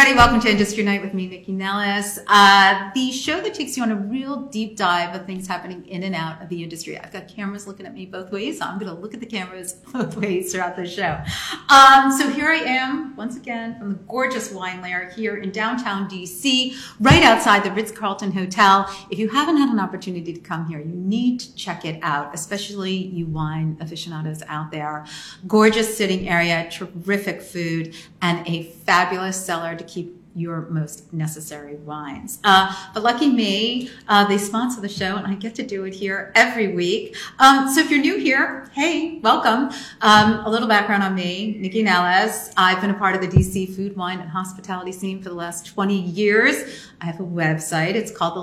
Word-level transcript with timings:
everybody. 0.00 0.16
Welcome 0.16 0.40
to 0.40 0.50
Industry 0.50 0.82
Night 0.82 1.02
with 1.02 1.12
me, 1.12 1.28
Nycci 1.28 1.48
Nellis. 1.48 2.18
Uh, 2.26 2.90
the 2.94 3.12
show 3.12 3.38
that 3.42 3.52
takes 3.52 3.76
you 3.76 3.82
on 3.82 3.90
a 3.90 3.96
real 3.96 4.46
deep 4.46 4.74
dive 4.74 5.14
of 5.14 5.26
things 5.26 5.46
happening 5.46 5.84
in 5.86 6.04
and 6.04 6.14
out 6.14 6.40
of 6.40 6.48
the 6.48 6.62
industry. 6.62 6.98
I've 6.98 7.12
got 7.12 7.28
cameras 7.28 7.66
looking 7.66 7.84
at 7.84 7.92
me 7.92 8.06
both 8.06 8.32
ways, 8.32 8.60
so 8.60 8.64
I'm 8.64 8.78
going 8.78 8.94
to 8.94 8.98
look 8.98 9.12
at 9.12 9.20
the 9.20 9.26
cameras 9.26 9.72
both 9.92 10.16
ways 10.16 10.52
throughout 10.52 10.76
the 10.76 10.86
show. 10.86 11.18
Um, 11.68 12.10
so 12.12 12.30
here 12.30 12.48
I 12.48 12.62
am, 12.64 13.14
once 13.14 13.36
again, 13.36 13.78
from 13.78 13.90
the 13.90 13.98
gorgeous 14.08 14.50
wine 14.50 14.80
lair 14.80 15.10
here 15.10 15.36
in 15.36 15.50
downtown 15.50 16.08
DC, 16.08 16.74
right 17.00 17.22
outside 17.22 17.62
the 17.62 17.72
Ritz-Carlton 17.72 18.32
Hotel. 18.32 18.88
If 19.10 19.18
you 19.18 19.28
haven't 19.28 19.58
had 19.58 19.68
an 19.68 19.80
opportunity 19.80 20.32
to 20.32 20.40
come 20.40 20.66
here, 20.66 20.78
you 20.78 20.94
need 20.94 21.40
to 21.40 21.54
check 21.56 21.84
it 21.84 21.98
out, 22.00 22.34
especially 22.34 22.94
you 22.94 23.26
wine 23.26 23.76
aficionados 23.80 24.42
out 24.48 24.70
there. 24.70 25.04
Gorgeous 25.46 25.94
sitting 25.94 26.26
area, 26.26 26.70
terrific 26.70 27.42
food, 27.42 27.94
and 28.22 28.46
a 28.48 28.62
fabulous 28.62 29.44
cellar 29.44 29.76
to 29.76 29.84
keep 29.90 29.99
your 30.34 30.68
most 30.70 31.12
necessary 31.12 31.76
wines. 31.76 32.38
Uh, 32.44 32.74
but 32.94 33.02
lucky 33.02 33.28
me, 33.28 33.90
uh, 34.08 34.26
they 34.26 34.38
sponsor 34.38 34.80
the 34.80 34.88
show 34.88 35.16
and 35.16 35.26
I 35.26 35.34
get 35.34 35.54
to 35.56 35.62
do 35.62 35.84
it 35.84 35.94
here 35.94 36.32
every 36.34 36.68
week. 36.68 37.16
Um, 37.38 37.68
so 37.68 37.80
if 37.80 37.90
you're 37.90 38.00
new 38.00 38.18
here, 38.18 38.70
hey, 38.72 39.18
welcome. 39.18 39.70
Um, 40.00 40.44
a 40.44 40.50
little 40.50 40.68
background 40.68 41.02
on 41.02 41.14
me, 41.14 41.60
Nycci 41.60 41.82
Nellis. 41.82 42.52
I've 42.56 42.80
been 42.80 42.90
a 42.90 42.98
part 42.98 43.14
of 43.16 43.20
the 43.20 43.28
DC 43.28 43.74
food, 43.74 43.96
wine, 43.96 44.20
and 44.20 44.30
hospitality 44.30 44.92
scene 44.92 45.22
for 45.22 45.28
the 45.28 45.34
last 45.34 45.66
20 45.66 46.00
years. 46.00 46.88
I 47.00 47.06
have 47.06 47.18
a 47.20 47.24
website. 47.24 47.94
It's 47.94 48.12
called 48.12 48.36
The 48.36 48.40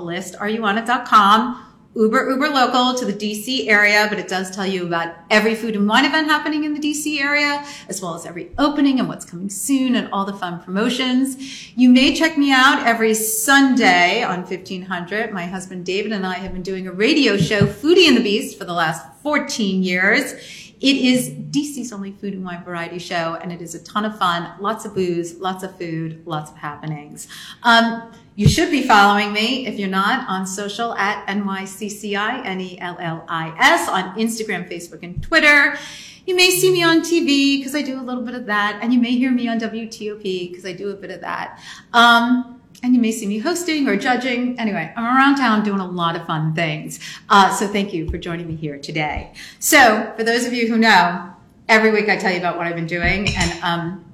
Uber, 1.94 2.30
uber 2.30 2.48
local 2.50 2.94
to 2.94 3.04
the 3.04 3.12
DC 3.12 3.66
area, 3.66 4.06
but 4.08 4.18
it 4.18 4.28
does 4.28 4.54
tell 4.54 4.66
you 4.66 4.86
about 4.86 5.14
every 5.30 5.54
food 5.54 5.74
and 5.74 5.88
wine 5.88 6.04
event 6.04 6.28
happening 6.28 6.64
in 6.64 6.74
the 6.74 6.78
DC 6.78 7.18
area, 7.18 7.64
as 7.88 8.00
well 8.02 8.14
as 8.14 8.26
every 8.26 8.52
opening 8.58 9.00
and 9.00 9.08
what's 9.08 9.24
coming 9.24 9.48
soon 9.48 9.96
and 9.96 10.08
all 10.12 10.24
the 10.24 10.34
fun 10.34 10.62
promotions. 10.62 11.76
You 11.76 11.88
may 11.88 12.14
check 12.14 12.36
me 12.36 12.52
out 12.52 12.86
every 12.86 13.14
Sunday 13.14 14.22
on 14.22 14.40
1500. 14.40 15.32
My 15.32 15.46
husband 15.46 15.86
David 15.86 16.12
and 16.12 16.26
I 16.26 16.34
have 16.34 16.52
been 16.52 16.62
doing 16.62 16.86
a 16.86 16.92
radio 16.92 17.36
show, 17.36 17.62
Foodie 17.62 18.06
and 18.06 18.16
the 18.16 18.22
Beast, 18.22 18.58
for 18.58 18.64
the 18.64 18.74
last 18.74 19.04
14 19.22 19.82
years. 19.82 20.34
It 20.80 20.96
is 20.96 21.30
DC's 21.30 21.92
only 21.92 22.12
food 22.12 22.34
and 22.34 22.44
wine 22.44 22.62
variety 22.62 23.00
show, 23.00 23.36
and 23.42 23.50
it 23.50 23.60
is 23.60 23.74
a 23.74 23.82
ton 23.82 24.04
of 24.04 24.16
fun. 24.16 24.52
Lots 24.60 24.84
of 24.84 24.94
booze, 24.94 25.40
lots 25.40 25.64
of 25.64 25.76
food, 25.76 26.22
lots 26.24 26.52
of 26.52 26.56
happenings. 26.56 27.26
Um, 27.64 28.12
you 28.38 28.48
should 28.48 28.70
be 28.70 28.86
following 28.86 29.32
me 29.32 29.66
if 29.66 29.80
you're 29.80 29.88
not 29.88 30.28
on 30.28 30.46
social 30.46 30.94
at 30.94 31.26
NYCCI, 31.26 32.46
N-E-L-L-I-S 32.46 33.88
on 33.88 34.14
Instagram, 34.14 34.70
Facebook, 34.70 35.02
and 35.02 35.20
Twitter. 35.20 35.76
You 36.24 36.36
may 36.36 36.50
see 36.50 36.72
me 36.72 36.84
on 36.84 37.00
TV 37.00 37.58
because 37.58 37.74
I 37.74 37.82
do 37.82 38.00
a 38.00 38.04
little 38.04 38.22
bit 38.22 38.36
of 38.36 38.46
that, 38.46 38.78
and 38.80 38.94
you 38.94 39.00
may 39.00 39.10
hear 39.10 39.32
me 39.32 39.48
on 39.48 39.58
WTOP 39.58 40.22
because 40.22 40.64
I 40.64 40.72
do 40.72 40.90
a 40.90 40.94
bit 40.94 41.10
of 41.10 41.20
that. 41.22 41.60
Um, 41.92 42.62
and 42.84 42.94
you 42.94 43.00
may 43.00 43.10
see 43.10 43.26
me 43.26 43.38
hosting 43.38 43.88
or 43.88 43.96
judging. 43.96 44.56
Anyway, 44.60 44.92
I'm 44.96 45.16
around 45.16 45.34
town 45.34 45.64
doing 45.64 45.80
a 45.80 45.88
lot 45.88 46.14
of 46.14 46.24
fun 46.24 46.54
things. 46.54 47.00
Uh, 47.28 47.52
so 47.52 47.66
thank 47.66 47.92
you 47.92 48.08
for 48.08 48.18
joining 48.18 48.46
me 48.46 48.54
here 48.54 48.78
today. 48.78 49.32
So 49.58 50.12
for 50.16 50.22
those 50.22 50.46
of 50.46 50.52
you 50.52 50.68
who 50.68 50.78
know, 50.78 51.34
every 51.68 51.90
week 51.90 52.08
I 52.08 52.16
tell 52.16 52.30
you 52.30 52.38
about 52.38 52.56
what 52.56 52.68
I've 52.68 52.76
been 52.76 52.86
doing 52.86 53.30
and, 53.36 53.64
um, 53.64 54.04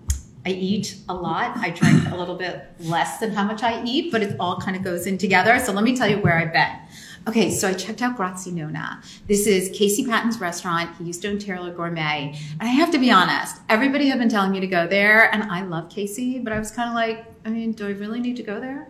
I 0.46 0.50
eat 0.50 0.96
a 1.08 1.14
lot. 1.14 1.56
I 1.56 1.70
drink 1.70 2.10
a 2.10 2.16
little 2.16 2.34
bit 2.34 2.66
less 2.80 3.18
than 3.18 3.32
how 3.32 3.44
much 3.44 3.62
I 3.62 3.82
eat, 3.84 4.12
but 4.12 4.22
it 4.22 4.36
all 4.38 4.60
kind 4.60 4.76
of 4.76 4.82
goes 4.82 5.06
in 5.06 5.16
together. 5.16 5.58
So 5.58 5.72
let 5.72 5.84
me 5.84 5.96
tell 5.96 6.08
you 6.08 6.18
where 6.18 6.36
I've 6.36 6.52
been. 6.52 6.76
Okay, 7.26 7.50
so 7.50 7.68
I 7.68 7.72
checked 7.72 8.02
out 8.02 8.18
Grazie 8.18 8.50
Nonna. 8.50 9.02
This 9.26 9.46
is 9.46 9.70
Casey 9.74 10.04
Patton's 10.04 10.38
restaurant. 10.38 10.94
He 10.98 11.04
used 11.04 11.22
to 11.22 11.28
own 11.30 11.38
Taylor 11.38 11.72
Gourmet. 11.72 12.38
And 12.60 12.62
I 12.62 12.72
have 12.72 12.90
to 12.90 12.98
be 12.98 13.10
honest, 13.10 13.56
everybody 13.70 14.08
had 14.08 14.18
been 14.18 14.28
telling 14.28 14.52
me 14.52 14.60
to 14.60 14.66
go 14.66 14.86
there, 14.86 15.32
and 15.32 15.44
I 15.44 15.62
love 15.62 15.88
Casey, 15.88 16.38
but 16.38 16.52
I 16.52 16.58
was 16.58 16.70
kind 16.70 16.90
of 16.90 16.94
like, 16.94 17.24
I 17.46 17.48
mean, 17.48 17.72
do 17.72 17.86
I 17.86 17.92
really 17.92 18.20
need 18.20 18.36
to 18.36 18.42
go 18.42 18.60
there? 18.60 18.88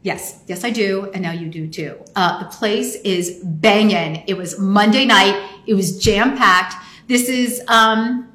Yes, 0.00 0.42
yes, 0.46 0.64
I 0.64 0.70
do, 0.70 1.10
and 1.12 1.22
now 1.22 1.32
you 1.32 1.48
do 1.48 1.68
too. 1.68 1.98
Uh, 2.14 2.44
the 2.44 2.48
place 2.48 2.94
is 3.02 3.42
banging. 3.44 4.24
It 4.26 4.38
was 4.38 4.58
Monday 4.58 5.04
night. 5.04 5.50
It 5.66 5.74
was 5.74 5.98
jam 5.98 6.34
packed. 6.34 6.76
This 7.08 7.28
is 7.28 7.60
um, 7.68 8.32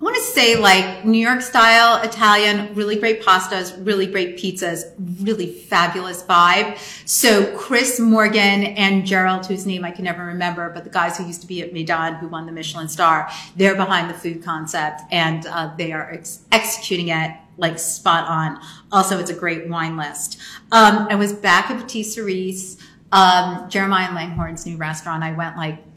I 0.00 0.04
want 0.04 0.16
to 0.16 0.22
say 0.22 0.56
like 0.56 1.04
New 1.04 1.18
York 1.18 1.42
style 1.42 2.02
Italian, 2.02 2.74
really 2.74 2.96
great 2.96 3.20
pastas, 3.22 3.74
really 3.84 4.06
great 4.06 4.38
pizzas, 4.38 4.84
really 5.20 5.52
fabulous 5.52 6.22
vibe. 6.22 6.78
So 7.06 7.54
Chris 7.54 8.00
Morgan 8.00 8.64
and 8.64 9.04
Gerald, 9.04 9.44
whose 9.44 9.66
name 9.66 9.84
I 9.84 9.90
can 9.90 10.04
never 10.04 10.24
remember, 10.24 10.70
but 10.70 10.84
the 10.84 10.90
guys 10.90 11.18
who 11.18 11.26
used 11.26 11.42
to 11.42 11.46
be 11.46 11.60
at 11.60 11.74
Maydan, 11.74 12.18
who 12.18 12.28
won 12.28 12.46
the 12.46 12.52
Michelin 12.52 12.88
star, 12.88 13.28
they're 13.56 13.76
behind 13.76 14.08
the 14.08 14.14
food 14.14 14.42
concept 14.42 15.02
and 15.10 15.44
uh, 15.44 15.74
they 15.76 15.92
are 15.92 16.10
ex- 16.10 16.46
executing 16.50 17.08
it 17.08 17.36
like 17.58 17.78
spot 17.78 18.26
on. 18.26 18.58
Also, 18.90 19.18
it's 19.18 19.30
a 19.30 19.34
great 19.34 19.68
wine 19.68 19.98
list. 19.98 20.38
Um, 20.72 21.08
I 21.10 21.14
was 21.14 21.34
back 21.34 21.70
at 21.70 21.78
Petite 21.78 22.06
Cerise, 22.06 22.78
um, 23.12 23.68
Jeremiah 23.68 24.14
Langhorne's 24.14 24.64
new 24.64 24.78
restaurant. 24.78 25.22
I 25.22 25.32
went 25.32 25.58
like 25.58 25.89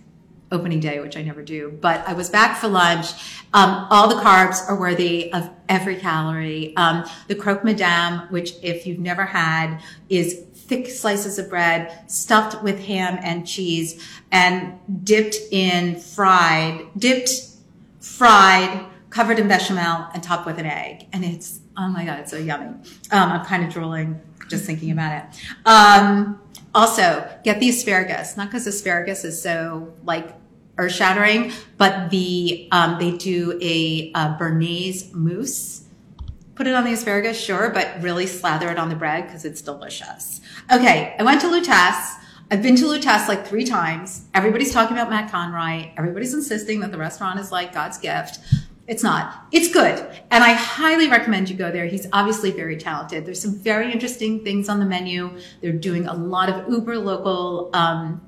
opening 0.53 0.79
day, 0.79 0.99
which 0.99 1.17
I 1.17 1.23
never 1.23 1.41
do, 1.41 1.77
but 1.81 2.07
I 2.07 2.13
was 2.13 2.29
back 2.29 2.57
for 2.57 2.67
lunch. 2.67 3.07
Um, 3.53 3.87
all 3.89 4.07
the 4.07 4.21
carbs 4.21 4.67
are 4.69 4.79
worthy 4.79 5.33
of 5.33 5.49
every 5.67 5.97
calorie. 5.97 6.75
Um, 6.77 7.03
the 7.27 7.35
croque 7.35 7.63
madame, 7.63 8.27
which 8.29 8.53
if 8.61 8.87
you've 8.87 8.99
never 8.99 9.25
had, 9.25 9.81
is 10.09 10.45
thick 10.53 10.87
slices 10.87 11.37
of 11.39 11.49
bread 11.49 12.09
stuffed 12.09 12.63
with 12.63 12.79
ham 12.85 13.19
and 13.21 13.45
cheese 13.45 14.07
and 14.31 14.79
dipped 15.03 15.35
in 15.51 15.99
fried, 15.99 16.85
dipped, 16.97 17.31
fried, 17.99 18.85
covered 19.09 19.39
in 19.39 19.47
bechamel 19.47 20.07
and 20.13 20.23
topped 20.23 20.45
with 20.45 20.57
an 20.57 20.65
egg. 20.65 21.07
And 21.11 21.25
it's, 21.25 21.59
oh 21.77 21.87
my 21.89 22.05
God, 22.05 22.19
it's 22.19 22.31
so 22.31 22.37
yummy. 22.37 22.67
Um, 22.67 23.31
I'm 23.31 23.45
kind 23.45 23.65
of 23.65 23.71
drooling 23.71 24.21
just 24.49 24.65
thinking 24.65 24.91
about 24.91 25.23
it. 25.23 25.41
Um, 25.65 26.39
also, 26.75 27.29
get 27.43 27.59
the 27.59 27.69
asparagus, 27.69 28.35
not 28.35 28.47
because 28.47 28.65
asparagus 28.65 29.23
is 29.23 29.39
so 29.41 29.93
like 30.03 30.33
earth 30.77 30.93
shattering, 30.93 31.51
but 31.77 32.09
the 32.09 32.67
um, 32.71 32.97
they 32.99 33.11
do 33.11 33.59
a, 33.61 34.11
a 34.15 34.37
mousse. 35.13 35.83
Put 36.55 36.67
it 36.67 36.75
on 36.75 36.83
the 36.83 36.93
asparagus, 36.93 37.39
sure, 37.39 37.71
but 37.71 38.01
really 38.01 38.27
slather 38.27 38.69
it 38.69 38.77
on 38.77 38.89
the 38.89 38.95
bread 38.95 39.25
because 39.25 39.43
it's 39.43 39.61
delicious. 39.61 40.39
Okay, 40.71 41.15
I 41.17 41.23
went 41.23 41.41
to 41.41 41.47
Lutèce. 41.47 42.15
I've 42.51 42.61
been 42.61 42.75
to 42.75 42.85
Lutèce 42.85 43.27
like 43.27 43.47
three 43.47 43.63
times. 43.63 44.25
Everybody's 44.35 44.71
talking 44.71 44.95
about 44.95 45.09
Matt 45.09 45.31
Conroy. 45.31 45.91
Everybody's 45.97 46.33
insisting 46.35 46.81
that 46.81 46.91
the 46.91 46.97
restaurant 46.99 47.39
is 47.39 47.51
like 47.51 47.73
God's 47.73 47.97
gift. 47.97 48.39
It's 48.85 49.01
not. 49.01 49.47
It's 49.51 49.73
good. 49.73 49.97
And 50.29 50.43
I 50.43 50.53
highly 50.53 51.09
recommend 51.09 51.49
you 51.49 51.55
go 51.55 51.71
there. 51.71 51.85
He's 51.85 52.05
obviously 52.11 52.51
very 52.51 52.77
talented. 52.77 53.25
There's 53.25 53.41
some 53.41 53.55
very 53.55 53.91
interesting 53.91 54.43
things 54.43 54.67
on 54.67 54.79
the 54.79 54.85
menu. 54.85 55.37
They're 55.61 55.71
doing 55.71 56.05
a 56.05 56.13
lot 56.13 56.49
of 56.49 56.69
uber 56.69 56.97
local 56.99 57.69
um, 57.73 58.21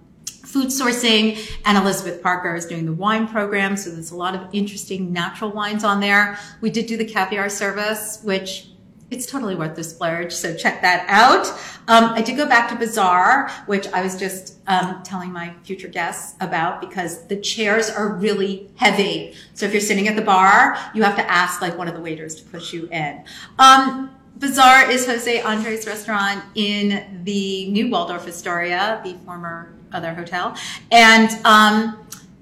food 0.45 0.67
sourcing 0.67 1.37
and 1.65 1.77
Elizabeth 1.77 2.21
Parker 2.21 2.55
is 2.55 2.65
doing 2.65 2.85
the 2.85 2.93
wine 2.93 3.27
program. 3.27 3.75
So 3.75 3.91
there's 3.91 4.11
a 4.11 4.15
lot 4.15 4.35
of 4.35 4.47
interesting 4.53 5.11
natural 5.11 5.51
wines 5.51 5.83
on 5.83 5.99
there. 5.99 6.39
We 6.61 6.69
did 6.69 6.85
do 6.85 6.97
the 6.97 7.05
caviar 7.05 7.49
service, 7.49 8.19
which 8.23 8.69
it's 9.11 9.25
totally 9.25 9.55
worth 9.55 9.75
the 9.75 9.83
splurge. 9.83 10.31
So 10.31 10.55
check 10.55 10.81
that 10.81 11.05
out. 11.07 11.47
Um, 11.87 12.13
I 12.13 12.21
did 12.21 12.37
go 12.37 12.47
back 12.47 12.69
to 12.69 12.75
Bazaar, 12.75 13.49
which 13.67 13.87
I 13.89 14.01
was 14.01 14.17
just 14.17 14.55
um, 14.67 15.03
telling 15.03 15.31
my 15.31 15.53
future 15.63 15.87
guests 15.87 16.35
about 16.41 16.81
because 16.81 17.27
the 17.27 17.37
chairs 17.37 17.89
are 17.89 18.15
really 18.15 18.71
heavy. 18.75 19.35
So 19.53 19.67
if 19.67 19.73
you're 19.73 19.81
sitting 19.81 20.07
at 20.07 20.15
the 20.15 20.23
bar, 20.23 20.77
you 20.95 21.03
have 21.03 21.15
to 21.17 21.31
ask 21.31 21.61
like 21.61 21.77
one 21.77 21.87
of 21.87 21.93
the 21.93 22.01
waiters 22.01 22.35
to 22.35 22.43
push 22.45 22.73
you 22.73 22.87
in. 22.91 23.23
Um, 23.59 24.15
Bazaar 24.37 24.89
is 24.89 25.05
Jose 25.05 25.41
Andres 25.41 25.87
restaurant 25.87 26.43
in 26.55 27.21
the 27.23 27.71
new 27.71 27.89
Waldorf 27.89 28.27
Astoria, 28.27 28.99
the 29.03 29.13
former 29.23 29.73
other 29.95 30.13
hotel. 30.13 30.55
And, 30.91 31.29
um, 31.45 31.97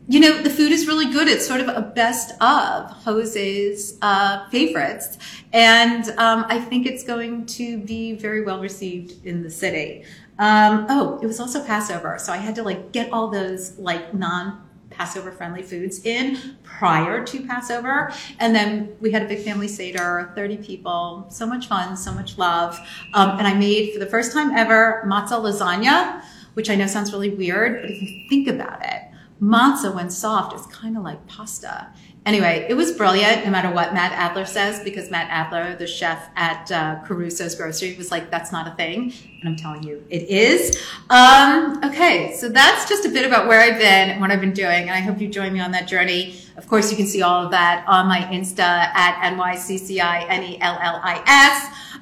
you 0.08 0.20
know, 0.20 0.42
the 0.42 0.50
food 0.50 0.72
is 0.72 0.86
really 0.86 1.12
good. 1.12 1.28
It's 1.28 1.48
sort 1.48 1.62
of 1.62 1.70
a 1.70 1.82
best 1.82 2.34
of 2.42 2.92
Jose's 3.04 3.98
uh, 4.02 4.50
favorites. 4.50 5.18
And 5.54 6.04
um, 6.18 6.46
I 6.50 6.60
think 6.60 6.86
it's 6.86 7.04
going 7.04 7.46
to 7.46 7.78
be 7.78 8.14
very 8.14 8.44
well 8.44 8.60
received 8.60 9.26
in 9.26 9.44
the 9.44 9.50
city. 9.50 10.04
Um, 10.40 10.88
oh, 10.90 11.20
it 11.22 11.28
was 11.28 11.40
also 11.40 11.64
Passover. 11.64 12.18
So 12.20 12.34
I 12.34 12.38
had 12.38 12.56
to 12.56 12.64
like 12.64 12.92
get 12.92 13.14
all 13.14 13.30
those 13.30 13.78
like 13.78 14.14
non 14.14 14.62
Passover 14.94 15.32
friendly 15.32 15.64
foods 15.64 16.06
in 16.06 16.38
prior 16.64 17.24
to 17.26 17.46
Passover. 17.46 18.14
And 18.40 18.56
then 18.56 18.96
we 19.02 19.12
had 19.12 19.24
a 19.24 19.28
big 19.28 19.40
family 19.40 19.68
Seder, 19.68 20.32
30 20.36 20.58
people, 20.58 21.26
so 21.30 21.46
much 21.46 21.68
fun, 21.68 21.98
so 21.98 22.14
much 22.14 22.38
love. 22.38 22.80
Um, 23.14 23.38
and 23.38 23.48
I 23.48 23.54
made 23.54 23.94
for 23.94 24.00
the 24.00 24.06
first 24.06 24.34
time 24.34 24.52
ever 24.52 25.04
matzah 25.08 25.42
lasagna 25.42 26.24
which 26.54 26.70
I 26.70 26.76
know 26.76 26.88
sounds 26.88 27.12
really 27.12 27.30
weird, 27.30 27.82
but 27.82 27.90
if 27.90 28.02
you 28.02 28.28
think 28.30 28.48
about 28.48 28.84
it, 28.84 29.02
matzah, 29.42 29.94
when 29.94 30.10
soft, 30.10 30.56
is 30.56 30.66
kind 30.68 30.98
of 30.98 31.04
like 31.04 31.28
pasta. 31.28 31.90
Anyway, 32.26 32.66
it 32.70 32.76
was 32.76 32.94
brilliant 32.94 33.44
no 33.44 33.52
matter 33.52 33.70
what 33.70 33.94
Matt 33.94 34.14
Adler 34.14 34.46
says, 34.46 34.82
because 34.82 35.12
Matt 35.12 35.28
Adler, 35.30 35.76
the 35.76 35.86
chef 35.86 36.30
at 36.38 36.72
uh, 36.72 37.04
Caruso's 37.06 37.54
Grocery, 37.54 37.98
was 37.98 38.12
like, 38.12 38.32
that's 38.32 38.50
not 38.50 38.66
a 38.66 38.72
thing. 38.76 39.12
And 39.42 39.50
I'm 39.50 39.58
telling 39.58 39.84
you, 39.84 40.06
it 40.10 40.30
is. 40.30 40.82
Um, 41.10 41.82
okay, 41.84 42.34
so 42.38 42.48
that's 42.48 42.88
just 42.88 43.04
a 43.06 43.10
bit 43.10 43.26
about 43.26 43.50
where 43.50 43.60
I've 43.60 43.78
been 43.78 44.12
and 44.12 44.22
what 44.22 44.32
I've 44.32 44.40
been 44.40 44.54
doing. 44.54 44.84
And 44.84 44.92
I 44.92 45.00
hope 45.00 45.20
you 45.20 45.28
join 45.28 45.52
me 45.52 45.60
on 45.60 45.72
that 45.72 45.86
journey. 45.86 46.40
Of 46.56 46.70
course, 46.70 46.90
you 46.90 46.96
can 46.96 47.08
see 47.08 47.22
all 47.22 47.44
of 47.44 47.52
that 47.52 47.84
on 47.90 48.08
my 48.08 48.22
Insta 48.22 48.60
at 48.60 49.20
N-Y-C-C-I-N-E-L-L-I-S. 49.34 49.98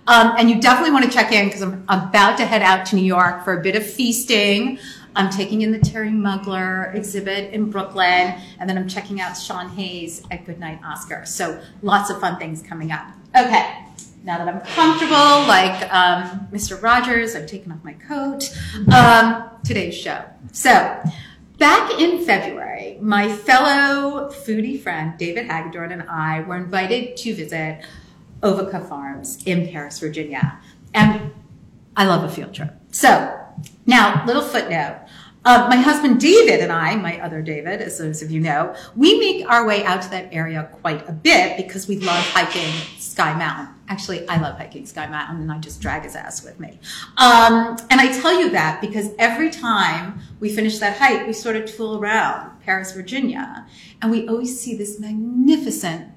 Um, 0.07 0.33
and 0.38 0.50
you 0.50 0.59
definitely 0.59 0.92
want 0.92 1.06
to 1.06 1.12
check 1.12 1.31
in 1.31 1.45
because 1.45 1.62
I'm 1.62 1.83
about 1.88 2.38
to 2.38 2.45
head 2.45 2.62
out 2.62 2.86
to 2.88 2.95
New 2.95 3.03
York 3.03 3.44
for 3.44 3.59
a 3.59 3.62
bit 3.62 3.75
of 3.75 3.86
feasting. 3.86 4.80
I'm 5.15 5.30
taking 5.30 5.62
in 5.62 5.71
the 5.71 5.80
Thierry 5.80 6.09
Mugler 6.09 6.94
exhibit 6.95 7.53
in 7.53 7.69
Brooklyn, 7.69 8.36
and 8.59 8.69
then 8.69 8.77
I'm 8.77 8.88
checking 8.88 9.19
out 9.19 9.36
Sean 9.36 9.69
Hayes 9.69 10.24
at 10.31 10.45
Goodnight 10.45 10.80
Oscar. 10.83 11.25
So 11.25 11.62
lots 11.81 12.09
of 12.09 12.19
fun 12.19 12.38
things 12.38 12.62
coming 12.62 12.92
up. 12.92 13.07
Okay, 13.36 13.86
now 14.24 14.38
that 14.38 14.48
I'm 14.48 14.62
comfortable, 14.62 15.48
like 15.48 15.94
um, 15.94 16.48
Mr. 16.51 16.81
Rogers, 16.81 17.36
I've 17.36 17.48
taken 17.48 17.71
off 17.71 17.83
my 17.83 17.94
coat. 17.94 18.56
Um, 18.94 19.50
today's 19.65 19.95
show. 19.95 20.24
So, 20.51 21.01
back 21.57 22.00
in 22.00 22.24
February, 22.25 22.98
my 23.01 23.31
fellow 23.31 24.30
foodie 24.30 24.80
friend 24.80 25.18
David 25.18 25.48
Hagedorn 25.48 25.92
and 25.92 26.03
I 26.03 26.42
were 26.42 26.57
invited 26.57 27.18
to 27.18 27.36
visit 27.36 27.83
Avoca 28.44 28.82
Farms 28.82 29.42
in 29.46 29.68
Paris, 29.70 30.00
Virginia. 30.00 30.60
And 30.94 31.32
I 31.96 32.06
love 32.06 32.24
a 32.24 32.30
field 32.30 32.54
trip. 32.54 32.74
So, 32.92 33.38
now, 33.86 34.26
little 34.26 34.44
footnote. 34.44 35.06
Uh, 35.44 35.66
my 35.68 35.76
husband 35.76 36.20
David 36.20 36.60
and 36.60 36.72
I, 36.72 36.96
my 36.96 37.20
other 37.20 37.42
David, 37.42 37.82
as 37.82 37.98
those 37.98 38.22
of 38.22 38.30
you 38.30 38.40
know, 38.40 38.76
we 38.96 39.18
make 39.18 39.50
our 39.50 39.66
way 39.66 39.84
out 39.84 40.04
to 40.04 40.10
that 40.12 40.32
area 40.32 40.70
quite 40.82 41.08
a 41.10 41.12
bit 41.12 41.58
because 41.58 41.88
we 41.88 41.98
love 41.98 42.24
hiking 42.28 42.72
Sky 43.00 43.34
Mountain. 43.34 43.74
Actually, 43.88 44.28
I 44.30 44.40
love 44.40 44.58
hiking 44.58 44.86
Sky 44.86 45.08
Mountain 45.08 45.42
and 45.42 45.52
I 45.52 45.58
just 45.58 45.82
drag 45.82 46.04
his 46.04 46.16
ass 46.16 46.44
with 46.44 46.60
me. 46.60 46.80
Um, 47.18 47.76
and 47.90 48.00
I 48.00 48.16
tell 48.22 48.40
you 48.40 48.52
that 48.52 48.82
because 48.82 49.10
every 49.18 49.50
time 49.50 50.20
we 50.40 50.54
finish 50.54 50.78
that 50.78 50.98
hike, 50.98 51.26
we 51.26 51.34
sort 51.34 51.56
of 51.56 51.66
tool 51.66 51.98
around 51.98 52.62
Paris, 52.62 52.94
Virginia, 52.94 53.66
and 54.00 54.12
we 54.12 54.28
always 54.28 54.60
see 54.60 54.78
this 54.78 55.00
magnificent 55.00 56.11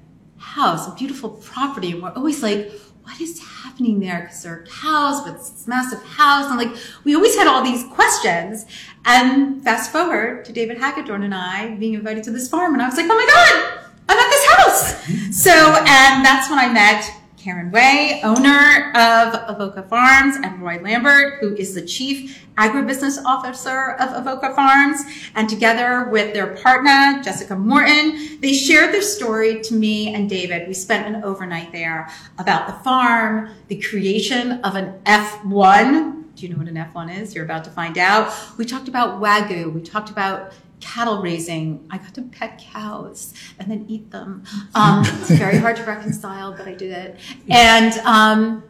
house, 0.45 0.87
a 0.87 0.95
beautiful 0.95 1.29
property, 1.29 1.91
and 1.91 2.01
we're 2.01 2.13
always 2.13 2.41
like, 2.43 2.71
what 3.03 3.19
is 3.21 3.39
happening 3.39 3.99
there? 3.99 4.21
Because 4.21 4.43
there 4.43 4.53
are 4.53 4.65
cows 4.65 5.23
with 5.25 5.37
this 5.37 5.67
massive 5.67 6.01
house. 6.03 6.45
And 6.49 6.57
like, 6.57 6.75
we 7.03 7.15
always 7.15 7.35
had 7.35 7.45
all 7.45 7.63
these 7.63 7.83
questions. 7.93 8.65
And 9.05 9.63
fast 9.63 9.91
forward 9.91 10.45
to 10.45 10.51
David 10.51 10.77
Hagedorn 10.79 11.21
and 11.23 11.33
I 11.33 11.75
being 11.75 11.93
invited 11.93 12.23
to 12.23 12.31
this 12.31 12.49
farm. 12.49 12.73
And 12.73 12.81
I 12.81 12.87
was 12.87 12.97
like, 12.97 13.05
oh 13.07 13.15
my 13.15 13.27
God, 13.27 13.89
I'm 14.09 14.17
at 14.17 14.29
this 14.29 14.45
house. 14.53 15.43
So, 15.43 15.51
and 15.51 16.25
that's 16.25 16.49
when 16.49 16.57
I 16.57 16.71
met 16.71 17.11
Karen 17.45 17.69
Way, 17.69 18.21
owner 18.23 18.91
of 18.95 19.39
Avoca 19.47 19.83
Farms, 19.83 20.35
and 20.35 20.59
Roy 20.63 20.79
Lambert, 20.81 21.35
who 21.39 21.55
is 21.55 21.75
the 21.75 21.83
chief 21.83 22.43
agribusiness 22.57 23.23
officer 23.23 23.91
of 23.99 24.09
Avoca 24.13 24.55
Farms. 24.55 25.03
And 25.35 25.47
together 25.47 26.09
with 26.09 26.33
their 26.33 26.55
partner, 26.55 27.21
Jessica 27.23 27.55
Morton, 27.55 28.39
they 28.41 28.51
shared 28.51 28.91
their 28.91 29.03
story 29.03 29.61
to 29.61 29.75
me 29.75 30.11
and 30.11 30.27
David. 30.27 30.67
We 30.67 30.73
spent 30.73 31.05
an 31.05 31.23
overnight 31.23 31.71
there 31.71 32.09
about 32.39 32.65
the 32.65 32.73
farm, 32.83 33.51
the 33.67 33.79
creation 33.79 34.53
of 34.61 34.73
an 34.73 34.99
F1. 35.05 36.23
Do 36.35 36.47
you 36.47 36.51
know 36.51 36.57
what 36.57 36.67
an 36.67 36.75
F1 36.75 37.15
is? 37.15 37.35
You're 37.35 37.45
about 37.45 37.63
to 37.65 37.69
find 37.69 37.99
out. 37.99 38.33
We 38.57 38.65
talked 38.65 38.87
about 38.87 39.21
Wagyu. 39.21 39.71
We 39.71 39.81
talked 39.81 40.09
about 40.09 40.51
cattle 40.79 41.21
raising. 41.21 41.87
I 41.89 41.97
got 41.97 42.13
to 42.15 42.21
pet 42.23 42.61
cows 42.71 43.33
and 43.59 43.69
then 43.69 43.85
eat 43.87 44.11
them. 44.11 44.43
Um, 44.73 45.03
it's 45.05 45.31
very 45.31 45.57
hard 45.57 45.75
to 45.77 45.83
reconcile, 45.83 46.51
but 46.51 46.67
I 46.67 46.73
did 46.73 46.91
it. 46.91 47.19
And 47.49 47.93
um, 47.99 48.63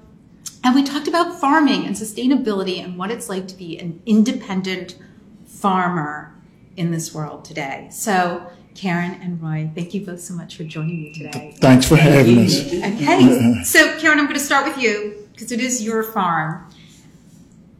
and 0.64 0.76
we 0.76 0.84
talked 0.84 1.08
about 1.08 1.40
farming 1.40 1.86
and 1.86 1.96
sustainability 1.96 2.84
and 2.84 2.98
what 2.98 3.12
it's 3.12 3.30
like 3.30 3.48
to 3.50 3.56
be 3.56 3.78
an 3.78 4.02
independent 4.06 4.98
farmer 5.46 6.36
in 6.76 6.92
this 6.92 7.14
world 7.14 7.46
today. 7.46 7.88
So. 7.92 8.52
Karen 8.76 9.14
and 9.22 9.42
Roy, 9.42 9.72
thank 9.74 9.94
you 9.94 10.06
both 10.06 10.20
so 10.20 10.34
much 10.34 10.58
for 10.58 10.66
joining 10.66 11.02
me 11.02 11.14
today. 11.14 11.56
Thanks 11.60 11.88
for 11.88 11.96
having 11.96 12.40
us. 12.40 12.60
Okay, 12.60 13.64
so 13.64 13.98
Karen, 14.00 14.20
I'm 14.20 14.26
going 14.26 14.38
to 14.38 14.46
start 14.46 14.68
with 14.68 14.78
you 14.78 15.30
because 15.32 15.54
it 15.54 15.62
is 15.62 15.82
your 15.82 16.04
farm. 16.04 16.70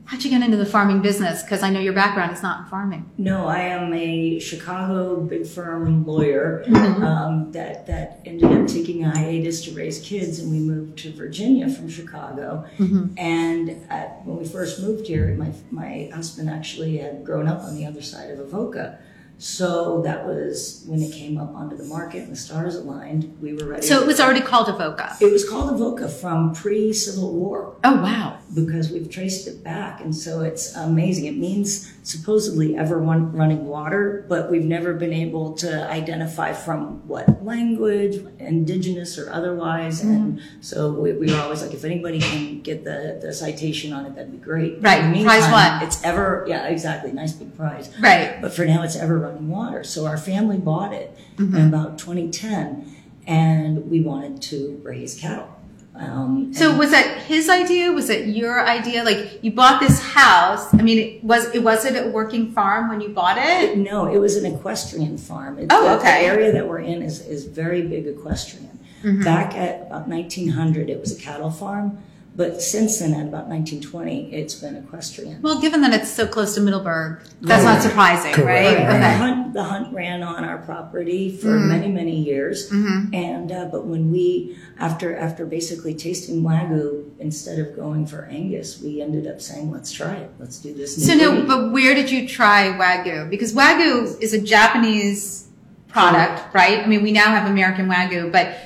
How'd 0.06 0.24
you 0.24 0.30
get 0.30 0.44
into 0.44 0.58
the 0.58 0.66
farming 0.68 1.02
business? 1.02 1.42
Because 1.42 1.64
I 1.64 1.72
know 1.72 1.80
your 1.80 1.94
background 1.94 2.32
is 2.32 2.44
not 2.44 2.62
in 2.62 2.66
farming. 2.68 3.10
No, 3.18 3.48
I 3.48 3.60
am 3.60 3.92
a 3.94 4.40
Chicago 4.40 5.20
big 5.22 5.48
firm 5.48 6.06
lawyer 6.06 6.64
mm-hmm. 6.68 7.04
um, 7.04 7.52
that 7.54 7.88
that 7.88 8.22
ended 8.24 8.52
up 8.52 8.68
taking 8.68 9.04
a 9.04 9.10
hiatus 9.10 9.66
to 9.66 9.72
raise 9.72 10.00
kids, 10.02 10.38
and 10.40 10.52
we 10.52 10.60
moved 10.60 11.00
to 11.00 11.12
Virginia 11.12 11.68
from 11.70 11.90
Chicago. 11.90 12.66
Mm-hmm. 12.78 13.18
And 13.18 13.70
at, 13.90 14.24
when 14.26 14.38
we 14.38 14.46
first 14.46 14.80
moved 14.80 15.08
here, 15.08 15.34
my 15.36 15.52
my 15.72 16.10
husband 16.14 16.52
actually 16.52 16.98
had 16.98 17.26
grown 17.26 17.48
up 17.48 17.62
on 17.62 17.76
the 17.76 17.86
other 17.86 18.04
side 18.04 18.30
of 18.30 18.40
Avoca. 18.40 19.00
So 19.38 20.02
that 20.04 20.26
was 20.26 20.86
when 20.88 21.02
it 21.02 21.12
came 21.12 21.38
up 21.38 21.54
onto 21.56 21.76
the 21.76 21.84
market 21.84 22.24
and 22.24 22.32
the 22.32 22.38
stars 22.38 22.76
aligned. 22.76 23.38
We 23.42 23.54
were 23.54 23.66
ready. 23.66 23.86
So 23.86 24.02
it 24.02 24.08
was 24.08 24.20
already 24.20 24.40
called 24.40 24.70
Avoca. 24.70 25.18
It 25.20 25.32
was 25.32 25.48
called 25.48 25.74
Avoca 25.74 26.08
from 26.08 26.54
pre-Civil 26.54 27.34
War. 27.34 27.76
Oh 27.84 28.02
wow! 28.02 28.35
Because 28.56 28.90
we've 28.90 29.10
traced 29.10 29.48
it 29.48 29.64
back, 29.64 30.00
and 30.00 30.16
so 30.16 30.42
it's 30.42 30.76
amazing. 30.76 31.26
It 31.26 31.38
means 31.38 31.92
supposedly 32.04 32.78
ever 32.78 32.98
running 32.98 33.66
water, 33.66 34.26
but 34.30 34.50
we've 34.50 34.64
never 34.64 34.94
been 34.94 35.12
able 35.12 35.54
to 35.56 35.90
identify 35.90 36.54
from 36.54 37.06
what 37.08 37.44
language, 37.44 38.18
indigenous 38.40 39.18
or 39.18 39.32
otherwise. 39.32 40.02
Mm-hmm. 40.02 40.12
And 40.12 40.42
so 40.62 40.92
we, 40.92 41.14
we, 41.14 41.34
were 41.34 41.40
always 41.40 41.62
like, 41.62 41.74
if 41.74 41.84
anybody 41.84 42.20
can 42.20 42.62
get 42.62 42.84
the, 42.84 43.20
the 43.22 43.34
citation 43.34 43.92
on 43.92 44.06
it, 44.06 44.16
that'd 44.16 44.32
be 44.32 44.38
great. 44.38 44.82
Right. 44.82 45.24
prize 45.24 45.52
one. 45.52 45.84
It's 45.84 46.04
ever 46.04 46.46
yeah 46.48 46.68
exactly 46.68 47.12
nice 47.12 47.34
big 47.34 47.56
prize. 47.58 47.92
Right. 48.00 48.40
But 48.42 48.54
for 48.54 48.66
now, 48.66 48.84
it's 48.84 48.96
ever 48.96 49.18
running 49.18 49.50
water. 49.50 49.84
So 49.84 50.06
our 50.06 50.18
family 50.18 50.58
bought 50.58 50.94
it 50.94 51.18
mm-hmm. 51.38 51.56
in 51.56 51.68
about 51.68 51.98
2010, 51.98 52.96
and 53.28 53.90
we 53.90 54.02
wanted 54.02 54.42
to 54.44 54.80
raise 54.84 55.20
cattle. 55.20 55.55
Um, 55.98 56.54
so 56.54 56.76
was 56.76 56.92
that 56.92 57.24
his 57.24 57.50
idea? 57.50 57.92
Was 57.92 58.10
it 58.10 58.28
your 58.28 58.66
idea? 58.66 59.04
Like 59.04 59.44
you 59.44 59.52
bought 59.52 59.80
this 59.80 60.02
house. 60.02 60.74
I 60.74 60.82
mean, 60.82 60.98
it 60.98 61.24
was 61.24 61.54
it 61.56 61.64
was 61.64 61.86
it 61.86 61.96
a 61.96 62.10
working 62.10 62.52
farm 62.52 62.90
when 62.90 63.00
you 63.00 63.10
bought 63.10 63.38
it? 63.38 63.78
No, 63.78 64.06
it 64.06 64.18
was 64.18 64.36
an 64.36 64.46
equestrian 64.54 65.18
farm. 65.18 65.58
It, 65.58 65.68
oh, 65.70 65.98
okay. 65.98 66.22
The 66.24 66.28
area 66.28 66.52
that 66.52 66.68
we're 66.68 66.80
in 66.80 67.02
is 67.02 67.26
is 67.26 67.46
very 67.46 67.82
big 67.82 68.08
equestrian. 68.08 68.78
Mm-hmm. 69.04 69.24
Back 69.24 69.56
at 69.56 69.88
about 69.88 70.08
1900, 70.08 70.90
it 70.90 71.00
was 71.00 71.18
a 71.18 71.22
cattle 71.22 71.52
farm. 71.52 71.98
But 72.38 72.62
since 72.62 73.00
then, 73.00 73.14
at 73.14 73.28
about 73.28 73.48
1920, 73.48 74.34
it's 74.34 74.56
been 74.56 74.76
equestrian. 74.76 75.42
Well, 75.42 75.62
given 75.62 75.80
that 75.82 75.94
it's 75.94 76.12
so 76.12 76.28
close 76.28 76.54
to 76.56 76.62
Middleburg, 76.62 77.22
that's 77.40 77.64
not 77.64 77.82
surprising, 77.82 78.34
Correct. 78.34 78.78
right? 78.78 78.86
Okay. 78.86 79.00
The, 79.00 79.10
hunt, 79.10 79.54
the 79.54 79.64
hunt 79.64 79.94
ran 79.94 80.22
on 80.22 80.44
our 80.44 80.58
property 80.58 81.32
for 81.32 81.48
mm-hmm. 81.48 81.70
many, 81.70 81.88
many 81.88 82.20
years. 82.20 82.70
Mm-hmm. 82.70 83.16
And 83.16 83.52
uh, 83.54 83.66
but 83.72 83.86
when 83.86 84.12
we, 84.12 84.58
after 84.80 85.16
after 85.16 85.46
basically 85.46 85.94
tasting 85.94 86.42
wagyu, 86.42 87.10
instead 87.20 87.58
of 87.58 87.74
going 87.74 88.06
for 88.06 88.26
Angus, 88.26 88.82
we 88.82 89.02
ended 89.02 89.28
up 89.28 89.40
saying, 89.40 89.72
"Let's 89.72 89.94
try 89.94 90.16
it. 90.16 90.32
Let's 90.38 90.60
do 90.60 90.74
this." 90.74 91.08
so 91.08 91.14
no, 91.14 91.46
but 91.48 91.72
where 91.72 91.96
did 91.96 92.12
you 92.12 92.28
try 92.28 92.68
wagyu? 92.78 93.30
Because 93.30 93.54
wagyu 93.54 94.22
is 94.22 94.34
a 94.34 94.42
Japanese 94.42 95.48
product, 95.88 96.54
right? 96.54 96.80
I 96.80 96.86
mean, 96.88 97.02
we 97.02 97.14
now 97.14 97.28
have 97.28 97.50
American 97.50 97.88
wagyu, 97.88 98.30
but 98.30 98.58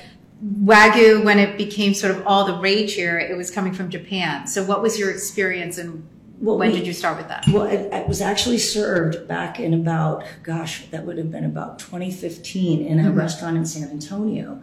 Wagyu, 0.44 1.22
when 1.22 1.38
it 1.38 1.58
became 1.58 1.92
sort 1.92 2.16
of 2.16 2.26
all 2.26 2.44
the 2.44 2.58
rage 2.60 2.94
here, 2.94 3.18
it 3.18 3.36
was 3.36 3.50
coming 3.50 3.74
from 3.74 3.90
Japan. 3.90 4.46
So, 4.46 4.64
what 4.64 4.80
was 4.80 4.98
your 4.98 5.10
experience 5.10 5.76
and 5.78 6.08
well, 6.40 6.56
when 6.56 6.70
we, 6.70 6.78
did 6.78 6.86
you 6.86 6.94
start 6.94 7.18
with 7.18 7.28
that? 7.28 7.46
Well, 7.48 7.64
it, 7.64 7.92
it, 7.92 8.08
was 8.08 8.22
actually 8.22 8.56
served 8.56 9.28
back 9.28 9.60
in 9.60 9.74
about, 9.74 10.24
gosh, 10.42 10.86
that 10.86 11.04
would 11.04 11.18
have 11.18 11.30
been 11.30 11.44
about 11.44 11.78
2015 11.78 12.86
in 12.86 12.98
a 12.98 13.02
mm-hmm. 13.02 13.18
restaurant 13.18 13.58
in 13.58 13.66
San 13.66 13.90
Antonio. 13.90 14.62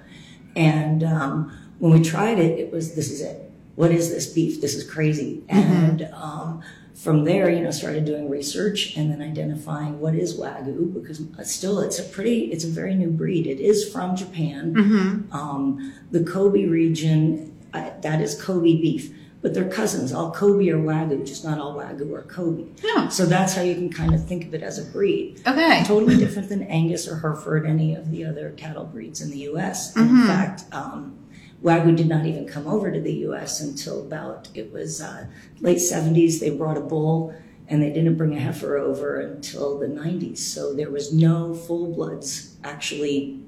And 0.56 1.04
um, 1.04 1.56
when 1.78 1.94
we 1.94 2.02
tried 2.02 2.40
it, 2.40 2.60
it 2.60 2.72
was, 2.72 2.96
this 2.96 3.12
is 3.12 3.22
it. 3.22 3.52
What 3.76 3.92
is 3.92 4.10
this 4.10 4.26
beef? 4.26 4.60
This 4.60 4.74
is 4.74 4.90
crazy. 4.90 5.44
Mm-hmm. 5.50 5.56
And 5.56 6.10
um, 6.14 6.64
from 6.98 7.26
there, 7.26 7.48
you 7.48 7.62
know, 7.62 7.70
started 7.70 8.06
doing 8.06 8.28
research 8.28 8.98
and 8.98 9.12
then 9.12 9.22
identifying 9.22 10.00
what 10.00 10.16
is 10.16 10.40
Wagyu 10.40 10.92
because 10.92 11.22
still 11.44 11.80
it's 11.80 12.00
a 12.00 12.04
pretty, 12.04 12.46
it's 12.46 12.64
a 12.64 12.70
very 12.70 12.96
new 12.96 13.12
breed. 13.12 13.46
It 13.46 13.60
is 13.60 13.88
from 13.88 14.16
Japan. 14.16 14.74
Mm-hmm. 14.74 15.32
Um, 15.32 15.94
the 16.10 16.24
Kobe 16.24 16.66
region, 16.66 17.56
uh, 17.72 17.92
that 18.02 18.20
is 18.20 18.42
Kobe 18.42 18.82
beef, 18.82 19.14
but 19.44 19.54
they're 19.54 19.70
cousins. 19.70 20.12
All 20.12 20.32
Kobe 20.32 20.68
are 20.70 20.80
Wagyu, 20.80 21.24
just 21.24 21.46
not 21.46 21.60
all 21.60 21.76
Wagyu 21.76 22.12
are 22.18 22.24
Kobe. 22.24 22.66
Yeah. 22.84 23.10
So 23.10 23.28
that's 23.28 23.54
how 23.54 23.62
you 23.62 23.76
can 23.76 23.94
kind 23.94 24.16
of 24.16 24.28
think 24.28 24.46
of 24.46 24.56
it 24.56 24.64
as 24.64 24.80
a 24.80 24.92
breed. 24.92 25.40
Okay. 25.46 25.84
Totally 25.86 26.18
different 26.18 26.50
than 26.50 26.64
Angus 26.64 27.08
or 27.08 27.20
Hereford, 27.20 27.68
any 27.68 27.94
of 27.94 28.10
the 28.10 28.26
other 28.26 28.56
cattle 28.58 28.86
breeds 28.86 29.22
in 29.22 29.30
the 29.30 29.38
U.S. 29.52 29.94
Mm-hmm. 29.94 30.22
In 30.22 30.26
fact, 30.26 30.64
um, 30.72 31.27
Wagyu 31.64 31.96
did 31.96 32.08
not 32.08 32.26
even 32.26 32.46
come 32.48 32.68
over 32.68 32.92
to 32.92 33.00
the 33.02 33.14
U.S. 33.28 33.62
until 33.62 34.00
about 34.02 34.48
it 34.54 34.72
was 34.72 35.02
uh, 35.02 35.26
late 35.60 35.78
70s. 35.80 36.40
They 36.40 36.52
brought 36.52 36.78
a 36.78 36.82
bull, 36.82 37.34
and 37.68 37.82
they 37.82 37.92
didn't 37.92 38.16
bring 38.16 38.36
a 38.36 38.40
heifer 38.40 38.78
over 38.78 39.20
until 39.20 39.78
the 39.80 39.88
90s. 39.88 40.38
So 40.38 40.74
there 40.74 40.92
was 40.92 41.12
no 41.14 41.54
full 41.56 41.94
bloods 41.94 42.56
actually 42.64 43.40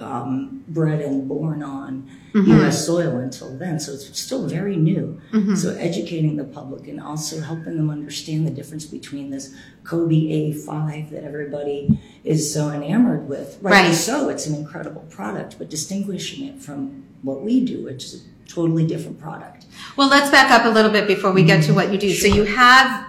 um, 0.00 0.62
bred 0.68 1.00
and 1.00 1.26
born 1.28 1.62
on 1.62 2.08
U.S. 2.34 2.86
soil 2.86 3.16
until 3.16 3.56
then, 3.58 3.80
so 3.80 3.92
it's 3.94 4.16
still 4.20 4.46
very 4.46 4.76
new. 4.76 5.20
So 5.56 5.74
educating 5.74 6.36
the 6.36 6.44
public 6.44 6.86
and 6.86 7.00
also 7.00 7.40
helping 7.40 7.76
them 7.76 7.90
understand 7.90 8.46
the 8.46 8.50
difference 8.52 8.84
between 8.86 9.30
this 9.30 9.52
Kobe 9.82 10.14
A5 10.14 11.10
that 11.10 11.24
everybody 11.24 11.98
is 12.22 12.52
so 12.52 12.70
enamored 12.70 13.28
with. 13.28 13.58
Rightly 13.60 13.88
Right. 13.88 13.94
so, 13.94 14.28
it's 14.28 14.46
an 14.46 14.54
incredible 14.54 15.04
product, 15.10 15.56
but 15.58 15.68
distinguishing 15.68 16.46
it 16.46 16.60
from 16.62 17.04
what 17.22 17.42
we 17.42 17.64
do, 17.64 17.84
which 17.84 18.04
is 18.04 18.14
a 18.24 18.48
totally 18.48 18.86
different 18.86 19.18
product. 19.20 19.66
Well, 19.96 20.08
let's 20.08 20.30
back 20.30 20.50
up 20.50 20.64
a 20.64 20.68
little 20.68 20.90
bit 20.90 21.06
before 21.06 21.32
we 21.32 21.42
get 21.44 21.64
to 21.64 21.72
what 21.74 21.92
you 21.92 21.98
do. 21.98 22.12
So 22.12 22.26
you 22.26 22.44
have 22.44 23.06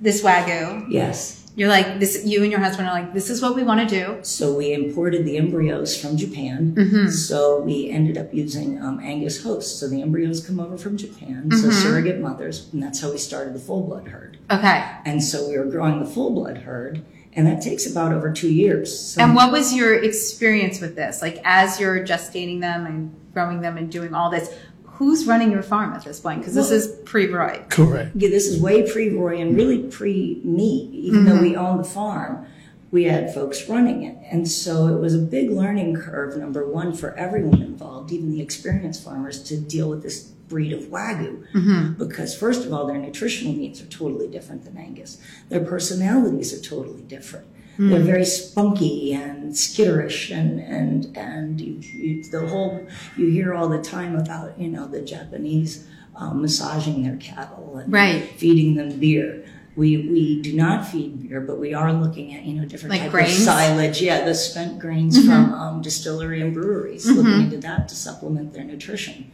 this 0.00 0.22
wagyu. 0.22 0.86
Yes. 0.90 1.42
You're 1.54 1.70
like 1.70 2.00
this. 2.00 2.22
You 2.26 2.42
and 2.42 2.52
your 2.52 2.60
husband 2.60 2.86
are 2.86 2.92
like, 2.92 3.14
this 3.14 3.30
is 3.30 3.40
what 3.40 3.56
we 3.56 3.62
want 3.62 3.88
to 3.88 3.94
do. 4.00 4.18
So 4.22 4.54
we 4.54 4.74
imported 4.74 5.24
the 5.24 5.38
embryos 5.38 5.98
from 5.98 6.18
Japan. 6.18 6.74
Mm-hmm. 6.74 7.08
So 7.08 7.60
we 7.60 7.88
ended 7.88 8.18
up 8.18 8.34
using 8.34 8.78
um, 8.82 9.00
Angus 9.00 9.42
hosts. 9.42 9.80
So 9.80 9.88
the 9.88 10.02
embryos 10.02 10.46
come 10.46 10.60
over 10.60 10.76
from 10.76 10.98
Japan, 10.98 11.50
so 11.50 11.56
Mm-hmm. 11.68 11.70
surrogate 11.70 12.20
mothers, 12.20 12.68
and 12.74 12.82
that's 12.82 13.00
how 13.00 13.10
we 13.10 13.16
started 13.16 13.54
the 13.54 13.58
full 13.58 13.82
blood 13.84 14.08
herd. 14.08 14.36
Okay. 14.50 14.84
And 15.06 15.22
so 15.24 15.48
we 15.48 15.56
were 15.56 15.64
growing 15.64 15.98
the 15.98 16.04
full 16.06 16.30
blood 16.30 16.58
herd, 16.58 17.02
and 17.36 17.46
that 17.46 17.60
takes 17.60 17.86
about 17.86 18.12
over 18.12 18.32
two 18.32 18.50
years. 18.50 18.98
So 18.98 19.22
And 19.22 19.36
what 19.36 19.52
was 19.52 19.74
your 19.74 19.94
experience 19.94 20.80
with 20.80 20.96
this? 20.96 21.20
Like 21.20 21.38
as 21.44 21.78
you're 21.78 22.04
gestating 22.04 22.60
them 22.60 22.86
and 22.86 23.14
growing 23.34 23.60
them 23.60 23.76
and 23.76 23.92
doing 23.92 24.14
all 24.14 24.30
this, 24.30 24.52
who's 24.84 25.26
running 25.26 25.52
your 25.52 25.62
farm 25.62 25.92
at 25.92 26.02
this 26.02 26.18
point? 26.18 26.40
Because 26.40 26.54
this 26.54 26.70
Well- 26.70 26.78
is 26.78 26.88
pre-Roy. 27.04 27.60
Correct. 27.68 28.12
yeah, 28.16 28.30
this 28.30 28.46
is 28.46 28.60
way 28.60 28.90
pre 28.90 29.10
Roy 29.10 29.36
and 29.38 29.54
really 29.54 29.82
pre 29.82 30.40
me. 30.42 30.90
Even 30.94 31.26
though 31.26 31.40
we 31.40 31.52
mm-hmm. 31.52 31.64
owned 31.64 31.80
the 31.80 31.84
farm, 31.84 32.46
we 32.90 33.04
had 33.04 33.34
folks 33.34 33.68
running 33.68 34.04
it. 34.04 34.16
And 34.30 34.48
so 34.48 34.86
it 34.86 34.98
was 34.98 35.14
a 35.14 35.18
big 35.18 35.50
learning 35.50 35.96
curve, 35.96 36.38
number 36.38 36.66
one, 36.66 36.94
for 36.94 37.14
everyone 37.14 37.60
involved, 37.60 38.10
even 38.12 38.30
the 38.30 38.40
experienced 38.40 39.04
farmers, 39.04 39.42
to 39.44 39.60
deal 39.60 39.90
with 39.90 40.02
this 40.02 40.32
breed 40.48 40.72
of 40.72 40.84
Wagyu. 40.84 41.98
Because, 41.98 42.34
first 42.36 42.64
of 42.66 42.72
all, 42.72 42.86
their 42.86 42.98
nutritional 42.98 43.52
needs 43.54 43.80
are 43.82 43.86
totally 43.86 44.28
different 44.28 44.64
than 44.64 44.76
Angus, 44.76 45.18
their 45.48 45.64
personalities 45.64 46.52
are 46.58 46.62
totally 46.62 47.02
different. 47.02 47.46
They're 47.78 48.00
very 48.00 48.24
spunky 48.24 49.12
and 49.12 49.52
skitterish, 49.52 50.34
and 50.34 50.60
and 50.60 51.14
and 51.14 51.60
you, 51.60 51.74
you, 51.74 52.22
the 52.24 52.46
whole 52.48 52.86
you 53.18 53.28
hear 53.28 53.52
all 53.52 53.68
the 53.68 53.82
time 53.82 54.16
about 54.16 54.58
you 54.58 54.68
know 54.68 54.86
the 54.86 55.02
Japanese 55.02 55.86
um, 56.14 56.40
massaging 56.40 57.02
their 57.02 57.16
cattle 57.18 57.76
and 57.76 57.92
Right. 57.92 58.22
feeding 58.38 58.76
them 58.76 58.98
beer. 58.98 59.44
We 59.76 60.08
we 60.08 60.40
do 60.40 60.54
not 60.54 60.86
feed 60.88 61.28
beer, 61.28 61.40
but 61.42 61.58
we 61.58 61.74
are 61.74 61.92
looking 61.92 62.34
at 62.34 62.44
you 62.44 62.54
know 62.58 62.64
different 62.66 62.92
Like 62.92 63.02
type 63.02 63.10
grains? 63.10 63.36
of 63.38 63.44
silage. 63.44 64.00
Yeah, 64.00 64.24
the 64.24 64.34
spent 64.34 64.78
grains 64.78 65.22
from 65.24 65.52
um, 65.52 65.82
distillery 65.82 66.40
and 66.40 66.54
breweries, 66.54 67.06
looking 67.06 67.42
into 67.42 67.58
that 67.58 67.86
to 67.90 67.94
supplement 67.94 68.54
their 68.54 68.64
nutrition. 68.64 69.30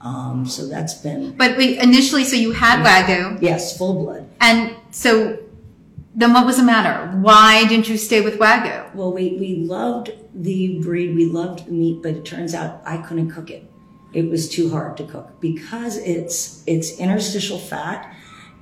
Um, 0.00 0.46
so 0.46 0.68
that's 0.68 0.94
been 0.94 1.36
But 1.36 1.56
wait, 1.56 1.78
initially, 1.82 2.24
so 2.24 2.36
you 2.36 2.52
had 2.52 2.84
wagyu, 2.86 3.40
yes, 3.42 3.76
full 3.76 3.94
blood. 4.04 4.28
and 4.40 4.76
so 4.92 5.38
then 6.14 6.32
what 6.32 6.46
was 6.46 6.56
the 6.58 6.62
matter? 6.62 7.10
Why 7.18 7.66
didn't 7.66 7.88
you 7.88 7.96
stay 7.96 8.20
with 8.20 8.38
wagyu? 8.38 8.94
Well, 8.94 9.12
we, 9.12 9.36
we 9.40 9.56
loved 9.56 10.12
the 10.32 10.78
breed, 10.80 11.16
we 11.16 11.24
loved 11.26 11.66
the 11.66 11.72
meat, 11.72 12.00
but 12.02 12.12
it 12.14 12.24
turns 12.24 12.54
out 12.54 12.80
I 12.86 12.98
couldn't 12.98 13.32
cook 13.32 13.50
it. 13.50 13.68
It 14.12 14.30
was 14.30 14.48
too 14.48 14.70
hard 14.70 14.96
to 14.98 15.04
cook 15.04 15.40
because 15.40 15.96
it's 15.96 16.62
it's 16.68 16.98
interstitial 17.00 17.58
fat. 17.58 18.14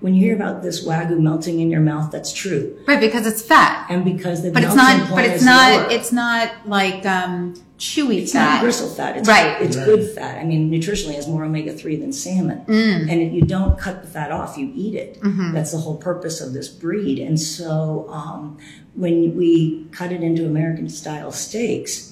When 0.02 0.14
you 0.14 0.21
hear 0.21 0.35
about 0.35 0.62
this 0.62 0.85
wagyu 0.85 1.18
melting 1.21 1.61
in 1.61 1.71
your 1.71 1.80
mouth, 1.80 2.11
that's 2.11 2.32
true, 2.32 2.76
Right, 2.88 2.99
because 3.00 3.25
it's 3.25 3.40
fat. 3.40 3.87
and 3.88 4.04
because 4.04 4.42
the 4.42 4.50
But 4.50 4.64
it's 4.64 4.75
not. 4.75 5.09
But 5.11 5.25
it's 5.25 5.44
not. 5.44 5.73
lower. 5.82 5.90
It's 5.92 6.12
not 6.12 6.50
like 6.66 7.06
um, 7.06 7.54
chewy 7.78 8.23
It's 8.23 8.32
fat. 8.32 8.54
not 8.54 8.62
bristle 8.62 8.88
fat. 8.88 9.16
It's, 9.18 9.28
Right. 9.28 9.62
It's 9.62 9.76
Right. 9.76 9.87
good 9.87 10.04
fat. 10.11 10.38
I 10.38 10.44
mean, 10.44 10.71
nutritionally, 10.73 11.11
it 11.11 11.16
has 11.16 11.28
more 11.28 11.44
omega 11.44 11.73
three 11.73 11.94
than 11.97 12.12
salmon, 12.12 12.62
Mm. 12.66 13.11
and 13.12 13.32
you 13.35 13.42
don't 13.42 13.78
cut 13.78 14.02
the 14.02 14.09
fat 14.09 14.32
off; 14.32 14.59
you 14.59 14.73
eat 14.75 14.94
it. 14.97 15.21
Mm-hmm. 15.23 15.54
That's 15.54 15.71
the 15.71 15.78
whole 15.78 15.97
purpose 15.97 16.40
of 16.40 16.52
this 16.52 16.68
breed. 16.68 17.21
And 17.21 17.38
so, 17.40 18.06
um, 18.11 18.59
when 18.97 19.37
we 19.37 19.87
cut 19.92 20.11
it 20.11 20.23
into 20.23 20.44
American 20.47 20.88
style 20.88 21.30
steaks, 21.30 22.09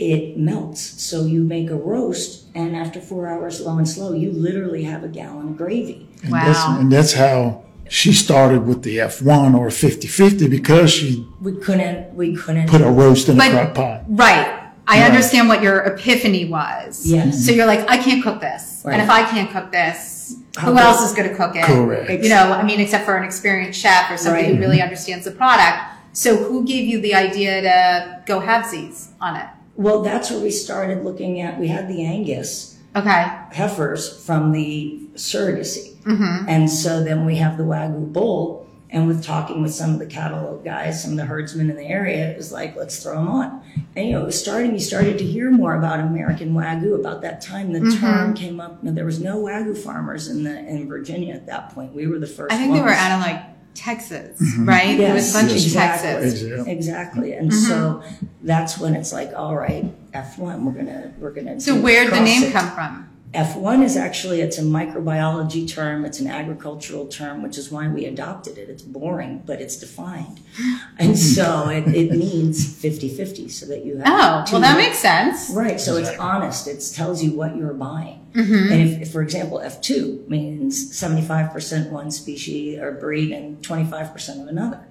it 0.00 0.36
melts. 0.36 0.80
So 1.00 1.24
you 1.24 1.42
make 1.44 1.70
a 1.70 1.76
roast, 1.76 2.46
and 2.56 2.74
after 2.74 3.00
four 3.00 3.28
hours, 3.28 3.60
low 3.60 3.78
and 3.78 3.88
slow, 3.88 4.12
you 4.12 4.32
literally 4.32 4.82
have 4.82 5.04
a 5.04 5.08
gallon 5.08 5.48
of 5.50 5.56
gravy. 5.56 6.08
And 6.24 6.32
Wow. 6.32 6.44
That's, 6.46 6.64
and 6.80 6.92
that's 6.92 7.12
how 7.12 7.62
she 7.88 8.12
started 8.12 8.66
with 8.66 8.82
the 8.82 8.98
F1 8.98 9.54
or 9.56 9.68
50-50 9.68 10.48
because 10.50 10.90
she 10.92 11.26
We 11.40 11.52
couldn't. 11.56 12.14
We 12.14 12.34
couldn't. 12.34 12.68
put 12.68 12.80
a 12.80 12.90
roast 12.90 13.28
in 13.28 13.36
But- 13.36 13.48
a 13.48 13.50
crock 13.52 13.74
pot. 13.74 14.02
Right. 14.08 14.60
I 14.86 15.00
Right. 15.00 15.10
understand 15.10 15.48
what 15.48 15.62
your 15.62 15.78
epiphany 15.80 16.44
was. 16.46 17.02
Yes. 17.06 17.44
So 17.46 17.52
you're 17.52 17.66
like, 17.66 17.88
I 17.88 17.96
can't 17.96 18.22
cook 18.22 18.40
this, 18.42 18.82
and 18.84 19.00
if 19.00 19.08
I 19.08 19.22
can't 19.24 19.50
cook 19.50 19.72
this, 19.72 20.36
How 20.56 20.68
who 20.68 20.72
could- 20.74 20.82
else 20.82 21.00
is 21.02 21.12
going 21.16 21.28
to 21.30 21.34
cook 21.34 21.56
it? 21.56 21.64
Correct. 21.64 22.22
You 22.22 22.28
know, 22.28 22.52
I 22.52 22.62
mean, 22.62 22.80
except 22.80 23.06
for 23.06 23.16
an 23.16 23.24
experienced 23.24 23.80
chef 23.80 24.10
or 24.10 24.18
somebody 24.18 24.46
who 24.48 24.52
Right. 24.52 24.60
really 24.60 24.82
understands 24.82 25.24
the 25.24 25.30
product. 25.30 25.78
So 26.12 26.36
who 26.36 26.64
gave 26.66 26.84
you 26.86 27.00
the 27.00 27.14
idea 27.14 27.62
to 27.62 28.18
go 28.26 28.40
have 28.40 28.66
halvesies 28.66 29.08
on 29.22 29.36
it? 29.36 29.46
Well, 29.76 30.02
that's 30.02 30.30
where 30.30 30.40
we 30.40 30.50
started 30.50 31.02
looking 31.02 31.40
at. 31.40 31.58
We 31.58 31.68
had 31.68 31.88
the 31.88 32.04
Angus. 32.04 32.72
Okay. 32.96 33.24
heifers 33.52 34.08
from 34.24 34.52
the 34.52 35.00
surrogacy. 35.14 35.94
Mm-hmm. 36.02 36.48
And 36.48 36.70
so 36.70 37.02
then 37.02 37.24
we 37.26 37.36
have 37.36 37.56
the 37.56 37.64
Wagyu 37.64 38.12
bull. 38.12 38.62
And 38.90 39.08
with 39.08 39.24
talking 39.24 39.60
with 39.60 39.74
some 39.74 39.92
of 39.94 39.98
the 39.98 40.06
cattle 40.06 40.60
guys, 40.64 41.02
some 41.02 41.12
of 41.12 41.16
the 41.16 41.24
herdsmen 41.24 41.68
in 41.68 41.74
the 41.74 41.82
area, 41.86 42.30
it 42.30 42.36
was 42.36 42.52
like, 42.52 42.76
let's 42.76 43.02
throw 43.02 43.14
them 43.16 43.26
on. 43.26 43.60
And, 43.96 44.06
you 44.06 44.12
know, 44.12 44.22
it 44.22 44.26
was 44.26 44.38
starting, 44.38 44.72
you 44.72 44.78
started 44.78 45.18
to 45.18 45.24
hear 45.24 45.50
more 45.50 45.74
about 45.74 45.98
American 45.98 46.54
Wagyu. 46.54 46.94
About 47.00 47.20
that 47.22 47.40
time, 47.40 47.72
the 47.72 47.80
Mm-hmm. 47.80 48.00
term 48.00 48.34
came 48.34 48.60
up. 48.60 48.84
Now, 48.84 48.92
there 48.92 49.04
was 49.04 49.18
no 49.20 49.42
Wagyu 49.42 49.76
farmers 49.76 50.28
in 50.28 50.44
the 50.44 50.56
in 50.60 50.86
Virginia 50.86 51.34
at 51.34 51.46
that 51.46 51.70
point. 51.74 51.92
We 51.92 52.06
were 52.06 52.20
the 52.20 52.28
first 52.28 52.52
I 52.52 52.56
think 52.56 52.72
they 52.72 52.80
were 52.82 52.88
out 52.90 53.18
of 53.18 53.26
like 53.26 53.42
Texas, 53.74 54.40
right? 54.60 54.96
There 54.96 55.12
was 55.12 55.34
a 55.34 55.38
bunch 55.40 55.50
Yes, 55.50 55.60
of 55.62 55.66
exactly. 55.66 56.08
Texas. 56.12 56.42
Exactly. 56.42 56.72
Exactly. 56.72 57.32
And 57.32 57.50
Mm-hmm. 57.50 57.68
so 57.68 58.02
that's 58.42 58.78
when 58.78 58.94
it's 58.94 59.12
like, 59.12 59.32
all 59.34 59.56
right, 59.56 59.86
F1, 60.12 60.62
we're 60.62 60.70
gonna 60.72 61.12
we're 61.18 61.32
gonna 61.32 61.60
So 61.60 61.74
where'd 61.80 62.12
the 62.12 62.20
name 62.20 62.44
it. 62.44 62.52
come 62.52 62.70
from? 62.70 63.10
F1 63.34 63.82
is 63.82 63.96
actually 63.96 64.40
it's 64.40 64.58
a 64.58 64.62
microbiology 64.62 65.68
term, 65.68 66.04
it's 66.04 66.20
an 66.20 66.28
agricultural 66.28 67.06
term, 67.08 67.42
which 67.42 67.58
is 67.58 67.70
why 67.70 67.88
we 67.88 68.04
adopted 68.06 68.56
it. 68.58 68.68
It's 68.68 68.82
boring, 68.82 69.42
but 69.44 69.60
it's 69.60 69.76
defined. 69.76 70.40
And 70.96 71.18
so 71.18 71.68
it, 71.70 71.88
it 71.88 72.12
means 72.12 72.64
50-50 72.80 73.50
so 73.50 73.66
that 73.66 73.84
you 73.84 73.96
have 73.96 74.06
Oh, 74.06 74.44
well, 74.52 74.60
that 74.60 74.76
mi- 74.76 74.84
makes 74.84 74.98
sense. 74.98 75.50
Right, 75.50 75.80
so 75.80 75.96
it's 75.96 76.16
honest. 76.18 76.68
It 76.68 76.80
tells 76.94 77.22
you 77.22 77.32
what 77.32 77.56
you're 77.56 77.74
buying. 77.74 78.24
Mm-hmm. 78.32 78.72
And 78.72 78.80
if, 78.88 79.02
if, 79.02 79.12
for 79.12 79.22
example, 79.22 79.58
F2 79.58 80.28
means 80.28 80.92
75% 80.92 81.90
one 81.90 82.12
species 82.12 82.78
or 82.78 82.92
breed 82.92 83.32
and 83.32 83.60
25% 83.60 84.42
of 84.42 84.46
another. 84.48 84.83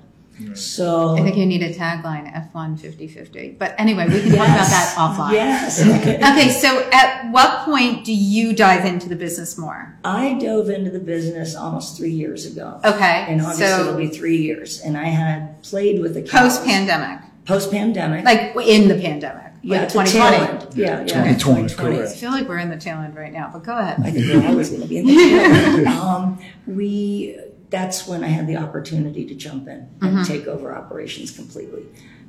So 0.55 1.15
I 1.15 1.21
think 1.21 1.37
you 1.37 1.45
need 1.45 1.61
a 1.61 1.73
tagline 1.73 2.31
F1 2.51 2.79
50 2.79 3.07
50. 3.07 3.49
But 3.59 3.75
anyway, 3.77 4.07
we 4.07 4.21
can 4.21 4.29
talk 4.31 4.47
about 4.47 4.67
that 4.69 4.95
offline. 4.97 5.31
Yes. 5.33 5.79
Okay, 5.81 6.49
so 6.49 6.89
at 6.91 7.31
what 7.31 7.65
point 7.65 8.03
do 8.03 8.13
you 8.13 8.53
dive 8.53 8.85
into 8.85 9.07
the 9.09 9.15
business 9.15 9.57
more? 9.57 9.97
I 10.03 10.33
dove 10.39 10.69
into 10.69 10.89
the 10.91 10.99
business 10.99 11.55
almost 11.55 11.97
three 11.97 12.11
years 12.11 12.45
ago. 12.45 12.79
Okay, 12.83 13.27
In 13.31 13.41
August, 13.41 13.61
it'll 13.61 13.95
be 13.97 14.07
three 14.07 14.37
years. 14.37 14.81
And 14.81 14.97
I 14.97 15.05
had 15.05 15.61
played 15.63 16.01
with 16.01 16.15
the 16.15 16.23
post 16.23 16.65
pandemic, 16.65 17.19
Post 17.45 17.71
pandemic. 17.71 18.25
like 18.25 18.55
in 18.67 18.87
the 18.87 18.95
pandemic, 18.95 19.51
yeah, 19.61 19.81
like 19.81 19.89
2020. 19.89 20.35
end. 20.37 20.73
Yeah, 20.75 20.99
yeah. 21.01 21.05
2020, 21.35 21.61
2020. 21.69 22.01
I 22.01 22.07
feel 22.07 22.31
like 22.31 22.47
we're 22.47 22.57
in 22.57 22.69
the 22.69 22.77
tail 22.77 22.99
end 22.99 23.15
right 23.15 23.31
now, 23.33 23.49
but 23.53 23.63
go 23.63 23.73
I 23.73 23.91
ahead. 23.91 24.03
think 24.13 24.17
we're 24.17 24.47
always 24.49 24.69
going 24.69 24.81
to 24.81 24.87
be 24.87 24.97
in 24.97 25.05
the 25.07 25.13
tail 25.15 25.85
end. 25.85 25.87
um, 25.87 26.39
we, 26.65 27.37
that's 27.73 28.07
when 28.07 28.23
I 28.23 28.27
had 28.27 28.45
the 28.47 28.55
opportunity 28.57 29.25
to 29.25 29.33
jump 29.33 29.67
in 29.67 29.79
and 30.01 30.13
Mm-hmm. 30.17 30.23
take 30.31 30.45
over 30.47 30.73
operations 30.75 31.31
completely. 31.31 31.83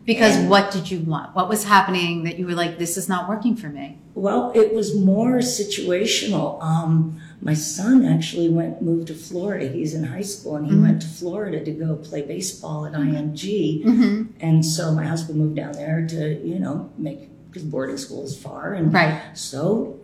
Because 0.07 0.37
what 0.49 0.71
did 0.71 0.91
you 0.91 1.01
want? 1.01 1.35
What 1.37 1.49
was 1.49 1.65
happening 1.65 2.25
that 2.25 2.39
you 2.39 2.47
were 2.47 2.55
like, 2.55 2.79
this 2.79 2.97
is 2.97 3.09
not 3.09 3.29
working 3.29 3.55
for 3.57 3.69
me? 3.69 3.99
Well, 4.15 4.53
it 4.55 4.75
was 4.75 4.95
more 4.99 5.39
situational. 5.39 6.63
Um, 6.63 7.21
my 7.41 7.55
son 7.55 8.05
actually 8.05 8.49
went 8.51 8.81
moved 8.83 9.07
to 9.09 9.15
Florida. 9.15 9.67
He's 9.69 9.95
in 9.95 10.05
high 10.05 10.23
school, 10.23 10.57
and 10.57 10.67
he 10.67 10.77
went 10.77 11.01
to 11.03 11.09
Florida 11.09 11.63
to 11.65 11.71
go 11.71 11.97
play 11.97 12.23
baseball 12.23 12.85
at 12.87 12.93
IMG. 12.93 14.31
And 14.41 14.65
so 14.65 14.93
my 14.93 15.05
husband 15.07 15.39
moved 15.39 15.57
down 15.57 15.73
there 15.73 16.07
to, 16.09 16.35
you 16.47 16.59
know, 16.59 16.91
make 16.99 17.21
because 17.51 17.63
boarding 17.65 17.97
school 17.99 18.25
is 18.25 18.37
far, 18.37 18.75
and 18.75 18.93
Right. 18.93 19.21
so 19.35 19.99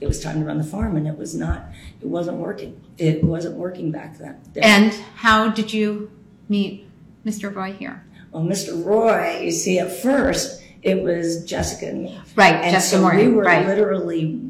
it 0.00 0.06
was 0.06 0.20
time 0.20 0.40
to 0.40 0.44
run 0.46 0.58
the 0.58 0.64
farm, 0.64 0.96
and 0.96 1.06
it 1.06 1.16
was 1.16 1.34
not. 1.34 1.66
It 2.00 2.06
wasn't 2.06 2.38
working. 2.38 2.80
It 2.98 3.22
wasn't 3.24 3.56
working 3.56 3.90
back 3.90 4.18
then. 4.18 4.36
And 4.56 4.92
how 5.16 5.48
did 5.50 5.72
you 5.72 6.10
meet 6.48 6.86
Mr. 7.24 7.54
Roy 7.54 7.72
here? 7.72 8.04
Well, 8.32 8.42
Mr. 8.44 8.84
Roy, 8.84 9.40
you 9.44 9.50
see, 9.52 9.78
at 9.78 9.90
first 9.96 10.62
it 10.82 11.02
was 11.02 11.44
Jessica 11.44 11.88
and 11.88 12.02
me. 12.04 12.20
Right, 12.36 12.54
And 12.56 12.72
Jessica 12.72 12.96
so 12.96 13.02
Morgan, 13.02 13.26
we 13.26 13.32
were 13.32 13.44
right. 13.44 13.66
literally 13.66 14.40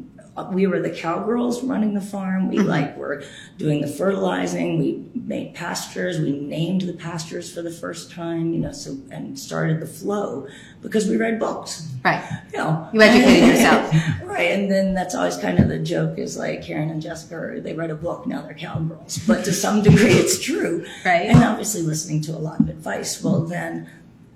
we 0.51 0.67
were 0.67 0.81
the 0.81 0.89
cowgirls 0.89 1.63
running 1.63 1.93
the 1.93 2.01
farm. 2.01 2.49
We 2.49 2.57
mm-hmm. 2.57 2.67
like 2.67 2.97
were 2.97 3.23
doing 3.57 3.81
the 3.81 3.87
fertilizing. 3.87 4.79
We 4.79 5.05
made 5.13 5.53
pastures. 5.53 6.19
We 6.19 6.33
named 6.33 6.81
the 6.81 6.93
pastures 6.93 7.53
for 7.53 7.61
the 7.61 7.71
first 7.71 8.11
time, 8.11 8.53
you 8.53 8.59
know, 8.59 8.73
so 8.73 8.97
and 9.11 9.39
started 9.39 9.79
the 9.79 9.87
flow 9.87 10.47
because 10.81 11.07
we 11.07 11.15
read 11.15 11.39
books. 11.39 11.89
Right. 12.03 12.23
You 12.51 12.59
know, 12.59 12.89
You 12.93 13.01
educated 13.01 13.49
yourself. 13.49 13.93
right? 14.23 14.51
And 14.51 14.69
then 14.69 14.93
that's 14.93 15.15
always 15.15 15.37
kind 15.37 15.57
of 15.57 15.69
the 15.69 15.79
joke 15.79 16.17
is 16.19 16.37
like 16.37 16.63
Karen 16.63 16.89
and 16.89 17.01
Jessica, 17.01 17.61
they 17.61 17.73
read 17.73 17.89
a 17.89 17.95
book, 17.95 18.27
now 18.27 18.41
they're 18.41 18.53
cowgirls. 18.53 19.19
But 19.25 19.45
to 19.45 19.53
some 19.53 19.81
degree, 19.81 20.11
it's 20.13 20.39
true. 20.39 20.85
Right. 21.05 21.27
And 21.27 21.43
obviously 21.43 21.81
listening 21.81 22.21
to 22.23 22.33
a 22.33 22.39
lot 22.39 22.59
of 22.59 22.67
advice. 22.67 23.23
Well, 23.23 23.41
then 23.41 23.89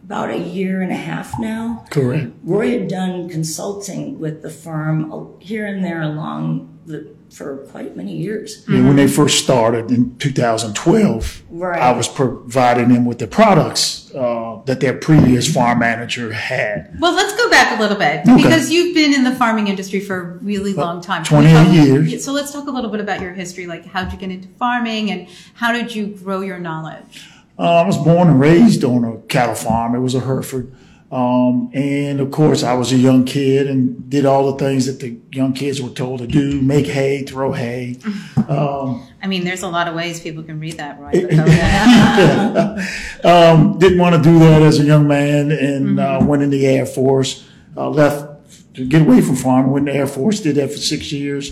about 0.10 0.32
a 0.32 0.38
year 0.39 0.82
and 0.82 0.92
a 0.92 0.96
half 0.96 1.38
now, 1.39 1.86
Correct. 1.92 2.32
Roy 2.44 2.72
had 2.80 2.88
done 2.88 3.30
consulting 3.30 4.18
with 4.20 4.42
the 4.42 4.50
firm 4.50 5.13
uh, 5.13 5.24
here 5.39 5.68
and 5.68 5.84
there 5.86 6.01
along 6.01 6.80
the, 6.88 7.16
for 7.30 7.58
quite 7.70 7.96
many 7.96 8.18
years. 8.18 8.66
And 8.68 8.88
when 8.88 8.96
they 8.96 9.08
first 9.08 9.44
started 9.44 9.92
in 9.92 10.18
2012, 10.18 11.44
Right. 11.51 11.80
I 11.80 11.92
was 11.92 12.08
providing 12.08 12.89
them 12.89 13.06
with 13.06 13.20
the 13.20 13.28
products 13.28 14.12
uh, 14.16 14.60
that 14.66 14.80
their 14.80 14.94
previous 14.98 15.54
farm 15.54 15.78
manager 15.78 16.34
had. 16.34 16.98
Well, 17.00 17.13
let's 17.13 17.36
go 17.38 17.48
back 17.51 17.78
a 17.78 17.80
little 17.80 17.98
bit 17.98 18.22
Okay. 18.28 18.36
because 18.36 18.72
you've 18.72 18.96
been 18.96 19.13
in 19.13 19.24
the 19.24 19.36
farming 19.36 19.68
industry 19.68 20.00
for 20.00 20.20
a 20.20 20.25
really 20.38 20.74
long 20.74 21.01
time. 21.01 21.24
Can 21.24 21.44
28 21.44 21.54
talk- 21.54 21.74
years. 22.12 22.25
So 22.25 22.32
let's 22.34 22.51
talk 22.51 22.68
a 22.68 22.72
little 22.72 22.89
bit 22.89 23.00
about 23.00 23.22
your 23.22 23.34
history. 23.34 23.68
Like, 23.68 23.86
how 23.86 24.06
did 24.06 24.13
you 24.13 24.18
get 24.18 24.32
into 24.32 24.48
farming 24.58 25.12
and 25.12 25.28
how 25.54 25.72
did 25.72 25.94
you 25.94 26.08
grow 26.08 26.42
your 26.42 26.58
knowledge? 26.58 27.30
Uh, 27.60 27.82
I 27.84 27.86
was 27.86 27.98
born 27.98 28.30
and 28.30 28.39
raised 28.39 28.84
on 28.86 29.04
a 29.04 29.18
cattle 29.28 29.54
farm. 29.56 29.94
It 29.94 30.00
was 30.00 30.16
a 30.16 30.22
Hereford. 30.22 30.74
Um, 31.12 31.72
and 31.74 32.20
of 32.20 32.30
course, 32.30 32.62
I 32.63 32.74
was 32.74 32.92
a 32.92 32.96
young 32.96 33.25
kid 33.25 33.68
and 33.68 34.08
did 34.10 34.25
all 34.28 34.51
the 34.54 34.60
things 34.63 34.86
that 34.86 35.00
the 35.00 35.18
young 35.36 35.54
kids 35.54 35.82
were 35.82 35.89
told 35.89 36.20
to 36.20 36.28
do 36.28 36.62
make 36.62 36.86
hay, 36.86 37.24
throw 37.24 37.51
hay. 37.51 37.98
Um, 38.50 39.08
I 39.22 39.28
mean, 39.28 39.44
there's 39.44 39.62
a 39.62 39.68
lot 39.68 39.88
of 39.88 39.94
ways 39.94 40.20
people 40.22 40.42
can 40.42 40.60
read 40.60 40.78
that, 40.78 41.00
right? 41.00 41.13
Ahead. 41.32 42.80
um, 43.24 43.78
didn't 43.78 44.00
want 44.00 44.16
to 44.16 44.22
do 44.24 44.39
that 44.39 44.63
as 44.63 44.80
a 44.80 44.84
young 44.84 45.08
man 45.08 45.51
and 45.51 46.00
uh, 46.00 46.20
went 46.24 46.42
in 46.42 46.50
the 46.50 46.66
Air 46.66 46.88
Force. 46.88 47.48
Uh, 47.78 47.92
left 47.92 48.74
to 48.74 48.88
get 48.88 49.04
away 49.04 49.22
from 49.22 49.36
farming. 49.36 49.72
Went 49.72 49.88
in 49.88 49.94
the 49.94 50.00
Air 50.00 50.08
Force. 50.08 50.39
Did 50.39 50.56
that 50.56 50.72
for 50.72 50.80
six 50.80 51.12
years. 51.12 51.51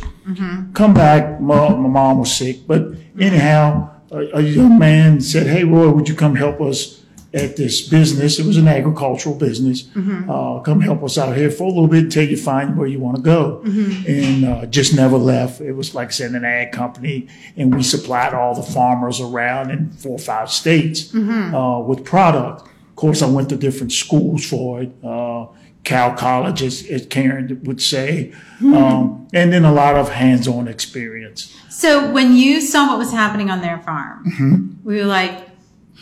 Come 0.73 0.95
back. 0.95 1.39
My, 1.39 1.69
my 1.69 1.87
mom 1.87 2.17
was 2.17 2.35
sick, 2.35 2.65
but 2.65 2.93
anyhow, 3.19 3.91
a, 4.11 4.37
a 4.37 4.41
young 4.41 4.77
man 4.79 5.21
said, 5.21 5.47
"Hey, 5.47 5.63
Roy, 5.63 5.89
would 5.89 6.07
you 6.09 6.15
come 6.15 6.35
help 6.35 6.61
us 6.61 7.03
at 7.33 7.57
this 7.57 7.81
business? 7.87 8.39
It 8.39 8.45
was 8.45 8.55
an 8.57 8.67
agricultural 8.67 9.35
business. 9.35 9.87
Uh, 10.29 10.59
come 10.61 10.79
help 10.81 11.03
us 11.03 11.17
out 11.17 11.35
here 11.35 11.51
for 11.51 11.63
a 11.63 11.67
little 11.67 11.87
bit 11.87 12.05
until 12.05 12.27
you 12.27 12.37
find 12.37 12.77
where 12.77 12.87
you 12.87 12.99
want 12.99 13.17
to 13.17 13.21
go." 13.21 13.61
And 14.07 14.45
uh, 14.45 14.65
just 14.67 14.95
never 14.95 15.17
left. 15.17 15.59
It 15.61 15.73
was 15.73 15.93
like 15.93 16.11
said, 16.11 16.31
an 16.31 16.45
ag 16.45 16.71
company, 16.71 17.27
and 17.57 17.75
we 17.75 17.83
supplied 17.83 18.33
all 18.33 18.55
the 18.55 18.63
farmers 18.63 19.19
around 19.19 19.71
in 19.71 19.91
four 19.91 20.13
or 20.13 20.19
five 20.19 20.49
states 20.49 21.13
uh, 21.15 21.79
with 21.85 22.03
product. 22.05 22.61
Of 22.61 22.95
course, 22.95 23.21
I 23.21 23.27
went 23.29 23.49
to 23.49 23.57
different 23.57 23.91
schools 23.91 24.45
for 24.45 24.81
it. 24.81 24.91
Uh, 25.03 25.47
Cal 25.87 26.11
College, 26.13 26.61
as, 26.63 26.85
as 26.89 27.05
Karen 27.05 27.61
would 27.63 27.81
say, 27.81 28.33
um, 28.61 29.25
and 29.33 29.53
then 29.53 29.63
a 29.63 29.71
lot 29.71 29.95
of 29.95 30.09
hands-on 30.09 30.67
experience. 30.67 31.55
so 31.69 32.11
when 32.11 32.33
you 32.35 32.59
saw 32.59 32.87
what 32.89 32.97
was 32.97 33.11
happening 33.13 33.49
on 33.49 33.61
their 33.61 33.79
farm, 33.79 34.25
Mm-hmm. 34.25 34.87
we 34.87 34.97
were 34.97 35.05
like, 35.05 35.47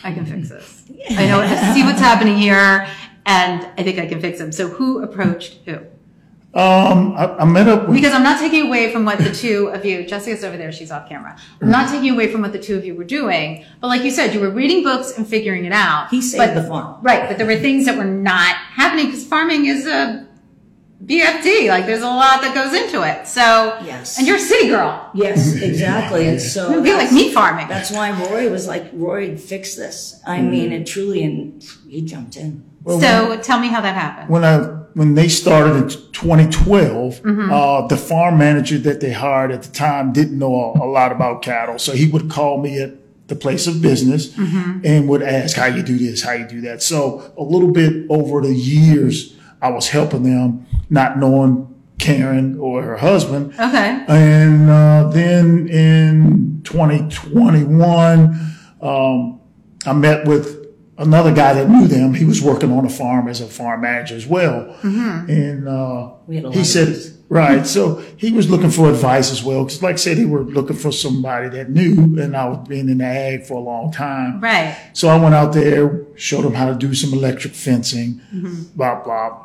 I 0.02 0.12
can 0.12 0.26
fix 0.26 0.48
this. 0.48 0.82
I 1.10 1.26
know, 1.28 1.40
I 1.40 1.72
see 1.72 1.84
what's 1.84 2.00
happening 2.00 2.36
here 2.36 2.88
and 3.26 3.64
I 3.78 3.82
think 3.84 3.98
I 4.00 4.06
can 4.06 4.20
fix 4.20 4.38
them. 4.38 4.50
So 4.50 4.66
who 4.68 5.02
approached 5.02 5.58
who? 5.66 5.78
Um, 6.56 7.12
I, 7.16 7.36
I 7.36 7.44
met 7.44 7.68
up 7.68 7.86
with 7.86 7.96
Because 7.96 8.14
I'm 8.14 8.22
not 8.22 8.40
taking 8.40 8.66
away 8.68 8.90
from 8.90 9.04
what 9.04 9.18
the 9.18 9.30
two 9.30 9.68
of 9.68 9.84
you, 9.84 10.06
Jessica's 10.06 10.42
over 10.42 10.56
there, 10.56 10.72
she's 10.72 10.90
off 10.90 11.06
camera. 11.06 11.36
I'm 11.60 11.70
not 11.70 11.90
taking 11.90 12.10
away 12.10 12.32
from 12.32 12.40
what 12.40 12.52
the 12.52 12.58
two 12.58 12.76
of 12.78 12.84
you 12.86 12.94
were 12.94 13.04
doing, 13.04 13.66
but 13.82 13.88
like 13.88 14.02
you 14.02 14.10
said, 14.10 14.32
you 14.32 14.40
were 14.40 14.48
reading 14.48 14.82
books 14.82 15.18
and 15.18 15.26
figuring 15.28 15.66
it 15.66 15.72
out. 15.72 16.08
He 16.08 16.22
saved 16.22 16.54
but, 16.54 16.62
the 16.62 16.66
farm. 16.66 16.96
Right, 17.02 17.28
but 17.28 17.36
there 17.36 17.46
were 17.46 17.58
things 17.58 17.84
that 17.84 17.98
were 17.98 18.04
not 18.06 18.56
happening 18.56 19.04
because 19.06 19.26
farming 19.26 19.66
is 19.66 19.86
a 19.86 20.26
BFD. 21.04 21.68
Like 21.68 21.84
there's 21.84 22.00
a 22.00 22.06
lot 22.08 22.40
that 22.40 22.54
goes 22.54 22.72
into 22.72 23.02
it. 23.06 23.26
So, 23.26 23.78
Yes. 23.84 24.16
and 24.16 24.26
you're 24.26 24.36
a 24.36 24.40
city 24.40 24.68
girl. 24.68 25.10
Yes, 25.12 25.54
exactly. 25.60 26.26
And 26.26 26.40
so 26.40 26.70
It 26.72 26.76
would 26.76 26.84
be 26.84 26.92
like 26.92 27.10
that's- 27.10 27.12
meat 27.12 27.34
farming. 27.34 27.68
That's 27.68 27.90
why 27.90 28.10
Roy 28.30 28.48
was 28.50 28.66
like, 28.66 28.88
Roy, 28.94 29.36
fix 29.36 29.74
this. 29.74 30.22
I 30.26 30.40
mean, 30.40 30.72
it 30.72 30.86
truly, 30.86 31.22
and 31.22 31.62
he 31.86 32.00
jumped 32.00 32.38
in. 32.38 32.64
So 32.86 33.38
tell 33.42 33.58
me 33.60 33.68
how 33.68 33.82
that 33.82 33.94
happened. 33.94 34.30
when 34.30 34.42
I 34.44 34.84
when 34.96 35.14
they 35.14 35.28
started 35.28 35.76
in 35.76 35.88
2012, 35.90 37.20
uh, 37.52 37.86
the 37.86 37.98
farm 37.98 38.38
manager 38.38 38.78
that 38.78 39.00
they 39.00 39.12
hired 39.12 39.52
at 39.52 39.62
the 39.62 39.70
time 39.70 40.10
didn't 40.10 40.38
know 40.38 40.54
a, 40.54 40.86
a 40.86 40.88
lot 40.88 41.12
about 41.12 41.42
cattle, 41.42 41.78
so 41.78 41.92
he 41.92 42.08
would 42.08 42.30
call 42.30 42.56
me 42.62 42.80
at 42.80 42.92
the 43.28 43.36
place 43.36 43.66
of 43.66 43.82
business 43.82 44.34
and 44.84 45.06
would 45.06 45.22
ask 45.22 45.54
how 45.58 45.66
you 45.66 45.82
do 45.82 45.98
this, 45.98 46.22
how 46.22 46.32
you 46.32 46.46
do 46.46 46.62
that. 46.62 46.82
So 46.82 47.30
a 47.36 47.42
little 47.42 47.70
bit 47.72 48.06
over 48.08 48.40
the 48.40 48.54
years, 48.54 49.36
I 49.60 49.68
was 49.68 49.88
helping 49.90 50.22
them, 50.22 50.64
not 50.88 51.18
knowing 51.18 51.74
Karen 51.98 52.58
or 52.58 52.80
her 52.82 52.96
husband. 52.96 53.52
Okay. 53.52 54.02
And 54.08 54.70
uh, 54.70 55.08
then 55.08 55.68
in 55.68 56.62
2021, 56.64 58.56
um, 58.80 59.40
I 59.84 59.92
met 59.92 60.26
with 60.26 60.65
another 60.98 61.32
guy 61.34 61.54
that 61.54 61.68
knew 61.68 61.86
them. 61.86 62.14
He 62.14 62.24
was 62.24 62.40
working 62.42 62.72
on 62.72 62.84
a 62.84 62.88
farm 62.90 63.28
as 63.28 63.40
a 63.40 63.46
farm 63.46 63.82
manager 63.82 64.16
as 64.16 64.26
well. 64.26 64.76
And 64.82 65.68
uh, 65.68 66.12
We 66.26 66.36
had 66.36 66.44
a 66.44 66.48
lot 66.48 66.56
he 66.56 66.64
said, 66.64 66.96
right. 67.28 67.66
So 67.66 67.96
he 68.16 68.32
was 68.32 68.50
looking 68.50 68.70
for 68.70 68.88
advice 68.88 69.30
as 69.30 69.42
well. 69.42 69.64
Because, 69.64 69.82
like 69.82 69.94
I 69.94 69.96
said, 69.96 70.16
he 70.18 70.24
were 70.24 70.42
looking 70.42 70.76
for 70.76 70.92
somebody 70.92 71.48
that 71.50 71.70
knew. 71.70 72.18
And 72.20 72.36
I 72.36 72.48
was 72.48 72.66
being 72.68 72.88
in 72.88 72.98
the 72.98 73.04
ag 73.04 73.44
for 73.44 73.54
a 73.54 73.60
long 73.60 73.92
time. 73.92 74.40
Right. 74.40 74.76
So 74.92 75.08
I 75.08 75.16
went 75.18 75.34
out 75.34 75.52
there, 75.52 76.04
showed 76.16 76.44
him 76.44 76.54
how 76.54 76.66
to 76.66 76.74
do 76.74 76.94
some 76.94 77.12
electric 77.12 77.54
fencing, 77.54 78.20
blah, 78.74 79.02
blah. 79.02 79.42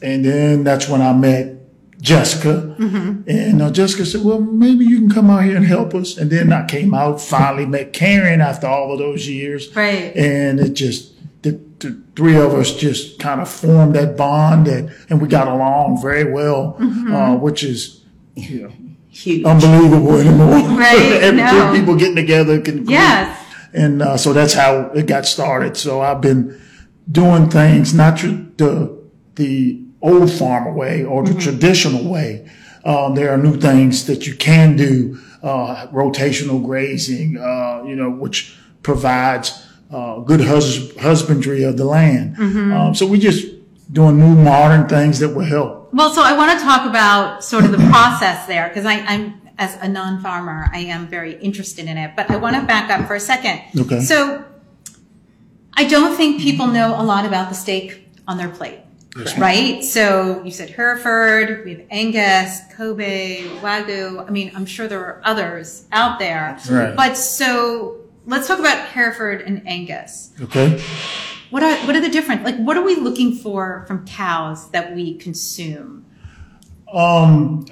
And 0.00 0.24
then 0.24 0.64
that's 0.64 0.88
when 0.88 1.00
I 1.00 1.12
met 1.12 1.61
Jessica. 2.02 2.74
And 2.78 3.62
uh, 3.62 3.70
Jessica 3.70 4.04
said, 4.04 4.22
well, 4.24 4.40
maybe 4.40 4.84
you 4.84 4.98
can 4.98 5.08
come 5.08 5.30
out 5.30 5.44
here 5.44 5.56
and 5.56 5.64
help 5.64 5.94
us. 5.94 6.18
And 6.18 6.30
then 6.30 6.52
I 6.52 6.66
came 6.66 6.92
out, 6.94 7.20
finally 7.20 7.64
met 7.64 7.92
Karen 7.92 8.40
after 8.40 8.66
all 8.66 8.92
of 8.92 8.98
those 8.98 9.28
years. 9.28 9.74
Right. 9.74 10.14
And 10.16 10.58
it 10.58 10.70
just, 10.74 11.12
the, 11.42 11.52
the 11.78 12.02
three 12.16 12.36
of 12.36 12.54
us 12.54 12.74
just 12.74 13.20
kind 13.20 13.40
of 13.40 13.48
formed 13.48 13.94
that 13.94 14.16
bond 14.16 14.66
that, 14.66 14.92
and 15.10 15.22
we 15.22 15.28
got 15.28 15.46
along 15.46 16.02
very 16.02 16.30
well, 16.30 16.76
uh, 16.80 17.36
which 17.36 17.62
is, 17.62 18.02
you 18.34 18.62
know, 18.62 18.72
Huge. 19.10 19.44
unbelievable 19.44 20.16
anymore. 20.16 20.48
Right, 20.78 20.98
Every 21.22 21.36
no. 21.40 21.72
two 21.72 21.78
people 21.78 21.96
getting 21.96 22.16
together 22.16 22.60
can 22.60 22.88
Yes. 22.88 23.38
and 23.72 24.02
uh, 24.02 24.16
so 24.16 24.32
that's 24.32 24.54
how 24.54 24.90
it 24.94 25.06
got 25.06 25.24
started. 25.26 25.76
So 25.76 26.00
I've 26.00 26.20
been 26.20 26.60
doing 27.10 27.48
things 27.48 27.94
not 27.94 28.16
the 28.18 28.98
the 29.36 29.81
old 30.02 30.30
farmer 30.30 30.72
way 30.72 31.04
or 31.04 31.24
the 31.24 31.34
traditional 31.34 32.04
way. 32.10 32.48
Um, 32.84 33.14
there 33.14 33.30
are 33.30 33.38
new 33.38 33.56
things 33.56 34.06
that 34.06 34.26
you 34.26 34.34
can 34.34 34.76
do, 34.76 35.18
uh, 35.42 35.86
rotational 35.92 36.62
grazing, 36.64 37.36
uh, 37.38 37.84
you 37.86 37.94
know, 37.94 38.10
which 38.10 38.56
provides 38.82 39.64
uh, 39.92 40.18
good 40.20 40.40
hus- 40.40 40.94
husbandry 40.96 41.62
of 41.62 41.76
the 41.76 41.84
land. 41.84 42.36
Um, 42.38 42.94
so 42.94 43.06
we're 43.06 43.20
just 43.20 43.46
doing 43.92 44.18
new 44.18 44.34
modern 44.34 44.88
things 44.88 45.18
that 45.20 45.28
will 45.28 45.44
help. 45.44 45.92
Well, 45.92 46.12
so 46.12 46.22
I 46.22 46.36
want 46.36 46.58
to 46.58 46.64
talk 46.64 46.88
about 46.88 47.44
sort 47.44 47.64
of 47.64 47.72
the 47.72 47.78
process 47.90 48.46
there 48.46 48.68
because 48.68 48.86
I'm, 48.86 49.40
as 49.58 49.76
a 49.82 49.88
non-farmer, 49.88 50.68
I 50.72 50.78
am 50.78 51.06
very 51.06 51.34
interested 51.40 51.86
in 51.86 51.96
it. 51.98 52.12
But 52.16 52.30
I 52.30 52.36
want 52.36 52.56
to 52.56 52.62
back 52.62 52.90
up 52.90 53.06
for 53.06 53.14
a 53.14 53.20
second. 53.20 53.60
Okay. 53.78 54.00
So 54.00 54.44
I 55.74 55.84
don't 55.84 56.16
think 56.16 56.40
people 56.40 56.66
know 56.66 57.00
a 57.00 57.04
lot 57.04 57.26
about 57.26 57.48
the 57.50 57.54
steak 57.54 58.08
on 58.26 58.38
their 58.38 58.48
plate. 58.48 58.78
Yes, 59.16 59.38
Right? 59.38 59.84
So 59.84 60.42
you 60.42 60.50
said 60.50 60.70
Hereford, 60.70 61.64
we 61.64 61.74
have 61.74 61.86
Angus, 61.90 62.60
Kobe, 62.74 63.42
Wagyu. 63.60 64.26
I 64.26 64.30
mean, 64.30 64.52
I'm 64.54 64.64
sure 64.64 64.88
there 64.88 65.04
are 65.04 65.20
others 65.24 65.86
out 65.92 66.18
there. 66.18 66.58
Right. 66.70 66.96
But 66.96 67.14
so 67.16 68.00
let's 68.26 68.48
talk 68.48 68.58
about 68.58 68.88
Hereford 68.88 69.42
and 69.42 69.66
Angus. 69.68 70.32
Okay. 70.40 70.82
What 71.50 71.62
are 71.62 71.76
what 71.86 71.94
are 71.94 72.00
the 72.00 72.08
different 72.08 72.44
like 72.44 72.56
what 72.56 72.78
are 72.78 72.82
we 72.82 72.96
looking 72.96 73.34
for 73.36 73.84
from 73.86 74.06
cows 74.06 74.70
that 74.70 74.94
we 74.94 75.18
consume? 75.18 76.06
Um, 76.92 77.66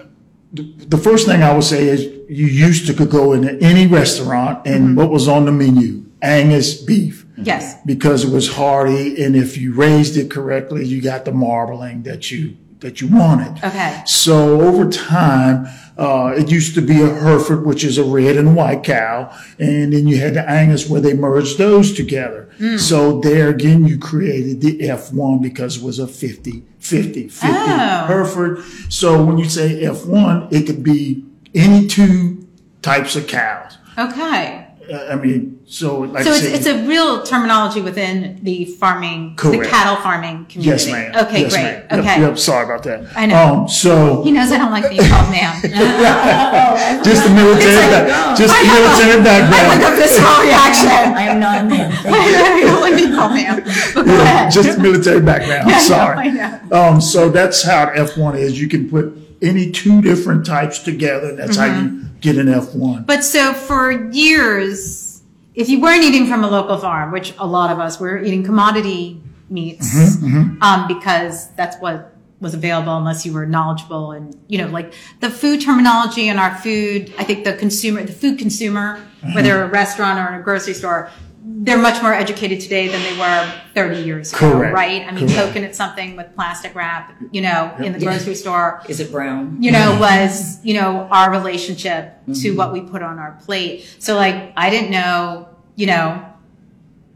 the, 0.53 0.63
the 0.63 0.99
first 0.99 1.27
thing 1.27 1.43
I 1.43 1.55
would 1.55 1.65
say 1.65 1.89
is 1.89 2.03
you 2.29 2.47
used 2.47 2.87
to 2.89 2.95
could 2.95 3.11
go 3.11 3.33
into 3.33 3.59
any 3.63 3.87
restaurant 3.87 4.67
and 4.67 4.97
what 4.97 5.11
was 5.11 5.29
on 5.29 5.45
the 5.47 5.53
menu, 5.53 6.05
Angus 6.21 6.75
beef, 6.83 7.20
Yes. 7.45 7.77
because 7.87 8.25
it 8.25 8.33
was 8.33 8.49
hearty. 8.55 9.23
And 9.23 9.35
if 9.37 9.57
you 9.57 9.73
raised 9.75 10.17
it 10.17 10.31
correctly, 10.31 10.85
you 10.87 11.01
got 11.03 11.25
the 11.25 11.33
marbling 11.33 12.03
that 12.05 12.31
you 12.31 12.57
that 12.81 13.03
you 13.03 13.09
wanted. 13.09 13.63
Okay. 13.63 14.03
So 14.07 14.63
over 14.63 14.89
time, 14.91 15.67
uh, 15.99 16.33
it 16.35 16.51
used 16.51 16.75
to 16.77 16.81
be 16.81 17.03
a 17.03 17.13
Hereford, 17.13 17.67
which 17.67 17.85
is 17.85 17.99
a 17.99 18.05
red 18.05 18.39
and 18.39 18.57
white 18.57 18.85
cow, 18.85 19.37
and 19.59 19.93
then 19.93 20.09
you 20.09 20.17
had 20.19 20.33
the 20.33 20.49
Angus 20.49 20.89
where 20.89 21.01
they 21.03 21.13
merged 21.13 21.59
those 21.59 21.93
together. 21.93 22.49
Hmm. 22.57 22.79
So 22.79 23.21
there 23.21 23.51
again, 23.51 23.85
you 23.85 23.99
created 23.99 24.63
the 24.63 24.79
F1 24.79 25.43
because 25.43 25.77
it 25.77 25.83
was 25.83 25.99
a 25.99 26.07
50, 26.07 26.65
50, 26.79 27.29
50 27.29 27.47
Oh. 27.51 28.05
Hereford. 28.07 28.65
So 28.89 29.23
when 29.23 29.37
you 29.37 29.51
say 29.51 29.83
F1, 29.83 30.51
it 30.51 30.67
could 30.67 30.83
be 30.83 31.27
any 31.55 31.87
two 31.87 32.49
types 32.81 33.15
of 33.15 33.27
cows. 33.27 33.77
Okay. 33.99 34.69
Uh, 34.91 35.07
I 35.13 35.15
mean, 35.15 35.61
so 35.67 36.01
like 36.01 36.25
So 36.25 36.33
I 36.33 36.35
it's, 36.35 36.43
said, 36.43 36.55
it's 36.57 36.67
a 36.67 36.85
real 36.87 37.23
terminology 37.23 37.81
within 37.81 38.41
the 38.43 38.65
farming, 38.65 39.37
the 39.37 39.43
Correct. 39.43 39.71
cattle 39.71 39.95
farming 40.03 40.47
community. 40.47 40.91
yes, 40.91 40.91
ma'am. 40.91 41.27
Okay, 41.27 41.43
yes, 41.43 41.53
great. 41.53 41.63
Ma'am. 41.63 41.87
Yep, 41.91 41.99
Okay. 42.01 42.21
Yep, 42.23 42.39
sorry 42.39 42.65
about 42.65 42.83
that. 42.85 43.07
I 43.15 43.27
know. 43.27 43.37
Um, 43.63 43.69
so 43.69 44.23
He 44.25 44.33
knows 44.33 44.51
I 44.51 44.59
don't 44.59 44.73
like 44.73 44.89
being 44.91 45.01
called 45.07 45.31
ma'am. 45.31 45.55
just 47.07 47.23
the 47.23 47.31
military, 47.35 47.87
back, 47.87 48.37
just 48.37 48.51
the 48.51 48.67
military 48.67 49.21
I 49.21 49.25
background. 49.25 49.69
like 49.79 49.93
a 49.93 49.97
visceral 49.97 50.41
reaction. 50.43 51.15
I 51.15 51.23
am 51.31 51.39
not 51.41 51.61
a 51.61 51.65
man. 51.65 51.93
Thank 52.03 52.17
you. 52.31 52.37
I 52.37 52.61
don't 52.67 52.81
like 52.81 52.97
being 52.97 53.15
called 53.15 53.33
ma'am. 53.35 53.63
But 53.95 54.07
go 54.07 54.13
Yeah, 54.13 54.23
ahead. 54.23 54.53
just 54.53 54.77
the 54.77 54.83
military 54.83 55.21
background. 55.21 55.71
I 55.71 55.73
know, 55.73 55.79
Sorry. 55.87 56.19
I 56.19 56.29
know. 56.31 56.77
Um, 56.77 57.01
so 57.01 57.29
that's 57.31 57.63
how 57.63 57.91
F 57.95 58.17
one 58.17 58.37
is. 58.37 58.61
You 58.61 58.69
can 58.69 58.89
put 58.91 59.15
any 59.43 59.71
two 59.71 60.03
different 60.03 60.45
types 60.47 60.79
together. 60.81 61.35
That's 61.35 61.57
how 61.57 61.67
Mm-hmm. 61.69 61.99
you 61.99 62.09
get 62.21 62.37
an 62.37 62.49
F 62.49 62.75
one. 62.75 63.05
But 63.05 63.25
so 63.25 63.53
for 63.55 63.91
years, 64.13 65.23
if 65.55 65.69
you 65.69 65.81
weren't 65.81 66.05
eating 66.05 66.27
from 66.27 66.45
a 66.45 66.49
local 66.51 66.79
farm, 66.79 67.11
which 67.13 67.35
a 67.39 67.47
lot 67.47 67.71
of 67.71 67.79
us 67.79 67.99
were 68.01 68.19
eating 68.23 68.43
commodity 68.45 69.21
meats, 69.49 69.95
Mm-hmm, 70.19 70.63
Um, 70.63 70.87
because 70.89 71.51
that's 71.55 71.77
what 71.81 72.15
was 72.41 72.55
available 72.55 72.97
unless 72.97 73.27
you 73.27 73.33
were 73.35 73.45
knowledgeable 73.47 74.13
and, 74.13 74.35
you 74.49 74.57
know, 74.59 74.69
like 74.69 74.95
the 75.21 75.29
food 75.29 75.61
terminology 75.61 76.29
and 76.29 76.39
our 76.41 76.55
food, 76.57 77.13
I 77.19 77.25
think 77.25 77.45
the 77.45 77.53
consumer, 77.55 78.03
the 78.03 78.13
food 78.13 78.39
consumer, 78.39 78.99
Mm-hmm. 79.23 79.35
whether 79.35 79.63
a 79.63 79.69
restaurant 79.69 80.19
or 80.19 80.33
in 80.35 80.41
a 80.41 80.43
grocery 80.43 80.73
store, 80.73 81.11
they're 81.43 81.79
much 81.79 82.03
more 82.03 82.13
educated 82.13 82.61
today 82.61 82.89
than 82.89 83.03
they 83.03 83.19
were 83.19 83.53
30 83.75 84.03
years 84.03 84.33
ago, 84.33 84.53
Correct. 84.53 84.75
right? 84.75 85.07
I 85.07 85.11
mean, 85.11 85.27
Correct. 85.27 85.47
poking 85.47 85.65
at 85.65 85.75
something 85.75 86.17
with 86.17 86.35
plastic 86.35 86.75
wrap, 86.75 87.17
you 87.33 87.41
know, 87.41 87.75
in 87.79 87.93
the 87.93 87.99
grocery 87.99 88.35
store 88.35 88.83
Is 88.89 89.01
it 89.01 89.11
brown? 89.11 89.63
you 89.63 89.73
know, 89.73 89.97
was, 89.99 90.63
you 90.65 90.75
know, 90.75 91.09
our 91.11 91.31
relationship 91.31 92.15
to 92.27 92.33
mm-hmm. 92.33 92.57
what 92.57 92.73
we 92.73 92.83
put 92.83 93.03
on 93.03 93.19
our 93.19 93.39
plate. 93.45 93.89
So 93.99 94.17
like, 94.17 94.53
I 94.57 94.69
didn't 94.69 94.91
know, 94.91 95.49
you 95.77 95.87
know, 95.87 96.27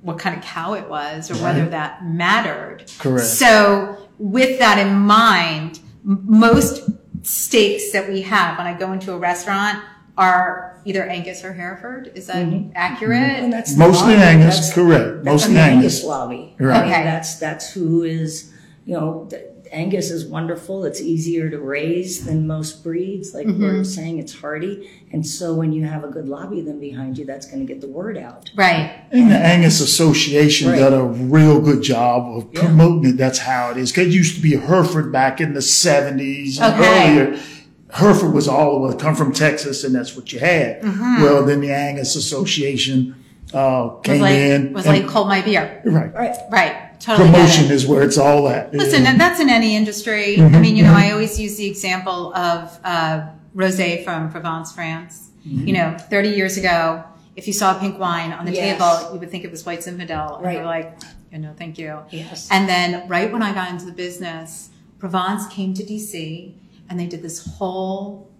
what 0.01 0.19
kind 0.19 0.37
of 0.37 0.43
cow 0.43 0.75
it 0.75 0.89
was 0.89 1.31
or 1.31 1.35
whether 1.37 1.69
that 1.71 2.05
mattered. 2.05 2.91
Correct. 2.99 3.27
So 3.27 4.09
with 4.19 4.59
that 4.59 4.79
in 4.79 4.95
mind, 4.95 5.81
m- 6.07 6.23
most 6.25 6.89
steaks 7.23 7.93
that 7.93 8.09
we 8.09 8.23
have 8.23 8.59
when 8.59 8.67
I 8.67 8.79
go 8.79 8.93
into 8.93 9.13
a 9.13 9.19
restaurant 9.19 9.83
are 10.17 10.81
either 10.85 11.03
Angus 11.05 11.45
or 11.45 11.53
Hereford. 11.53 12.13
Is 12.15 12.27
that 12.29 12.37
And 12.37 12.73
accurate? 12.77 13.51
that's 13.51 13.73
the 13.73 13.79
Mostly 13.79 14.13
lobby. 14.15 14.23
Angus, 14.23 14.55
That's- 14.57 14.73
correct. 14.75 15.15
That's 15.17 15.25
Mostly 15.25 15.55
the 15.55 15.61
Angus. 15.61 15.75
Angus 15.95 16.05
lobby. 16.05 16.55
Right. 16.59 16.77
I 16.77 16.83
mean, 16.85 16.93
Okay. 16.93 17.03
that's 17.05 17.37
that's 17.37 17.73
who 17.73 18.03
is, 18.05 18.51
you 18.85 18.95
know, 18.95 19.27
th- 19.31 19.43
Angus 19.73 20.11
is 20.13 20.25
wonderful. 20.27 20.85
It's 20.85 21.01
easier 21.01 21.51
to 21.51 21.59
raise 21.59 22.25
than 22.27 22.47
most 22.47 22.85
breeds. 22.85 23.35
Like 23.35 23.47
Mm-hmm. 23.49 23.61
we're 23.63 23.83
saying, 23.83 24.19
it's 24.21 24.33
hardy, 24.33 24.89
and 25.13 25.27
so 25.27 25.53
when 25.55 25.73
you 25.73 25.85
have 25.85 26.05
a 26.05 26.09
good 26.09 26.29
lobby 26.29 26.61
then 26.61 26.79
behind 26.79 27.19
you, 27.19 27.25
that's 27.25 27.47
going 27.47 27.67
to 27.67 27.73
get 27.73 27.81
the 27.81 27.89
word 27.89 28.17
out. 28.17 28.51
Right. 28.55 28.93
And 29.11 29.33
the 29.33 29.37
Angus 29.37 29.81
Association 29.81 30.69
Right. 30.71 30.79
did 30.79 30.93
a 30.93 31.03
real 31.03 31.61
good 31.61 31.83
job 31.83 32.37
of 32.37 32.47
Yeah. 32.53 32.61
promoting 32.61 33.11
it. 33.15 33.17
That's 33.17 33.39
how 33.39 33.73
it 33.73 33.77
is. 33.79 33.91
'Cause 33.91 34.07
it 34.07 34.13
used 34.13 34.37
to 34.37 34.43
be 34.43 34.55
Hereford 34.55 35.11
back 35.11 35.41
in 35.41 35.55
the 35.55 35.63
70s 35.63 36.61
and 36.61 36.75
Okay. 36.81 37.19
earlier. 37.21 37.39
Hereford 37.95 38.33
was 38.35 38.49
all 38.49 38.85
over, 38.85 38.97
come 38.97 39.15
from 39.15 39.33
Texas, 39.33 39.85
and 39.85 39.95
that's 39.95 40.17
what 40.17 40.33
you 40.33 40.41
had. 40.41 40.83
Well, 40.83 41.45
then 41.45 41.61
the 41.61 41.71
Angus 41.73 42.17
Association 42.17 43.15
uh, 43.53 43.57
Mm-hmm. 43.57 43.95
Was 43.95 44.03
came 44.05 44.21
like, 44.21 44.35
in. 44.35 44.73
was 44.73 44.87
and- 44.87 44.99
like 45.03 45.11
hold 45.11 45.29
my 45.29 45.41
beer. 45.43 45.81
right. 45.85 46.13
Right. 46.13 46.37
Right. 46.51 47.01
Totally. 47.01 47.29
Promotion 47.31 47.71
is 47.71 47.87
where 47.87 48.03
it's 48.03 48.17
all 48.19 48.49
at. 48.49 48.73
Listen, 48.75 49.05
and 49.07 49.21
that's 49.21 49.39
in 49.39 49.49
any 49.51 49.77
industry. 49.77 50.41
I 50.41 50.59
mean, 50.59 50.75
you 50.77 50.83
know, 50.85 50.93
I 50.95 51.11
always 51.13 51.39
use 51.39 51.57
the 51.57 51.67
example 51.67 52.35
of 52.35 52.79
uh, 52.83 53.29
rosé 53.55 54.03
from 54.05 54.31
Provence, 54.31 54.73
France. 54.73 55.31
You 55.45 55.75
know, 55.75 55.97
30 55.99 56.31
years 56.31 56.57
ago, 56.57 57.05
if 57.37 57.47
you 57.47 57.53
saw 57.53 57.79
pink 57.79 57.99
wine 57.99 58.33
on 58.33 58.47
the 58.47 58.53
Yes. 58.53 58.79
table, 58.79 59.13
you 59.15 59.21
would 59.21 59.31
think 59.31 59.45
it 59.45 59.51
was 59.51 59.67
White 59.67 59.81
Zinfandel. 59.81 60.43
And 60.43 60.53
you're 60.55 60.65
like, 60.65 60.99
you 61.31 61.39
know, 61.39 61.53
thank 61.59 61.77
you. 61.79 61.99
Yes. 62.11 62.49
And 62.51 62.67
then 62.69 63.07
right 63.09 63.31
when 63.31 63.43
I 63.43 63.53
got 63.53 63.69
into 63.71 63.85
the 63.85 63.93
business, 63.93 64.71
Provence 64.99 65.47
came 65.49 65.75
to 65.75 65.83
DC 65.85 66.55
and 66.89 66.99
they 67.01 67.07
did 67.07 67.23
this 67.23 67.45
whole 67.57 68.31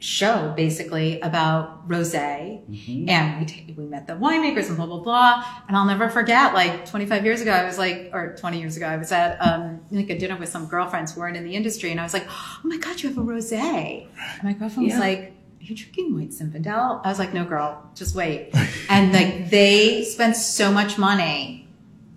show 0.00 0.52
basically 0.56 1.20
about 1.22 1.88
rosé 1.88 2.60
and 3.08 3.40
we, 3.40 3.44
ta- 3.46 3.72
we 3.76 3.84
met 3.84 4.06
the 4.06 4.12
winemakers 4.12 4.68
and 4.68 4.76
blah 4.76 4.86
blah 4.86 5.00
blah. 5.00 5.44
And 5.66 5.76
i'll 5.76 5.86
never 5.86 6.08
forget 6.08 6.54
like 6.54 6.86
25 6.88 7.24
years 7.24 7.40
ago 7.40 7.50
i 7.50 7.64
was 7.64 7.78
like 7.78 8.10
or 8.12 8.36
20 8.36 8.60
years 8.60 8.76
ago 8.76 8.86
i 8.86 8.96
was 8.96 9.10
at 9.10 9.38
um, 9.44 9.80
like 9.90 10.08
a 10.08 10.16
dinner 10.16 10.36
with 10.36 10.50
some 10.50 10.66
girlfriends 10.66 11.14
who 11.14 11.20
weren't 11.20 11.36
in 11.36 11.42
the 11.44 11.54
industry. 11.56 11.90
And 11.90 11.98
i 11.98 12.04
was 12.04 12.14
like 12.14 12.26
oh 12.28 12.60
my 12.62 12.76
god 12.78 13.00
you 13.02 13.08
have 13.08 13.18
a 13.18 13.22
rosé 13.22 14.06
and 14.34 14.44
my 14.44 14.52
girlfriend 14.52 14.84
was 14.86 14.94
Yeah. 14.94 15.00
like 15.00 15.18
are 15.60 15.64
you 15.64 15.74
drinking 15.74 16.14
white 16.14 16.30
zinfandel? 16.30 17.00
I 17.04 17.08
was 17.08 17.18
like 17.18 17.34
no 17.34 17.44
girl 17.44 17.90
just 17.96 18.14
wait. 18.14 18.54
And 18.88 19.12
like 19.12 19.50
they 19.50 20.04
spent 20.04 20.36
so 20.36 20.70
much 20.72 20.96
money. 20.96 21.68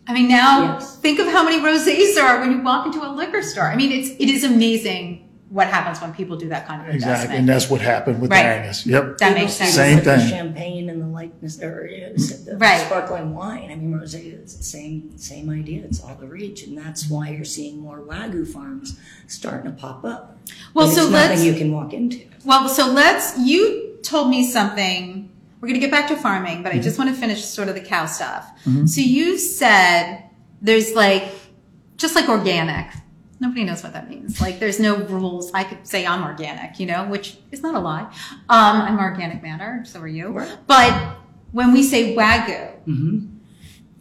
I 0.07 0.13
mean, 0.13 0.27
now 0.29 0.73
Yes. 0.77 0.97
think 0.99 1.19
of 1.19 1.25
how 1.27 1.43
many 1.43 1.57
rosés 1.59 2.13
there 2.13 2.25
are 2.25 2.39
when 2.41 2.51
you 2.51 2.61
walk 2.61 2.85
into 2.85 3.03
a 3.03 3.09
liquor 3.09 3.41
store. 3.41 3.65
I 3.65 3.75
mean, 3.75 3.91
it's 3.91 4.09
it 4.19 4.29
is 4.29 4.43
amazing 4.43 5.27
what 5.51 5.67
happens 5.67 6.01
when 6.01 6.13
people 6.13 6.37
do 6.37 6.47
that 6.47 6.65
kind 6.65 6.81
of 6.81 6.87
investment. 6.87 7.13
Exactly. 7.13 7.37
And 7.37 7.49
that's 7.49 7.69
what 7.69 7.81
happened 7.81 8.21
with 8.21 8.31
Right. 8.31 8.45
Angus. 8.45 8.85
Yep. 8.85 9.17
That 9.17 9.35
makes 9.35 9.51
sense. 9.51 9.73
Same 9.73 9.95
Like 9.95 10.05
the 10.05 10.17
thing. 10.17 10.29
champagne 10.29 10.89
and 10.89 11.01
the 11.01 11.07
likeness, 11.07 11.61
or 11.61 11.85
you 11.87 12.01
know, 12.01 12.13
the 12.13 12.55
Right. 12.57 12.79
sparkling 12.85 13.35
wine. 13.35 13.69
I 13.69 13.75
mean, 13.75 13.91
rosé 13.91 14.41
is 14.41 14.55
the 14.55 14.63
same 14.63 15.11
same 15.17 15.49
idea. 15.49 15.83
It's 15.83 16.01
all 16.01 16.15
the 16.17 16.25
rage, 16.25 16.63
and 16.63 16.77
that's 16.77 17.09
why 17.09 17.31
you're 17.31 17.43
seeing 17.43 17.81
more 17.81 17.99
wagyu 17.99 18.47
farms 18.47 18.97
starting 19.27 19.69
to 19.69 19.77
pop 19.77 20.05
up. 20.05 20.37
Well, 20.73 20.87
And 20.87 20.95
so 20.95 21.03
it's 21.03 21.11
let's 21.11 21.29
nothing 21.31 21.45
you 21.45 21.53
can 21.59 21.73
walk 21.73 21.93
into. 21.93 22.21
well, 22.45 22.69
so 22.69 22.87
let's. 22.89 23.37
You 23.37 23.97
told 24.03 24.29
me 24.29 24.49
something. 24.49 25.29
We're 25.59 25.67
going 25.67 25.79
to 25.79 25.85
get 25.85 25.91
back 25.91 26.07
to 26.07 26.15
farming, 26.15 26.63
but 26.63 26.71
I 26.71 26.75
mm-hmm. 26.75 26.83
just 26.83 26.97
want 26.97 27.09
to 27.11 27.15
finish 27.15 27.43
sort 27.43 27.67
of 27.67 27.75
the 27.75 27.81
cow 27.81 28.05
stuff. 28.05 28.49
Mm-hmm. 28.65 28.85
So 28.87 29.01
you 29.01 29.37
said 29.37 30.23
there's 30.61 30.95
like 30.95 31.25
just 31.97 32.15
like 32.15 32.29
organic. 32.29 32.87
Nobody 33.41 33.63
knows 33.63 33.83
what 33.83 33.93
that 33.93 34.07
means. 34.07 34.39
Like 34.39 34.59
there's 34.59 34.79
no 34.79 34.97
rules. 34.97 35.51
I 35.53 35.63
could 35.63 35.85
say 35.85 36.05
I'm 36.05 36.23
organic, 36.23 36.79
you 36.79 36.85
know, 36.85 37.07
which 37.07 37.37
is 37.51 37.61
not 37.61 37.73
a 37.75 37.79
lie. 37.79 38.03
Um, 38.47 38.81
I'm 38.81 38.99
organic 38.99 39.41
matter. 39.41 39.83
So 39.83 39.99
are 39.99 40.07
you. 40.07 40.27
Right. 40.27 40.57
But 40.67 41.17
when 41.51 41.73
we 41.73 41.83
say 41.83 42.15
wagyu, 42.15 42.71
hmm 42.83 43.27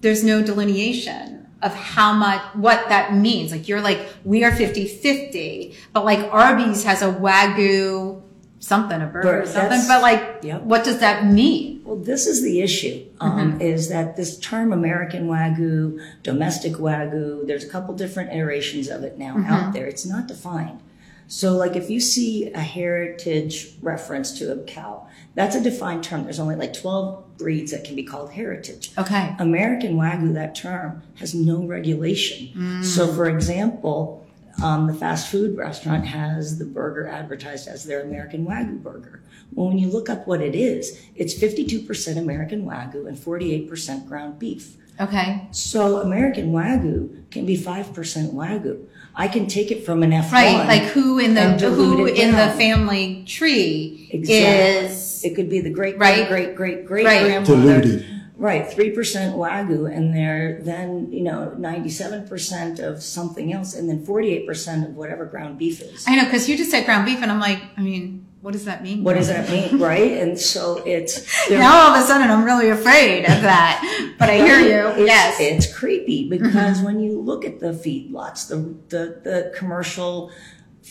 there's 0.02 0.24
no 0.24 0.42
delineation 0.42 1.46
of 1.62 1.74
how 1.74 2.14
much 2.14 2.40
what 2.54 2.88
that 2.88 3.12
means 3.12 3.52
like 3.52 3.68
you're 3.68 3.82
like 3.82 3.98
we 4.24 4.44
are 4.44 4.50
50-50 4.50 5.74
but 5.92 6.06
like 6.06 6.20
arby's 6.32 6.84
has 6.84 7.02
a 7.02 7.12
wagyu 7.12 8.19
something 8.60 9.00
a 9.00 9.06
burger 9.06 9.42
or 9.42 9.46
something 9.46 9.80
but 9.88 10.00
like 10.02 10.22
Yep. 10.42 10.62
what 10.62 10.84
does 10.84 10.98
that 11.00 11.24
mean 11.26 11.80
Well, 11.84 11.96
this 11.96 12.26
is 12.26 12.42
the 12.42 12.60
issue, 12.60 13.04
um, 13.20 13.52
Mm-hmm. 13.54 13.60
is 13.62 13.88
that 13.88 14.16
this 14.16 14.38
term 14.38 14.72
American 14.72 15.26
Wagyu, 15.26 15.98
domestic 16.22 16.74
Wagyu, 16.74 17.46
there's 17.46 17.64
a 17.64 17.68
couple 17.68 17.94
different 17.94 18.30
iterations 18.32 18.88
of 18.88 19.02
it 19.02 19.18
now 19.18 19.34
Mm-hmm. 19.36 19.52
out 19.52 19.72
there. 19.72 19.86
It's 19.86 20.06
not 20.06 20.28
defined. 20.28 20.78
So, 21.26 21.56
like, 21.56 21.74
if 21.76 21.88
you 21.90 22.00
see 22.00 22.50
a 22.52 22.58
heritage 22.60 23.74
reference 23.82 24.36
to 24.38 24.52
a 24.52 24.56
cow, 24.64 25.06
that's 25.36 25.54
a 25.54 25.60
defined 25.62 26.02
term. 26.04 26.24
There's 26.24 26.40
only 26.40 26.56
like 26.56 26.72
12 26.74 27.38
breeds 27.38 27.70
that 27.70 27.84
can 27.84 27.94
be 27.96 28.02
called 28.02 28.32
heritage. 28.32 28.90
okay 28.98 29.34
American 29.38 29.96
Wagyu, 29.96 30.34
that 30.34 30.54
term, 30.54 31.02
has 31.20 31.34
no 31.34 31.62
regulation. 31.64 32.48
Mm. 32.56 32.84
So, 32.84 33.06
for 33.12 33.28
example, 33.28 34.26
um, 34.62 34.86
the 34.86 34.94
fast 34.94 35.28
food 35.28 35.56
restaurant 35.56 36.06
has 36.06 36.58
the 36.58 36.64
burger 36.64 37.06
advertised 37.08 37.68
as 37.68 37.84
their 37.84 38.02
American 38.02 38.46
Wagyu 38.46 38.82
burger. 38.82 39.22
Well, 39.52 39.68
when 39.68 39.78
you 39.78 39.88
look 39.88 40.08
up 40.08 40.26
what 40.26 40.40
it 40.40 40.54
is, 40.54 41.00
it's 41.16 41.34
52% 41.34 42.16
American 42.16 42.64
Wagyu 42.64 43.06
and 43.08 43.16
48% 43.16 44.06
ground 44.06 44.38
beef. 44.38 44.76
okay 45.00 45.48
So, 45.50 45.98
American 46.00 46.52
Wagyu 46.52 47.28
can 47.30 47.46
be 47.46 47.56
5% 47.56 48.32
Wagyu. 48.34 48.84
I 49.14 49.26
can 49.28 49.46
take 49.48 49.70
it 49.72 49.84
from 49.84 50.02
an 50.02 50.12
F1. 50.12 50.32
right 50.32 50.66
like 50.68 50.82
who 50.94 51.18
in 51.18 51.34
the 51.34 51.42
who 51.58 52.06
it 52.06 52.16
in 52.16 52.30
the 52.32 52.48
family 52.56 53.24
tree 53.26 54.08
Exactly. 54.12 54.86
is 54.86 55.24
It 55.24 55.34
could 55.34 55.50
be 55.50 55.60
the 55.60 55.70
great, 55.70 55.98
Right. 55.98 56.28
great, 56.28 56.28
great, 56.28 56.56
great, 56.56 56.86
great 56.86 57.04
Right. 57.06 57.24
grandmother. 57.24 57.56
Diluted. 57.82 58.04
Right, 58.40 58.66
three 58.72 58.88
percent 58.90 59.36
wagyu, 59.36 59.94
and 59.94 60.14
they're 60.14 60.62
then 60.62 61.12
you 61.12 61.22
know 61.22 61.52
ninety-seven 61.58 62.26
percent 62.26 62.78
of 62.78 63.02
something 63.02 63.52
else, 63.52 63.74
and 63.74 63.86
then 63.86 64.02
forty-eight 64.02 64.46
percent 64.46 64.86
of 64.88 64.96
whatever 64.96 65.26
ground 65.26 65.58
beef 65.58 65.82
is. 65.82 66.06
i 66.08 66.16
know 66.16 66.24
because 66.24 66.48
you 66.48 66.56
just 66.56 66.70
said 66.70 66.86
ground 66.86 67.04
beef 67.04 67.20
and 67.20 67.30
i'm 67.30 67.38
like 67.38 67.62
i 67.76 67.82
mean 67.82 68.26
what 68.40 68.52
does 68.52 68.64
that 68.64 68.82
mean? 68.82 69.04
What 69.04 69.16
does 69.16 69.28
that 69.28 69.50
mean, 69.50 69.78
right? 69.78 70.12
And 70.12 70.38
so 70.38 70.82
it's 70.86 71.28
Now 71.50 71.88
all 71.88 71.94
of 71.94 72.02
a 72.02 72.06
sudden 72.06 72.30
I'm 72.30 72.42
really 72.42 72.70
afraid 72.70 73.24
of 73.24 73.42
that. 73.42 74.14
But 74.18 74.30
I 74.30 74.36
hear 74.36 74.58
you. 74.60 74.88
It's, 74.88 75.06
yes. 75.06 75.34
Mm-hmm. 75.34 75.56
it's 75.56 75.76
creepy 75.78 76.28
because 76.28 76.80
when 76.80 77.00
you 77.00 77.20
look 77.20 77.44
at 77.44 77.60
the 77.60 77.72
feedlots, 77.72 78.48
the 78.48 78.56
the 78.88 79.20
the 79.22 79.52
commercial 79.54 80.30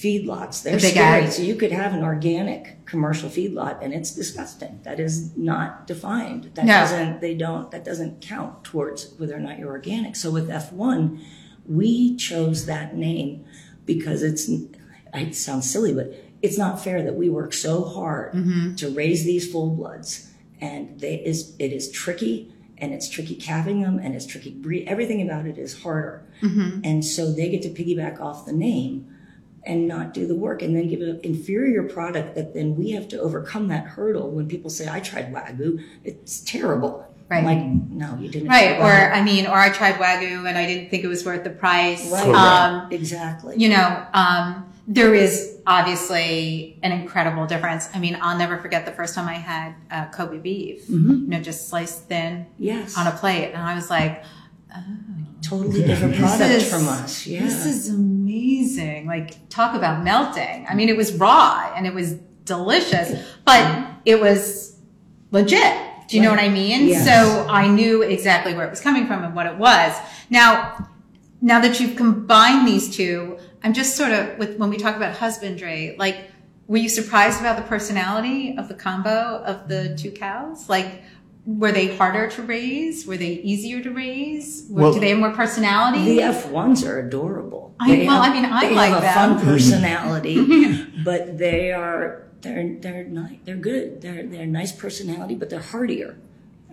feedlots, 0.02 0.64
they're 0.64 0.76
The 0.78 0.82
big 0.82 0.92
scary. 0.94 1.24
ag. 1.26 1.32
So 1.32 1.42
you 1.42 1.56
could 1.56 1.72
have 1.72 1.94
an 1.94 2.04
organic 2.04 2.86
commercial 2.86 3.30
feedlot, 3.30 3.84
and 3.84 3.94
it's 3.94 4.12
disgusting. 4.16 4.80
That 4.84 5.00
is 5.00 5.36
not 5.38 5.88
defined. 5.88 6.52
That 6.56 6.66
No. 6.66 6.74
doesn't. 6.82 7.22
They 7.22 7.36
don't. 7.36 7.70
That 7.72 7.84
doesn't 7.86 8.22
count 8.22 8.64
towards 8.64 9.14
whether 9.18 9.36
or 9.36 9.40
not 9.40 9.60
you're 9.60 9.70
organic. 9.70 10.16
So 10.16 10.32
with 10.32 10.50
F 10.50 10.72
one, 10.74 11.20
we 11.68 12.16
chose 12.16 12.66
that 12.66 12.96
name 12.96 13.44
because 13.86 14.24
it's. 14.24 14.50
It 15.14 15.36
sounds 15.36 15.70
silly, 15.70 15.94
but 15.94 16.14
it's 16.42 16.58
not 16.58 16.84
fair 16.84 17.02
that 17.04 17.16
we 17.16 17.30
work 17.30 17.52
so 17.54 17.84
hard 17.84 18.34
Mm-hmm. 18.34 18.76
to 18.76 18.90
raise 18.90 19.24
these 19.26 19.52
full 19.52 19.72
bloods, 19.72 20.30
and 20.62 21.00
they 21.00 21.16
is 21.16 21.56
it 21.60 21.72
is 21.74 21.90
tricky 21.92 22.54
and 22.78 22.94
it's 22.94 23.10
tricky 23.10 23.36
calving 23.36 23.82
them 23.82 24.00
and 24.02 24.16
it's 24.16 24.26
tricky 24.26 24.52
breed. 24.52 24.88
Everything 24.88 25.22
about 25.22 25.46
it 25.48 25.58
is 25.58 25.82
harder, 25.84 26.24
Mm-hmm. 26.42 26.82
and 26.84 27.04
so 27.04 27.32
they 27.32 27.50
get 27.50 27.62
to 27.64 27.70
piggyback 27.70 28.22
off 28.22 28.46
the 28.46 28.54
name 28.54 29.08
and 29.66 29.88
not 29.88 30.14
do 30.14 30.26
the 30.28 30.36
work 30.36 30.62
and 30.62 30.76
then 30.76 30.88
give 30.88 31.02
an 31.02 31.20
inferior 31.24 31.84
product 31.84 32.36
that 32.36 32.54
then 32.54 32.76
we 32.76 32.92
have 32.92 33.08
to 33.08 33.20
overcome 33.20 33.68
that 33.68 33.84
hurdle 33.86 34.30
when 34.32 34.48
people 34.48 34.70
say 34.70 34.88
i 34.90 35.00
tried 35.00 35.34
wagyu 35.34 35.84
it's 36.04 36.40
terrible 36.42 37.06
Right. 37.30 37.44
I'm 37.44 37.46
like 37.46 37.90
no 37.92 38.18
you 38.20 38.28
didn't 38.28 38.48
Right. 38.50 38.80
Or, 38.80 39.14
I 39.14 39.22
mean, 39.22 39.46
or 39.46 39.54
I 39.56 39.70
tried 39.70 39.96
Wagyu 39.96 40.50
and 40.50 40.58
I 40.58 40.66
didn't 40.66 40.90
think 40.90 41.04
it 41.04 41.08
was 41.08 41.24
worth 41.24 41.44
the 41.44 41.52
price. 41.52 42.12
Wagyu. 42.12 42.34
Um, 42.34 42.92
exactly 42.92 43.54
you 43.56 43.70
know, 43.70 44.04
um, 44.16 44.74
there 44.88 45.14
is 45.14 45.60
obviously 45.68 46.80
an 46.82 46.92
incredible 46.92 47.46
difference. 47.46 47.88
I 47.94 48.00
mean, 48.00 48.18
I'll 48.20 48.36
never 48.36 48.58
forget 48.58 48.88
the 48.88 48.92
first 48.94 49.14
time 49.14 49.28
I 49.28 49.36
had 49.36 49.76
uh, 49.92 50.06
Kobe 50.08 50.40
beef, 50.40 50.88
Mm-hmm. 50.88 51.12
you 51.12 51.28
know, 51.28 51.40
just 51.40 51.68
sliced 51.70 52.06
thin 52.06 52.48
yes 52.58 52.98
on 52.98 53.06
a 53.06 53.12
plate. 53.12 53.52
And 53.54 53.62
I 53.62 53.76
was 53.76 53.92
like, 53.92 54.24
totally 55.42 55.84
different 55.84 56.16
product 56.16 56.50
is- 56.52 56.70
from 56.70 56.88
us 56.88 57.26
yeah 57.26 57.42
this 57.42 57.66
is 57.66 57.90
amazing. 57.90 59.08
Like, 59.08 59.50
talk 59.50 59.76
about 59.76 60.04
melting. 60.04 60.66
I 60.70 60.76
mean, 60.76 60.90
it 60.90 60.98
was 60.98 61.14
raw 61.14 61.74
and 61.76 61.86
it 61.88 61.94
was 61.94 62.14
delicious, 62.46 63.12
but 63.46 63.88
it 64.06 64.20
was 64.20 64.78
legit. 65.32 65.74
Do 66.08 66.16
you 66.18 66.24
know 66.24 66.32
what 66.32 66.40
I 66.40 66.50
mean? 66.50 66.88
Yes. 66.88 67.06
So 67.06 67.48
I 67.50 67.68
knew 67.68 68.02
exactly 68.02 68.54
where 68.56 68.66
it 68.66 68.70
was 68.70 68.82
coming 68.82 69.06
from 69.08 69.24
and 69.24 69.36
what 69.36 69.46
it 69.46 69.58
was. 69.58 69.96
Now, 70.30 70.88
now 71.42 71.60
that 71.62 71.80
you've 71.80 71.96
combined 71.96 72.68
these 72.68 72.96
two, 72.96 73.38
I'm 73.64 73.74
just 73.74 73.96
sort 73.96 74.12
of 74.12 74.38
with 74.40 74.58
when 74.58 74.70
we 74.70 74.78
talk 74.78 74.96
about 74.96 75.16
husbandry, 75.18 75.96
like, 76.00 76.18
were 76.68 76.78
you 76.78 76.90
surprised 76.90 77.40
about 77.40 77.56
the 77.58 77.64
personality 77.64 78.56
of 78.58 78.68
the 78.68 78.74
combo 78.76 79.44
of 79.46 79.68
the 79.68 79.96
two 79.98 80.12
cows? 80.12 80.70
Like, 80.70 81.04
were 81.58 81.72
they 81.72 81.88
harder 81.96 82.28
to 82.30 82.42
raise? 82.44 83.06
Were 83.08 83.18
they 83.18 83.34
easier 83.52 83.82
to 83.82 83.90
raise? 83.92 84.68
Were, 84.70 84.84
Well- 84.84 84.94
do 84.94 85.00
they 85.00 85.10
have 85.10 85.20
more 85.20 85.32
personality? 85.32 86.04
the 86.06 86.22
F1s 86.22 86.86
are 86.88 87.00
adorable. 87.00 87.74
I- 87.80 87.88
They 87.96 88.06
well, 88.08 88.22
have- 88.22 88.32
I 88.32 88.36
mean, 88.36 88.46
I 88.46 88.62
they 88.70 88.76
like 88.76 88.90
have 88.94 89.00
a 89.00 89.02
them. 89.02 89.38
fun 89.38 89.46
personality, 89.52 90.38
but 91.04 91.38
they 91.38 91.72
are 91.72 92.24
they're 92.42 92.76
they're 92.84 93.04
nice. 93.06 93.38
They're 93.46 93.56
good. 93.72 94.02
They're 94.02 94.24
they're 94.32 94.46
nice 94.62 94.72
personality, 94.72 95.36
but 95.36 95.50
they're 95.50 95.68
hardier. 95.76 96.12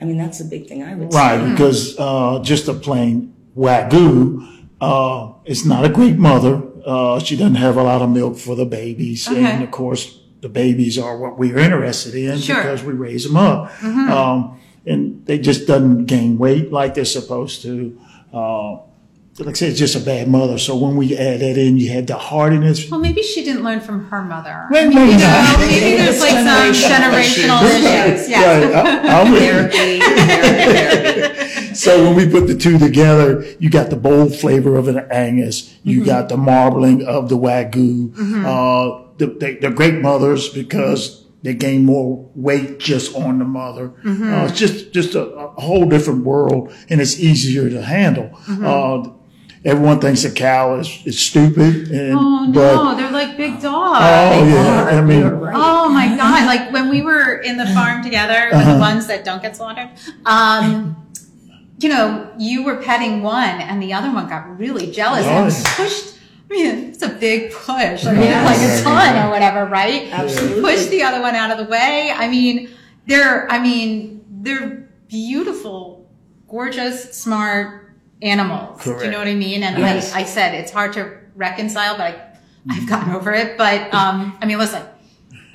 I 0.00 0.04
mean, 0.04 0.18
that's 0.18 0.38
the 0.38 0.44
big 0.44 0.66
thing 0.68 0.82
I 0.82 0.94
would 0.94 1.12
say. 1.12 1.18
Right, 1.18 1.50
because 1.50 1.96
uh, 1.98 2.40
just 2.42 2.68
a 2.68 2.74
plain 2.74 3.32
wagyu 3.56 4.46
uh, 4.80 5.32
is 5.44 5.64
not 5.64 5.84
a 5.84 5.88
great 5.88 6.18
mother. 6.18 6.62
Uh, 6.84 7.18
she 7.18 7.34
doesn't 7.36 7.56
have 7.56 7.76
a 7.76 7.82
lot 7.82 8.02
of 8.02 8.10
milk 8.10 8.36
for 8.36 8.54
the 8.54 8.66
babies, 8.66 9.26
Okay. 9.28 9.42
and 9.44 9.62
of 9.64 9.70
course, 9.70 10.20
the 10.40 10.48
babies 10.48 10.98
are 10.98 11.16
what 11.18 11.38
we're 11.38 11.58
interested 11.58 12.14
in 12.14 12.38
Sure. 12.38 12.56
because 12.56 12.84
we 12.84 12.92
raise 12.92 13.24
them 13.26 13.36
up, 13.36 13.72
um, 13.82 14.58
and 14.86 15.24
they 15.26 15.38
just 15.38 15.66
doesn't 15.66 16.06
gain 16.06 16.38
weight 16.38 16.72
like 16.72 16.94
they're 16.94 17.04
supposed 17.04 17.62
to. 17.62 17.98
Uh, 18.32 18.78
like 19.38 19.48
I 19.48 19.52
said, 19.52 19.70
it's 19.70 19.78
just 19.78 19.96
a 19.96 20.00
bad 20.00 20.28
mother. 20.28 20.56
So 20.56 20.76
when 20.76 20.96
we 20.96 21.16
add 21.16 21.40
that 21.40 21.58
in, 21.58 21.76
you 21.76 21.90
had 21.90 22.06
the 22.06 22.16
hardiness. 22.16 22.90
Well, 22.90 23.00
maybe 23.00 23.22
she 23.22 23.44
didn't 23.44 23.64
learn 23.64 23.80
from 23.80 24.06
her 24.06 24.22
mother. 24.22 24.66
Well, 24.70 24.82
I 24.82 24.88
mean, 24.88 24.96
maybe 24.96 25.12
you 25.12 25.18
know, 25.18 25.26
not. 25.26 25.58
maybe 25.58 25.96
there's 25.96 26.20
like 26.20 26.30
some 26.30 26.72
generational 26.72 27.62
issues. 27.62 28.30
Yeah. 28.30 28.64
Right, 28.64 28.74
I, 28.74 29.20
I'm. 29.20 29.34
Therapy, 29.34 29.98
therapy, 30.00 30.72
therapy. 30.72 31.74
So 31.74 32.04
when 32.04 32.16
we 32.16 32.26
put 32.26 32.46
the 32.46 32.56
two 32.56 32.78
together, 32.78 33.44
you 33.58 33.68
got 33.68 33.90
the 33.90 33.96
bold 33.96 34.34
flavor 34.34 34.76
of 34.76 34.88
an 34.88 34.98
Angus. 35.10 35.76
You 35.82 36.02
got 36.02 36.30
the 36.30 36.38
marbling 36.38 37.04
of 37.04 37.28
the 37.28 37.36
Wagyu. 37.36 38.14
Uh, 38.16 39.06
the, 39.18 39.26
they, 39.26 39.56
they're 39.56 39.70
great 39.70 40.00
mothers 40.00 40.48
because 40.48 41.25
they 41.46 41.54
gain 41.54 41.84
more 41.84 42.28
weight 42.34 42.80
just 42.80 43.14
on 43.14 43.38
the 43.38 43.44
mother. 43.44 43.92
Uh, 44.04 44.46
it's 44.48 44.58
just, 44.58 44.92
just 44.92 45.14
a, 45.14 45.22
a 45.30 45.60
whole 45.60 45.86
different 45.88 46.24
world 46.24 46.72
and 46.90 47.00
it's 47.00 47.20
easier 47.20 47.70
to 47.70 47.80
handle. 47.82 48.28
Uh, 48.48 49.08
everyone 49.64 50.00
thinks 50.00 50.24
a 50.24 50.30
cow 50.32 50.74
is, 50.80 50.88
is 51.04 51.18
stupid 51.20 51.88
and, 51.92 52.14
Oh 52.18 52.50
but, 52.52 52.74
no, 52.74 52.96
they're 52.96 53.12
like 53.12 53.36
big 53.36 53.60
dogs. 53.60 54.00
oh 54.02 54.44
yeah, 54.54 54.98
I 54.98 55.00
mean, 55.02 55.22
right. 55.24 55.54
Oh 55.56 55.88
my 55.88 56.08
god! 56.16 56.46
Like 56.46 56.72
when 56.72 56.88
we 56.88 57.02
were 57.02 57.38
in 57.48 57.56
the 57.56 57.66
farm 57.66 58.02
together 58.02 58.46
with 58.50 58.54
Uh-huh. 58.62 58.74
the 58.74 58.78
ones 58.80 59.06
that 59.06 59.24
don't 59.24 59.40
get 59.42 59.56
slaughtered, 59.56 59.90
um, 60.24 60.96
you 61.78 61.88
know, 61.88 62.32
you 62.38 62.64
were 62.64 62.76
petting 62.82 63.22
one 63.22 63.60
and 63.60 63.82
the 63.82 63.92
other 63.92 64.12
one 64.12 64.28
got 64.28 64.58
really 64.58 64.90
jealous 64.90 65.24
and 65.26 65.52
Oh, 65.52 65.56
yeah. 65.56 65.76
pushed. 65.76 66.15
I 66.50 66.54
mean, 66.54 66.90
it's 66.90 67.02
a 67.02 67.08
big 67.08 67.52
push, 67.52 68.06
I 68.06 68.12
mean, 68.12 68.22
Yes. 68.22 68.46
like 68.46 68.80
a 68.80 68.82
ton 68.84 69.26
or 69.26 69.30
whatever, 69.30 69.64
right? 69.66 70.08
Absolutely. 70.12 70.60
Push 70.62 70.86
the 70.86 71.02
other 71.02 71.20
one 71.20 71.34
out 71.34 71.50
of 71.50 71.58
the 71.58 71.64
way. 71.70 72.12
I 72.14 72.28
mean, 72.28 72.70
they're, 73.06 73.50
I 73.50 73.58
mean, 73.58 74.24
they're 74.42 74.88
beautiful, 75.08 76.08
gorgeous, 76.48 77.12
smart 77.18 77.96
animals. 78.22 78.82
Do 78.84 78.90
you 79.04 79.10
know 79.10 79.18
what 79.18 79.28
I 79.28 79.34
mean? 79.34 79.62
And 79.62 79.78
Yes. 79.78 80.12
I, 80.14 80.20
I 80.20 80.24
said 80.24 80.54
it's 80.54 80.70
hard 80.72 80.92
to 80.94 81.18
reconcile, 81.34 81.96
but 81.96 82.06
I, 82.06 82.38
I've 82.70 82.88
gotten 82.88 83.12
over 83.14 83.32
it. 83.32 83.58
But 83.58 83.92
um, 83.92 84.38
I 84.40 84.46
mean, 84.46 84.58
listen, 84.58 84.82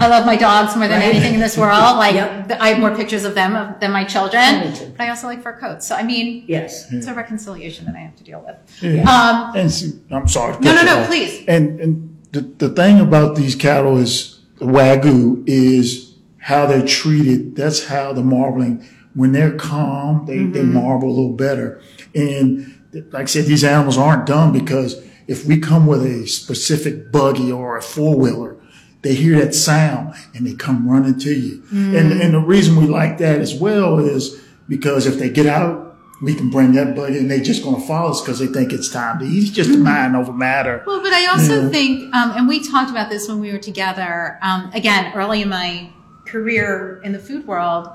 I 0.04 0.08
love 0.08 0.26
my 0.26 0.36
dogs 0.36 0.76
more 0.76 0.88
than 0.88 1.00
Right. 1.00 1.10
anything 1.14 1.34
in 1.36 1.40
this 1.40 1.58
world. 1.58 1.98
Like 1.98 2.16
Yep. 2.16 2.58
I 2.60 2.70
have 2.70 2.80
more 2.80 2.94
pictures 2.96 3.24
of 3.24 3.34
them 3.36 3.56
of- 3.56 3.80
than 3.80 3.92
my 3.92 4.04
children, 4.04 4.50
Me 4.62 4.76
too. 4.76 4.92
but 4.98 5.04
I 5.06 5.10
also 5.10 5.28
like 5.28 5.42
fur 5.44 5.54
coats. 5.54 5.86
So 5.88 5.96
I 5.96 6.04
mean, 6.04 6.44
Yes. 6.48 6.88
it's 6.92 7.08
a 7.08 7.14
reconciliation 7.14 7.86
that 7.86 7.96
I 7.96 8.00
have 8.00 8.16
to 8.18 8.24
deal 8.24 8.44
with. 8.46 8.58
Yeah. 8.82 9.04
Um, 9.14 9.56
And 9.56 9.72
see, 9.72 9.94
I'm 10.12 10.28
sorry. 10.28 10.56
No, 10.62 10.74
no, 10.76 10.84
no, 10.84 11.00
off. 11.02 11.08
please. 11.08 11.44
And 11.48 11.80
and 11.80 11.92
the, 12.32 12.42
the 12.64 12.70
thing 12.70 13.00
about 13.00 13.36
these 13.36 13.56
cattle 13.56 13.98
is 13.98 14.40
wagyu 14.60 15.44
is 15.48 16.16
how 16.40 16.66
they're 16.66 16.86
treated. 16.86 17.56
That's 17.56 17.86
how 17.88 18.14
the 18.14 18.24
marbling. 18.24 18.84
When 19.14 19.34
they're 19.34 19.52
calm, 19.52 20.26
they, 20.26 20.38
they 20.38 20.62
Mm-hmm. 20.62 20.74
marble 20.74 21.10
a 21.10 21.16
little 21.20 21.34
better. 21.48 21.82
And 22.16 22.74
like 23.12 23.24
I 23.24 23.26
said, 23.26 23.46
these 23.46 23.64
animals 23.64 23.98
aren't 23.98 24.26
dumb 24.26 24.52
because 24.54 24.96
if 25.28 25.46
we 25.46 25.60
come 25.60 25.86
with 25.86 26.04
a 26.06 26.26
specific 26.28 27.12
buggy 27.12 27.52
or 27.52 27.78
a 27.78 27.82
four 27.82 28.16
wheeler, 28.18 28.56
they 29.02 29.16
hear 29.16 29.40
that 29.40 29.56
sound 29.56 30.16
and 30.36 30.46
they 30.46 30.54
come 30.54 30.88
running 30.90 31.20
to 31.20 31.34
you. 31.34 31.62
Mm. 31.74 31.98
And 31.98 32.22
and 32.22 32.34
the 32.34 32.40
reason 32.40 32.76
we 32.76 32.88
like 32.88 33.18
that 33.18 33.40
as 33.40 33.54
well 33.54 34.00
is 34.00 34.40
because 34.68 35.08
if 35.08 35.16
they 35.18 35.30
get 35.30 35.48
out, 35.48 35.98
we 36.22 36.36
can 36.36 36.50
bring 36.50 36.74
that 36.74 36.96
buggy 36.96 37.18
and 37.18 37.30
they're 37.30 37.40
just 37.40 37.64
going 37.64 37.82
to 37.82 37.88
follow 37.88 38.12
us 38.12 38.22
because 38.22 38.38
they 38.40 38.46
think 38.46 38.72
it's 38.72 38.90
time 38.90 39.20
to 39.20 39.26
eat. 39.26 39.44
It's 39.44 39.52
just 39.52 39.72
a 39.72 39.78
mind 39.78 40.16
over 40.16 40.32
matter. 40.32 40.84
Well, 40.86 41.02
but 41.02 41.14
I 41.14 41.26
also 41.26 41.68
think, 41.70 42.14
um, 42.14 42.32
and 42.38 42.48
we 42.48 42.64
talked 42.64 42.92
about 42.92 43.10
this 43.10 43.28
when 43.28 43.40
we 43.40 43.52
were 43.52 43.58
together. 43.58 44.38
Um, 44.44 44.72
again, 44.74 45.12
early 45.16 45.42
in 45.42 45.50
my 45.50 45.90
career 46.26 47.02
in 47.04 47.12
the 47.12 47.20
food 47.20 47.48
world, 47.48 47.90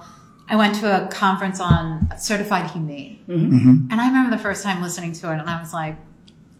I 0.48 0.56
went 0.56 0.74
to 0.76 1.04
a 1.04 1.08
conference 1.08 1.60
on 1.60 2.08
certified 2.18 2.70
humane, 2.70 3.20
and 3.28 4.00
I 4.00 4.08
remember 4.08 4.36
the 4.36 4.42
first 4.42 4.64
time 4.64 4.82
listening 4.82 5.12
to 5.12 5.32
it, 5.32 5.38
and 5.38 5.48
I 5.48 5.60
was 5.60 5.72
like. 5.72 5.96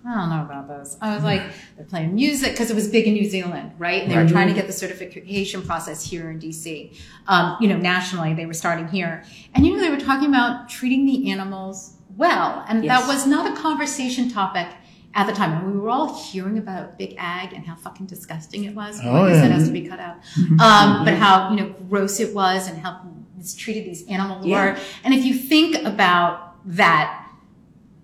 I 0.09 0.15
don't 0.15 0.31
know 0.31 0.43
about 0.43 0.69
this. 0.69 0.97
I 1.01 1.15
was 1.15 1.25
like, 1.25 1.43
they're 1.77 1.85
playing 1.85 2.15
music 2.15 2.53
because 2.53 2.71
it 2.71 2.75
was 2.75 2.89
big 2.89 3.07
in 3.09 3.15
New 3.15 3.25
Zealand, 3.29 3.73
right? 3.79 4.03
And 4.03 4.11
they 4.11 4.17
were 4.17 4.29
trying 4.29 4.47
to 4.49 4.55
get 4.55 4.67
the 4.69 4.73
certification 4.73 5.63
process 5.63 6.05
here 6.09 6.31
in 6.31 6.39
DC. 6.39 6.97
Um, 7.27 7.57
you 7.61 7.67
know, 7.69 7.77
nationally, 7.77 8.33
they 8.35 8.47
were 8.47 8.55
starting 8.55 8.87
here. 8.89 9.25
And, 9.55 9.67
you 9.67 9.75
know, 9.75 9.81
they 9.81 9.91
were 9.91 9.99
talking 9.99 10.29
about 10.29 10.69
treating 10.69 11.07
the 11.07 11.31
animals 11.31 11.97
well. 12.17 12.65
And 12.69 12.85
Yes. 12.85 13.01
that 13.01 13.09
was 13.13 13.27
not 13.27 13.51
a 13.51 13.61
conversation 13.61 14.29
topic 14.31 14.69
at 15.15 15.27
the 15.27 15.33
time. 15.33 15.53
And 15.65 15.73
we 15.73 15.79
were 15.81 15.89
all 15.91 16.15
hearing 16.23 16.59
about 16.59 16.97
big 16.99 17.17
ag 17.19 17.53
and 17.53 17.67
how 17.67 17.75
fucking 17.75 18.07
disgusting 18.07 18.65
it 18.65 18.75
was. 18.77 19.01
Oh, 19.03 19.11
like 19.13 19.33
I 19.33 19.41
said, 19.41 19.49
yeah. 19.51 19.55
has 19.57 19.67
to 19.67 19.73
be 19.73 19.89
cut 19.89 19.99
out. 19.99 20.17
Um, 20.61 21.05
but 21.05 21.15
how, 21.15 21.51
you 21.51 21.57
know, 21.57 21.75
gross 21.89 22.21
it 22.21 22.33
was 22.35 22.69
and 22.69 22.79
how 22.79 23.01
mistreated 23.37 23.85
these 23.87 24.07
animals 24.07 24.47
Yeah. 24.47 24.73
were. 24.75 24.79
And 25.05 25.15
if 25.15 25.25
you 25.25 25.35
think 25.35 25.75
about 25.85 26.55
that, 26.67 27.27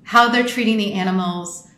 how 0.03 0.29
they're 0.29 0.47
treating 0.47 0.77
the 0.79 0.95
animals, 0.95 1.69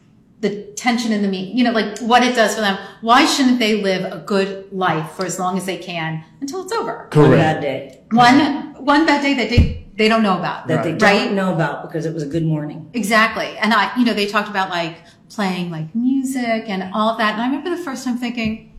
the 0.45 0.63
tension 0.85 1.11
in 1.13 1.23
the 1.23 1.29
meat, 1.29 1.55
you 1.55 1.65
know, 1.65 1.73
like 1.73 1.99
what 2.01 2.23
it 2.23 2.35
does 2.37 2.55
for 2.55 2.61
them. 2.61 2.77
Why 3.01 3.25
shouldn't 3.27 3.59
they 3.59 3.83
live 3.83 4.03
a 4.13 4.19
good 4.19 4.71
life 4.73 5.13
for 5.17 5.25
as 5.25 5.39
long 5.39 5.57
as 5.57 5.65
they 5.65 5.79
can 5.79 6.23
until 6.41 6.63
it's 6.63 6.73
over? 6.73 7.09
Correct. 7.11 7.31
One 7.31 7.39
bad 7.39 7.61
day 7.61 8.01
One, 8.11 8.85
one 8.85 9.07
bad 9.07 9.23
day 9.23 9.35
that 9.35 9.49
they, 9.51 9.87
they 9.97 10.09
don't 10.09 10.23
know 10.23 10.39
about. 10.39 10.69
that 10.69 10.85
they 10.85 10.93
don't 10.93 11.03
Right. 11.03 11.33
know 11.33 11.55
about 11.55 11.83
because 11.83 12.05
it 12.05 12.13
was 12.13 12.23
a 12.23 12.27
good 12.27 12.45
morning. 12.45 12.91
Exactly. 12.93 13.49
And 13.59 13.73
I, 13.73 13.97
you 13.99 14.05
know, 14.05 14.13
they 14.15 14.27
talked 14.27 14.49
about 14.51 14.69
like 14.71 14.97
playing 15.31 15.71
like 15.71 15.95
music 15.95 16.69
and 16.69 16.81
all 16.95 17.09
of 17.09 17.19
that. 17.19 17.33
And 17.35 17.43
I 17.43 17.47
remember 17.47 17.71
the 17.71 17.83
first 17.83 18.05
time 18.05 18.19
thinking, 18.19 18.73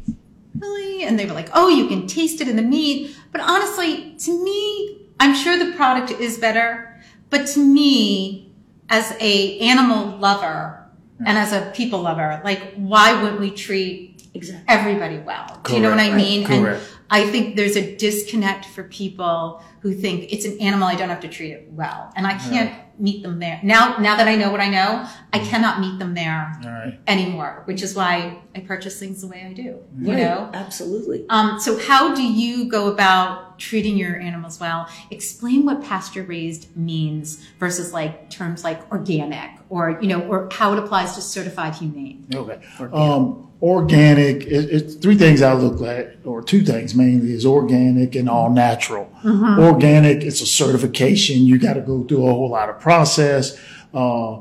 really? 0.60 1.04
And 1.04 1.18
they 1.20 1.26
were 1.26 1.34
like, 1.34 1.50
oh, 1.54 1.68
you 1.70 1.88
can 1.88 2.06
taste 2.08 2.42
it 2.42 2.48
in 2.48 2.56
the 2.56 2.62
meat. 2.62 3.16
But 3.32 3.42
honestly, 3.42 4.16
to 4.20 4.44
me, 4.44 5.10
I'm 5.20 5.34
sure 5.36 5.58
the 5.58 5.72
product 5.74 6.12
is 6.12 6.38
better. 6.38 6.96
But 7.32 7.48
to 7.48 7.60
me, 7.60 8.54
as 8.90 9.16
a 9.20 9.58
animal 9.60 10.18
lover 10.20 10.85
and 11.20 11.38
as 11.38 11.54
a 11.54 11.72
people 11.74 12.02
lover, 12.02 12.42
like, 12.44 12.74
why 12.76 13.22
wouldn't 13.22 13.40
we 13.40 13.52
treat 13.52 14.28
Exactly. 14.34 14.66
everyday 14.68 15.20
well? 15.20 15.62
Do 15.64 15.74
you 15.76 15.80
know 15.80 15.90
what 15.90 16.00
I 16.00 16.14
mean? 16.16 16.46
Correct. 16.46 16.82
And 16.82 16.88
I 17.10 17.30
think 17.30 17.56
there's 17.56 17.76
a 17.78 17.96
disconnect 17.96 18.66
for 18.66 18.84
people 18.84 19.64
who 19.86 19.94
think 19.94 20.34
it's 20.34 20.46
an 20.46 20.60
animal, 20.60 20.88
I 20.88 20.96
don't 20.96 21.10
have 21.10 21.20
to 21.20 21.28
treat 21.28 21.52
it 21.52 21.68
well. 21.72 22.12
And 22.16 22.26
I 22.26 22.40
can't 22.40 22.74
meet 22.98 23.22
them 23.22 23.38
there. 23.38 23.60
Now, 23.62 23.98
now 23.98 24.18
that 24.18 24.28
I 24.28 24.36
know 24.36 24.50
what 24.50 24.60
I 24.60 24.68
know, 24.68 25.08
I 25.32 25.38
cannot 25.38 25.80
meet 25.80 26.00
them 26.00 26.16
there 26.16 26.60
All 26.64 26.72
right. 26.72 27.00
anymore, 27.06 27.62
which 27.66 27.84
is 27.84 27.94
why 27.94 28.40
I 28.56 28.62
purchase 28.62 28.98
things 29.00 29.22
the 29.22 29.28
way 29.28 29.46
I 29.48 29.54
do, 29.54 29.84
you 30.00 30.16
know? 30.16 30.50
Absolutely. 30.56 31.28
Um, 31.30 31.60
so 31.60 31.78
how 31.78 32.16
do 32.16 32.24
you 32.24 32.66
go 32.68 32.92
about 32.92 33.60
treating 33.60 33.96
your 33.96 34.20
animals 34.20 34.60
well? 34.60 34.90
Explain 35.12 35.66
what 35.66 35.84
pasture 35.84 36.24
raised 36.24 36.76
means 36.76 37.46
versus 37.60 37.94
like 37.94 38.32
terms 38.32 38.64
like 38.64 38.92
organic 38.92 39.52
or, 39.70 40.00
you 40.02 40.08
know, 40.08 40.22
or 40.22 40.50
how 40.52 40.74
it 40.74 40.80
applies 40.80 41.14
to 41.14 41.22
certified 41.22 41.76
humane. 41.76 42.26
Okay. 42.34 42.60
Um, 42.92 43.52
organic, 43.62 44.44
it, 44.44 44.70
it's 44.70 44.96
three 44.96 45.16
things 45.16 45.42
I 45.42 45.54
look 45.54 45.82
at, 45.82 46.26
or 46.26 46.44
two 46.44 46.62
things 46.64 46.94
mainly, 46.94 47.34
is 47.34 47.46
organic 47.46 48.16
and 48.16 48.30
all 48.30 48.50
natural. 48.50 49.10
Organic, 49.76 50.24
it's 50.24 50.42
a 50.42 50.46
certification. 50.46 51.46
You 51.46 51.58
got 51.60 51.74
to 51.74 51.82
go 51.82 52.04
through 52.04 52.26
a 52.28 52.32
whole 52.32 52.50
lot 52.50 52.70
of 52.70 52.80
process. 52.80 53.58
Uh, 53.94 54.40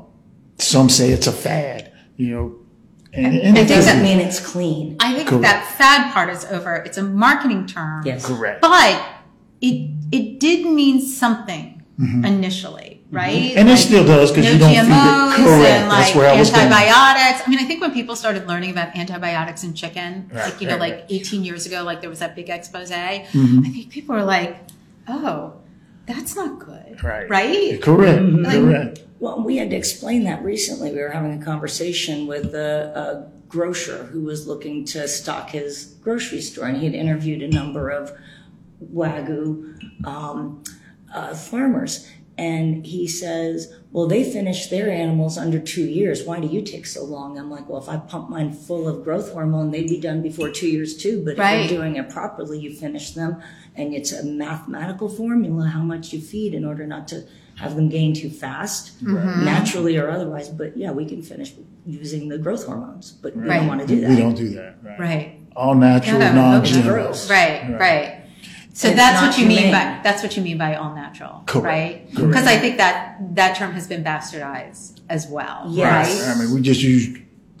some 0.57 0.89
say 0.89 1.09
it's 1.11 1.27
a 1.27 1.31
fad, 1.31 1.91
you 2.17 2.29
know. 2.33 2.55
And, 3.13 3.27
and 3.27 3.35
It 3.35 3.41
it 3.41 3.53
think 3.53 3.67
doesn't 3.69 3.99
doesn't. 3.99 4.03
mean 4.03 4.19
it's 4.19 4.39
clean. 4.45 4.97
I 4.99 5.13
think 5.13 5.29
Correct. 5.29 5.43
that 5.43 5.75
fad 5.77 6.11
part 6.13 6.29
is 6.29 6.43
over. 6.45 6.75
It's 6.75 6.97
a 6.97 7.03
marketing 7.03 7.65
term. 7.65 8.05
Yes. 8.05 8.25
Correct. 8.25 8.61
But 8.61 9.01
it, 9.61 9.89
it 10.11 10.39
did 10.41 10.65
mean 10.65 10.99
something 11.01 11.71
initially, 11.97 13.01
right? 13.09 13.31
Mm-hmm. 13.51 13.57
And 13.57 13.69
it 13.69 13.77
still 13.77 14.05
does 14.05 14.31
because 14.31 14.45
no 14.45 14.51
you 14.51 14.59
don't 14.59 14.69
feed 14.69 14.79
GMOs 14.79 15.33
it. 15.33 15.35
Correct. 15.37 15.69
and 15.69 15.87
like 15.89 15.97
That's 16.05 16.15
where 16.15 16.29
I 16.33 16.37
was 16.39 16.53
antibiotics. 16.53 17.47
I 17.47 17.49
mean, 17.49 17.59
I 17.59 17.63
think 17.63 17.79
when 17.81 17.93
people 17.93 18.15
started 18.17 18.47
learning 18.47 18.71
about 18.71 18.95
antibiotics 18.97 19.63
in 19.63 19.73
chicken, 19.73 20.29
Right, 20.33 20.43
like 20.51 20.59
you 20.61 20.67
know, 20.67 20.73
right, 20.77 20.91
like 20.91 20.93
right. 20.93 21.05
18 21.11 21.43
years 21.45 21.65
ago, 21.65 21.83
like 21.83 22.01
there 22.01 22.09
was 22.09 22.19
that 22.19 22.35
big 22.35 22.49
expose. 22.49 22.91
Mm-hmm. 22.91 23.59
I 23.65 23.69
think 23.69 23.89
people 23.91 24.15
were 24.15 24.23
like, 24.23 24.57
"Oh, 25.07 25.53
that's 26.07 26.35
not 26.35 26.59
good." 26.59 27.03
Right. 27.03 27.29
Right? 27.29 27.81
Correct. 27.81 28.21
Like- 28.23 28.53
Correct. 28.53 29.01
Well, 29.19 29.43
we 29.43 29.57
had 29.57 29.69
to 29.69 29.75
explain 29.75 30.25
that 30.25 30.43
recently. 30.43 30.91
We 30.91 30.99
were 30.99 31.09
having 31.09 31.41
a 31.41 31.43
conversation 31.43 32.27
with 32.27 32.53
a, 32.53 32.91
a 32.95 33.31
grocer 33.47 34.03
who 34.03 34.23
was 34.23 34.45
looking 34.45 34.83
to 34.85 35.07
stock 35.07 35.49
his 35.51 35.95
grocery 36.01 36.41
store, 36.41 36.65
and 36.67 36.77
he 36.77 36.85
had 36.85 36.93
interviewed 36.93 37.41
a 37.41 37.47
number 37.47 37.89
of 37.89 38.11
Wagyu 38.93 40.05
um, 40.05 40.63
uh, 41.13 41.33
farmers. 41.33 42.07
And 42.37 42.85
he 42.85 43.07
says, 43.07 43.73
Well, 43.95 44.07
they 44.07 44.29
finish 44.29 44.67
their 44.67 44.89
animals 44.89 45.37
under 45.37 45.57
two 45.57 45.85
years. 45.85 46.25
Why 46.25 46.41
do 46.41 46.47
you 46.47 46.61
take 46.61 46.85
so 46.85 47.05
long? 47.05 47.39
I'm 47.39 47.49
like, 47.49 47.69
Well, 47.69 47.81
if 47.81 47.87
I 47.87 47.95
pump 47.95 48.29
mine 48.29 48.51
full 48.51 48.89
of 48.89 49.05
growth 49.05 49.31
hormone, 49.31 49.71
they'd 49.71 49.87
be 49.87 50.01
done 50.01 50.21
before 50.21 50.49
two 50.49 50.67
years 50.67 50.97
too. 50.97 51.23
But 51.23 51.37
Right. 51.37 51.61
if 51.61 51.71
you're 51.71 51.79
doing 51.79 51.95
it 51.95 52.09
properly, 52.09 52.59
you 52.59 52.73
finish 52.73 53.11
them. 53.11 53.37
And 53.73 53.93
it's 53.93 54.11
a 54.11 54.25
mathematical 54.25 55.07
formula 55.07 55.67
how 55.67 55.81
much 55.81 56.11
you 56.11 56.19
feed 56.19 56.53
in 56.53 56.65
order 56.65 56.85
not 56.85 57.07
to 57.07 57.23
have 57.55 57.77
them 57.77 57.87
gain 57.87 58.13
too 58.13 58.29
fast, 58.29 59.01
mm-hmm. 59.01 59.45
naturally 59.45 59.95
or 59.95 60.09
otherwise. 60.09 60.49
But 60.49 60.75
yeah, 60.75 60.91
we 60.91 61.05
can 61.05 61.21
finish 61.21 61.53
using 61.85 62.27
the 62.27 62.37
growth 62.37 62.65
hormones, 62.65 63.13
but 63.13 63.33
we 63.33 63.47
don't 63.47 63.67
want 63.67 63.79
to 63.79 63.87
do 63.87 64.01
that. 64.01 64.09
We 64.09 64.17
don't 64.17 64.35
do 64.35 64.49
that. 64.55 64.75
Right. 64.83 64.99
Right. 64.99 65.39
All 65.55 65.73
natural, 65.73 66.19
Yeah, 66.19 66.33
non 66.33 66.61
it's 66.63 66.71
GMO. 66.71 66.83
gross. 66.83 67.29
Right, 67.29 67.61
Right. 67.69 67.79
right. 67.79 68.24
So 68.77 68.89
It's 68.89 68.97
that's 68.97 69.21
what 69.21 69.37
you 69.39 69.47
mean 69.47 69.71
by 69.71 70.01
that's 70.03 70.21
what 70.21 70.35
you 70.35 70.43
mean 70.43 70.57
by 70.57 70.75
all 70.75 70.93
natural, 70.93 71.43
Correct. 71.45 71.65
right? 71.65 71.93
Because 72.13 72.45
I 72.45 72.57
think 72.57 72.75
that 72.75 73.17
that 73.35 73.55
term 73.55 73.71
has 73.71 73.87
been 73.87 74.03
bastardized 74.03 74.99
as 75.07 75.27
well, 75.27 75.63
Yes. 75.69 76.21
right? 76.21 76.35
I 76.35 76.39
mean, 76.39 76.53
we 76.53 76.59
just 76.61 76.81
use 76.83 77.17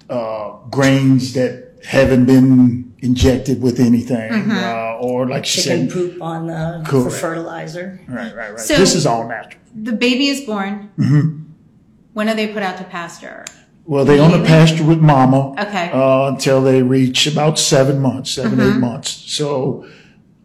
uh, 0.09 0.57
grains 0.69 1.33
that 1.33 1.53
haven't 1.85 2.25
been 2.25 2.93
injected 2.99 3.61
with 3.61 3.79
anything, 3.79 4.29
Mm-hmm. 4.29 4.51
uh, 4.51 5.07
or 5.07 5.25
like 5.25 5.43
you 5.55 5.63
Chicken 5.63 5.89
said, 5.89 5.91
poop 5.97 6.21
on 6.21 6.47
the 6.47 6.83
for 6.89 7.09
fertilizer. 7.09 8.01
right, 8.09 8.35
right, 8.35 8.51
right. 8.51 8.59
So- 8.59 8.75
this 8.77 8.93
is 8.93 9.05
all 9.05 9.25
natural. 9.25 9.61
The 9.73 9.93
baby 9.93 10.27
is 10.27 10.41
born. 10.41 10.89
Mm-hmm. 10.99 11.43
When 12.13 12.27
are 12.29 12.35
they 12.35 12.47
put 12.51 12.61
out 12.63 12.77
to 12.79 12.83
pasture? 12.83 13.45
Well, 13.85 14.03
they 14.03 14.19
on 14.19 14.31
the 14.31 14.43
pasture 14.45 14.83
with 14.83 14.99
mama 14.99 15.51
Okay. 15.65 15.91
uh, 15.93 16.27
until 16.33 16.61
they 16.61 16.81
reach 16.81 17.25
about 17.27 17.57
seven 17.57 17.99
months, 18.01 18.31
7 18.31 18.51
Mm-hmm. 18.51 18.61
eight 18.69 18.79
months. 18.79 19.09
So 19.31 19.85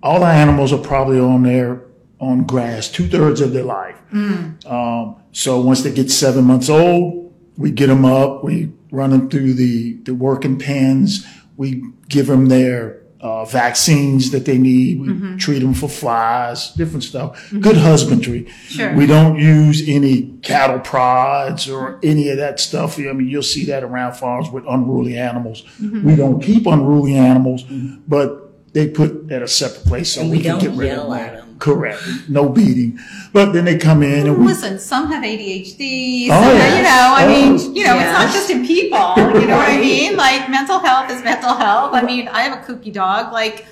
all 0.02 0.20
the 0.20 0.26
animals 0.26 0.72
are 0.72 0.78
probably 0.78 1.18
on 1.18 1.42
there 1.42 1.82
on 2.20 2.44
grass 2.44 2.88
two 2.88 3.08
thirds 3.08 3.40
of 3.40 3.52
their 3.52 3.64
life. 3.64 3.96
Mm. 4.12 4.64
Um, 4.70 5.16
so 5.32 5.60
once 5.60 5.82
they 5.82 5.92
get 5.92 6.10
seven 6.10 6.44
months 6.44 6.68
old, 6.68 7.34
we 7.56 7.70
get 7.70 7.86
them 7.88 8.04
up, 8.04 8.42
we 8.44 8.72
run 8.90 9.10
them 9.10 9.28
through 9.30 9.54
the, 9.54 9.94
the 10.04 10.14
working 10.14 10.58
pens, 10.58 11.26
we 11.56 11.82
give 12.08 12.26
them 12.26 12.46
their 12.46 13.00
uh, 13.20 13.44
vaccines 13.44 14.30
that 14.30 14.46
they 14.46 14.56
need, 14.56 14.98
we 15.00 15.08
Mm-hmm. 15.08 15.36
treat 15.36 15.58
them 15.58 15.74
for 15.74 15.88
flies, 15.90 16.72
different 16.72 17.04
stuff. 17.04 17.50
Good 17.60 17.76
husbandry. 17.76 18.48
Sure. 18.66 18.94
We 18.94 19.04
don't 19.06 19.38
use 19.38 19.86
any 19.86 20.28
cattle 20.42 20.78
prods 20.80 21.68
or 21.68 22.00
any 22.02 22.30
of 22.30 22.38
that 22.38 22.58
stuff. 22.60 22.98
I 22.98 23.12
mean, 23.12 23.28
you'll 23.28 23.42
see 23.42 23.66
that 23.66 23.82
around 23.82 24.14
farms 24.14 24.48
with 24.50 24.64
unruly 24.66 25.18
animals. 25.18 25.62
Mm-hmm. 25.80 26.06
We 26.06 26.16
don't 26.16 26.42
keep 26.42 26.66
unruly 26.66 27.14
animals, 27.14 27.62
but 28.08 28.39
they 28.72 28.88
put 28.88 29.30
at 29.32 29.42
a 29.42 29.48
separate 29.48 29.84
place 29.84 30.12
so 30.14 30.20
And 30.22 30.30
we, 30.30 30.36
we 30.38 30.42
can 30.42 30.52
don't 30.52 30.60
get 30.60 30.70
rid 30.72 30.86
yell 30.88 31.12
of 31.12 31.18
at 31.18 31.32
them. 31.34 31.48
'em. 31.50 31.58
Correct. 31.58 32.00
No 32.28 32.48
beating. 32.48 32.98
But 33.32 33.52
then 33.52 33.64
they 33.66 33.76
come 33.76 34.02
in 34.02 34.26
and 34.26 34.38
we 34.38 34.46
Listen, 34.46 34.78
some 34.78 35.08
have 35.08 35.22
ADHD. 35.22 36.28
Oh, 36.30 36.40
some, 36.42 36.56
yes. 36.56 36.76
You 36.76 36.82
know, 36.84 37.14
I 37.16 37.26
mean, 37.26 37.58
Oh, 37.60 37.72
you 37.74 37.84
know, 37.84 37.96
it's 37.98 38.12
not 38.12 38.22
yes. 38.22 38.34
just 38.34 38.50
in 38.50 38.66
people. 38.66 39.14
You 39.40 39.46
know 39.46 39.56
what 39.56 39.68
I 39.70 39.78
mean? 39.78 40.16
Like 40.16 40.48
mental 40.50 40.78
health 40.78 41.10
is 41.10 41.22
mental 41.22 41.54
health. 41.54 41.92
I 41.94 42.02
mean, 42.02 42.28
I 42.28 42.42
have 42.42 42.58
a 42.58 42.62
kooky 42.72 42.92
dog. 42.92 43.32
Like 43.32 43.66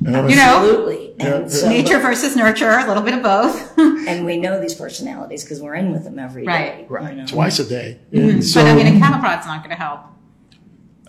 you 0.00 0.10
know, 0.10 0.26
Absolutely. 0.28 1.14
Yeah, 1.18 1.34
And, 1.36 1.52
so, 1.52 1.68
nature 1.68 1.98
versus 2.00 2.34
nurture, 2.34 2.68
a 2.70 2.86
little 2.88 3.02
bit 3.04 3.14
of 3.14 3.22
both. 3.22 3.78
and 4.08 4.26
we 4.26 4.36
know 4.36 4.60
these 4.60 4.74
personalities 4.74 5.44
because 5.44 5.60
we're 5.62 5.76
in 5.76 5.92
with 5.92 6.02
them 6.04 6.18
every 6.18 6.42
day. 6.44 6.48
Right. 6.52 6.78
you 6.80 6.86
right 6.88 7.16
know. 7.16 7.24
twice 7.26 7.58
a 7.60 7.64
day. 7.68 7.98
Mm-hmm. 8.12 8.28
And 8.30 8.44
so, 8.44 8.62
but 8.62 8.70
I 8.72 8.74
mean, 8.74 8.96
a 8.96 8.98
cattle 8.98 9.20
prod's 9.20 9.46
not 9.46 9.62
going 9.62 9.70
to 9.70 9.80
help 9.82 10.00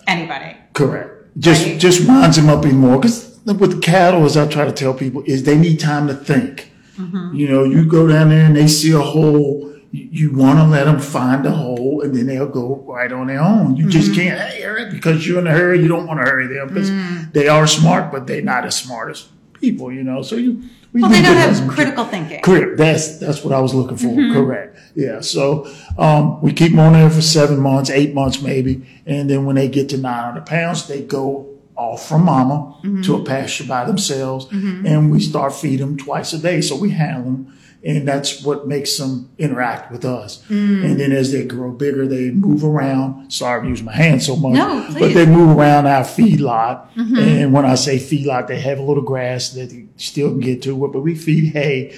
anybody. 0.07 0.55
correct. 0.73 1.09
Just 1.39 1.65
Right. 1.65 1.79
just 1.79 2.07
winds 2.07 2.35
them 2.37 2.49
up 2.49 2.63
even 2.65 2.77
more 2.77 2.97
because 2.99 3.32
with 3.45 3.81
cattle, 3.81 4.25
as 4.25 4.37
I 4.37 4.47
try 4.47 4.65
to 4.65 4.71
tell 4.71 4.93
people, 4.93 5.23
is 5.25 5.43
they 5.43 5.57
need 5.57 5.79
time 5.79 6.07
to 6.07 6.13
think. 6.13 6.71
Mm-hmm. 6.97 7.35
You 7.35 7.47
know, 7.49 7.63
you 7.63 7.85
go 7.85 8.07
down 8.07 8.29
there 8.29 8.45
and 8.45 8.55
they 8.55 8.67
see 8.67 8.91
a 8.91 8.99
hole. 8.99 9.71
You, 9.91 10.07
you 10.11 10.31
want 10.35 10.59
to 10.59 10.65
let 10.65 10.85
them 10.85 10.99
find 10.99 11.45
a 11.45 11.51
hole, 11.51 12.01
and 12.01 12.15
then 12.15 12.27
they'll 12.27 12.47
go 12.47 12.83
right 12.87 13.11
on 13.11 13.27
their 13.27 13.41
own. 13.41 13.75
You 13.75 13.83
Mm-hmm. 13.85 13.89
just 13.91 14.13
can't, 14.15 14.39
hey, 14.39 14.61
hurry, 14.61 14.89
because 14.91 15.27
you're 15.27 15.39
in 15.39 15.47
a 15.47 15.51
hurry. 15.51 15.79
You 15.81 15.87
don't 15.87 16.07
want 16.07 16.19
to 16.19 16.29
hurry 16.29 16.47
them 16.47 16.67
because 16.69 16.89
Mm. 16.89 17.33
they 17.33 17.47
are 17.47 17.67
smart, 17.67 18.11
but 18.11 18.27
they're 18.27 18.41
not 18.41 18.65
as 18.65 18.75
smart 18.75 19.11
as 19.11 19.27
people. 19.53 19.91
You 19.91 20.03
know, 20.03 20.21
so 20.21 20.35
you. 20.35 20.63
We 20.93 21.01
Well, 21.01 21.09
they 21.09 21.23
don't 21.23 21.35
have 21.37 21.67
critical 21.67 22.05
thinking. 22.05 22.41
Correct. 22.41 22.77
That's 22.77 23.17
that's 23.17 23.43
what 23.43 23.51
I 23.51 23.59
was 23.59 23.73
looking 23.73 23.97
for. 23.97 24.09
Mm-hmm. 24.09 24.33
Correct. 24.33 24.77
Yeah. 24.93 25.21
So 25.21 25.67
um, 25.97 26.39
we 26.43 26.53
keep 26.53 26.69
them 26.69 26.79
on 26.81 26.93
there 26.93 27.09
for 27.09 27.21
seven 27.21 27.59
months, 27.59 27.89
eight 27.89 28.13
months 28.13 28.43
maybe, 28.43 28.85
and 29.07 29.27
then 29.27 29.43
when 29.45 29.55
they 29.55 29.67
get 29.67 29.89
to 29.89 29.97
900 29.97 30.45
pounds, 30.45 30.87
they 30.87 31.01
go 31.01 31.49
off 31.75 32.07
from 32.07 32.25
mama 32.25 32.69
Mm-hmm. 32.83 33.01
to 33.03 33.15
a 33.15 33.23
pasture 33.23 33.63
by 33.63 33.85
themselves, 33.85 34.45
and 34.51 35.09
we 35.09 35.19
start 35.21 35.53
feeding 35.55 35.79
them 35.87 35.97
twice 35.97 36.33
a 36.33 36.37
day. 36.37 36.59
So 36.59 36.75
we 36.75 36.89
handle 36.89 37.23
them, 37.23 37.57
and 37.81 38.05
that's 38.05 38.43
what 38.43 38.67
makes 38.67 38.97
them 38.97 39.29
interact 39.37 39.89
with 39.89 40.03
us. 40.03 40.43
Mm. 40.49 40.83
And 40.83 40.99
then 40.99 41.13
as 41.13 41.31
they 41.31 41.45
grow 41.45 41.71
bigger, 41.71 42.05
they 42.05 42.31
move 42.31 42.65
around. 42.65 43.31
Sorry, 43.31 43.61
I'm 43.61 43.69
using 43.69 43.85
my 43.85 43.93
hands 43.95 44.25
so 44.25 44.35
much, 44.35 44.55
No, 44.55 44.85
but. 44.91 45.01
Mm-hmm. 45.01 45.13
they 45.13 45.25
move 45.25 45.57
around 45.57 45.87
our 45.87 46.03
feedlot. 46.03 46.87
And 46.97 47.53
when 47.53 47.63
I 47.65 47.75
say 47.75 47.97
feedlot, 47.99 48.47
they 48.47 48.59
have 48.59 48.79
a 48.79 48.83
little 48.83 49.03
grass 49.03 49.51
that 49.51 49.69
they 49.69 49.85
still 49.95 50.31
can 50.31 50.41
get 50.41 50.61
to 50.63 50.85
it, 50.85 50.91
but 50.91 50.99
we 51.01 51.15
feed 51.15 51.53
hay. 51.53 51.95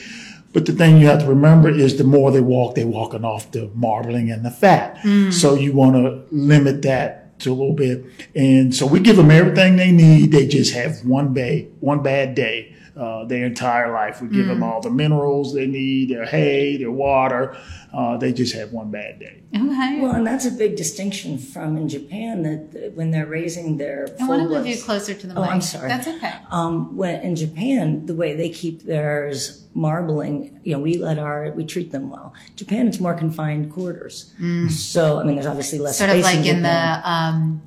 But 0.54 0.68
the 0.68 0.72
thing 0.74 1.00
you 1.00 1.08
have 1.08 1.20
to 1.22 1.26
remember 1.28 1.70
is 1.70 1.98
the 1.98 2.04
more 2.04 2.32
they 2.32 2.42
walk, 2.42 2.76
they're 2.76 2.86
walking 2.88 3.26
off 3.26 3.50
the 3.52 3.72
marbling 3.74 4.30
and 4.32 4.46
the 4.46 4.52
fat. 4.52 5.00
So 5.32 5.56
you 5.56 5.74
want 5.74 5.96
to 5.96 6.24
limit 6.32 6.84
that 6.84 7.25
a 7.46 7.50
little 7.50 7.74
bit. 7.74 8.06
And 8.36 8.74
so 8.74 8.86
we 8.86 9.00
give 9.00 9.18
them 9.18 9.32
everything 9.32 9.76
they 9.76 9.92
need. 9.92 10.32
They 10.32 10.48
just 10.48 10.74
have 10.74 11.06
one 11.06 11.34
day, 11.34 11.70
one 11.80 12.02
bad 12.02 12.36
day. 12.36 12.76
Uh, 12.98 13.26
their 13.26 13.46
entire 13.46 13.92
life. 13.92 14.22
We 14.22 14.30
give 14.30 14.48
them 14.48 14.64
all 14.64 14.80
the 14.80 14.90
minerals 14.90 15.54
they 15.54 15.68
need, 15.68 16.12
their 16.12 16.26
hay, 16.26 16.78
their 16.78 16.92
water. 16.92 17.58
Uh, 17.94 18.16
they 18.16 18.32
just 18.32 18.56
have 18.56 18.72
one 18.72 18.90
bad 18.90 19.20
day. 19.20 19.42
Okay. 19.54 20.00
Well, 20.00 20.14
and 20.14 20.26
that's 20.26 20.46
a 20.46 20.52
big 20.52 20.78
distinction 20.78 21.38
from 21.38 21.76
in 21.76 21.90
Japan 21.90 22.44
that 22.44 22.72
that 22.72 22.94
when 22.96 23.12
they're 23.12 23.26
raising 23.26 23.76
their 23.76 24.08
I 24.22 24.26
want 24.26 24.44
to 24.44 24.48
move 24.48 24.66
you 24.66 24.78
closer 24.82 25.14
to 25.14 25.28
the. 25.28 25.36
Oh, 25.38 25.44
I'm 25.44 25.60
sorry. 25.60 25.90
That's 25.90 26.08
okay. 26.08 26.36
Um, 26.52 26.96
when 26.96 27.20
in 27.22 27.36
Japan, 27.36 28.06
the 28.06 28.16
way 28.16 28.34
they 28.34 28.48
keep 28.50 28.84
theirs 28.84 29.66
marbling, 29.74 30.58
you 30.64 30.72
know, 30.74 30.80
we 30.80 30.98
let 30.98 31.20
our 31.20 31.52
we 31.52 31.66
treat 31.66 31.92
them 31.92 32.10
well. 32.10 32.34
Japan, 32.56 32.88
it's 32.88 33.02
more 33.02 33.14
confined 33.14 33.74
quarters. 33.74 34.32
So 34.70 35.20
I 35.20 35.24
mean, 35.26 35.36
there's 35.36 35.48
obviously 35.48 35.80
less 35.80 35.96
Mm. 35.96 35.98
Sort 36.06 36.10
of 36.12 36.24
like 36.24 36.38
in 36.38 36.44
Japan. 36.44 36.64
the 36.64 37.10
um, 37.12 37.62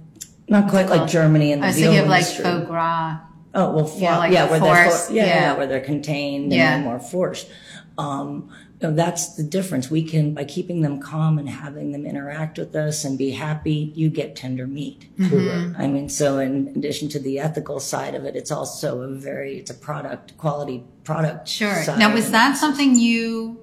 Not 0.48 0.70
quite 0.70 0.88
like 0.88 1.06
Germany 1.06 1.52
and 1.52 1.62
I 1.62 1.66
the 1.66 1.68
was 1.68 1.76
veal 1.76 1.90
thinking 1.90 2.04
of 2.04 2.08
like 2.10 2.22
industry. 2.24 2.44
foie 2.44 2.64
gras. 2.64 3.18
Oh 3.58 3.72
well, 3.72 3.86
for, 3.86 3.98
Yeah, 3.98 4.12
yeah, 4.12 4.18
like 4.18 4.32
yeah, 4.32 4.50
where 4.50 4.60
they're 4.60 4.84
force, 4.90 5.06
for, 5.08 5.12
yeah, 5.14 5.26
yeah. 5.26 5.56
where 5.56 5.66
they're 5.66 5.80
contained 5.80 6.52
Yeah. 6.52 6.76
and 6.76 6.84
more 6.84 7.00
forced. 7.00 7.48
Um, 7.96 8.50
you 8.80 8.88
know, 8.88 8.94
that's 8.94 9.34
the 9.34 9.42
difference. 9.42 9.90
We 9.90 10.04
can 10.04 10.32
by 10.32 10.44
keeping 10.44 10.82
them 10.82 11.00
calm 11.00 11.36
and 11.38 11.48
having 11.48 11.90
them 11.90 12.06
interact 12.06 12.58
with 12.58 12.76
us 12.76 13.04
and 13.04 13.18
be 13.18 13.32
happy. 13.32 13.92
You 13.96 14.08
get 14.10 14.36
tender 14.36 14.68
meat. 14.68 15.08
Correct. 15.28 15.74
I 15.76 15.88
mean, 15.88 16.08
so 16.08 16.38
in 16.38 16.68
addition 16.76 17.08
to 17.08 17.18
the 17.18 17.40
ethical 17.40 17.80
side 17.80 18.14
of 18.14 18.24
it, 18.24 18.36
it's 18.36 18.52
also 18.52 19.00
a 19.02 19.08
very 19.08 19.58
it's 19.58 19.70
a 19.70 19.74
product 19.74 20.36
quality 20.38 20.84
product. 21.02 21.48
Sure. 21.48 21.84
Now, 21.96 22.14
was 22.14 22.30
that 22.30 22.56
something 22.56 22.94
you 22.94 23.58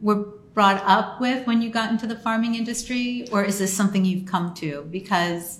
were 0.00 0.28
brought 0.54 0.82
up 0.86 1.20
with 1.20 1.46
when 1.48 1.60
you 1.60 1.68
got 1.68 1.90
into 1.90 2.06
the 2.06 2.16
farming 2.16 2.54
industry, 2.54 3.26
or 3.32 3.44
is 3.44 3.58
this 3.58 3.72
something 3.76 4.04
you've 4.04 4.26
come 4.26 4.54
to? 4.54 4.86
Because, 4.90 5.58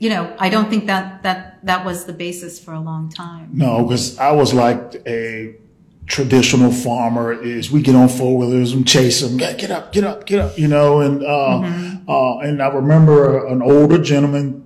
you 0.00 0.08
know, 0.08 0.34
I 0.38 0.48
don't 0.48 0.70
think 0.70 0.86
that 0.86 1.22
that 1.22 1.64
that 1.66 1.84
was 1.84 2.06
the 2.06 2.14
basis 2.14 2.58
for 2.58 2.72
a 2.72 2.80
long 2.80 3.10
time. 3.10 3.50
No, 3.52 3.84
because 3.84 4.18
I 4.18 4.32
was 4.32 4.54
like 4.54 4.94
a 5.06 5.54
traditional 6.06 6.72
farmer. 6.72 7.34
Is 7.34 7.70
we 7.70 7.82
get 7.82 7.94
on 7.94 8.08
four 8.08 8.38
wheelers 8.38 8.72
and 8.72 8.88
chase 8.88 9.20
them, 9.20 9.36
get, 9.36 9.58
get 9.58 9.70
up, 9.70 9.92
get 9.92 10.04
up, 10.04 10.24
get 10.24 10.40
up, 10.40 10.58
you 10.58 10.68
know. 10.68 11.00
And 11.00 11.22
uh, 11.22 11.60
uh, 12.10 12.38
and 12.38 12.62
I 12.62 12.68
remember 12.68 13.46
an 13.46 13.60
older 13.60 13.98
gentleman 13.98 14.64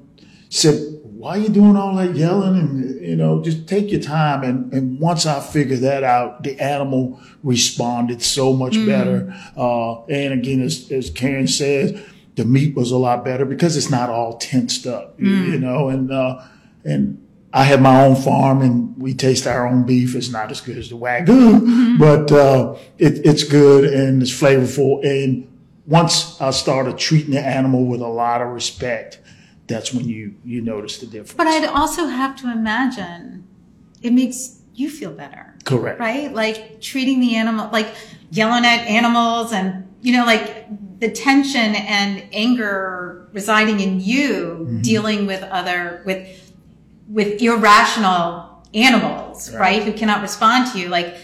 said, 0.51 0.80
"Why 1.03 1.30
are 1.30 1.39
you 1.39 1.49
doing 1.49 1.74
all 1.74 1.97
that 1.97 2.14
yelling? 2.14 2.57
And 2.57 3.01
you 3.05 3.16
know, 3.16 3.43
just 3.43 3.66
take 3.66 3.91
your 3.91 4.01
time." 4.01 4.45
And 4.45 4.72
and 4.72 5.01
once 5.01 5.26
I 5.26 5.41
figured 5.41 5.80
that 5.80 6.05
out, 6.05 6.45
the 6.45 6.61
animal 6.61 7.20
responded 7.43 8.22
so 8.22 8.53
much 8.53 8.74
better. 8.87 9.35
Uh, 9.57 10.05
and 10.05 10.32
again, 10.32 10.62
as, 10.62 10.93
as 10.93 11.11
Karen 11.11 11.49
says, 11.49 12.01
the 12.37 12.45
meat 12.45 12.74
was 12.74 12.91
a 12.91 12.97
lot 12.97 13.24
better 13.24 13.45
because 13.45 13.76
it's 13.76 13.91
not 13.91 14.11
all 14.11 14.39
tensed 14.39 14.87
up, 14.87 15.14
you- 15.20 15.28
you 15.53 15.59
know. 15.59 15.89
And 15.89 16.11
uh, 16.11 16.41
and 16.85 17.20
I 17.53 17.62
have 17.64 17.80
my 17.80 18.05
own 18.05 18.16
farm 18.16 18.62
and 18.62 18.97
we 19.01 19.14
taste 19.14 19.47
our 19.47 19.66
own 19.66 19.85
beef. 19.87 20.14
It's 20.16 20.30
not 20.30 20.51
as 20.51 20.61
good 20.61 20.76
as 20.76 20.89
the 20.91 20.97
Wagyu, 20.97 21.99
but 21.99 22.32
uh, 22.32 22.74
it, 22.99 23.24
it's 23.24 23.45
good 23.45 23.85
and 23.85 24.20
it's 24.22 24.32
flavorful. 24.32 25.05
And 25.05 25.49
once 25.87 26.41
I 26.41 26.51
started 26.51 26.99
treating 26.99 27.30
the 27.32 27.41
animal 27.41 27.85
with 27.85 28.01
a 28.01 28.09
lot 28.09 28.43
of 28.43 28.49
respect, 28.49 29.20
that's 29.68 29.95
when 29.95 30.09
you, 30.09 30.35
you 30.45 30.61
notice 30.62 30.99
the 30.99 31.07
difference. 31.07 31.35
But 31.35 31.47
I'd 31.47 31.64
also 31.66 32.07
have 32.07 32.35
to 32.37 32.51
imagine 32.51 33.47
it 34.03 34.12
makes 34.12 34.61
you 34.74 34.91
feel 34.91 35.12
better. 35.12 35.55
Correct. 35.64 36.01
right? 36.01 36.32
Like 36.35 36.80
treating 36.80 37.20
the 37.20 37.37
animal, 37.37 37.70
like 37.72 37.95
yelling 38.32 38.64
at 38.66 38.80
animals 38.89 39.53
and, 39.53 39.89
you 40.03 40.12
know, 40.12 40.24
like 40.26 40.66
the 41.05 41.11
tension 41.11 41.74
and 41.74 42.24
anger 42.32 43.28
residing 43.32 43.80
in 43.80 44.00
you 44.00 44.30
mm-hmm. 44.32 44.80
dealing 44.80 45.26
with 45.26 45.42
other, 45.42 46.02
with, 46.07 46.52
with 47.09 47.42
irrational 47.42 48.62
animals, 48.72 49.52
right? 49.52 49.61
Right. 49.61 49.82
Who 49.82 49.92
cannot 49.92 50.22
respond 50.22 50.72
to 50.72 50.78
you. 50.78 50.88
Like 50.88 51.14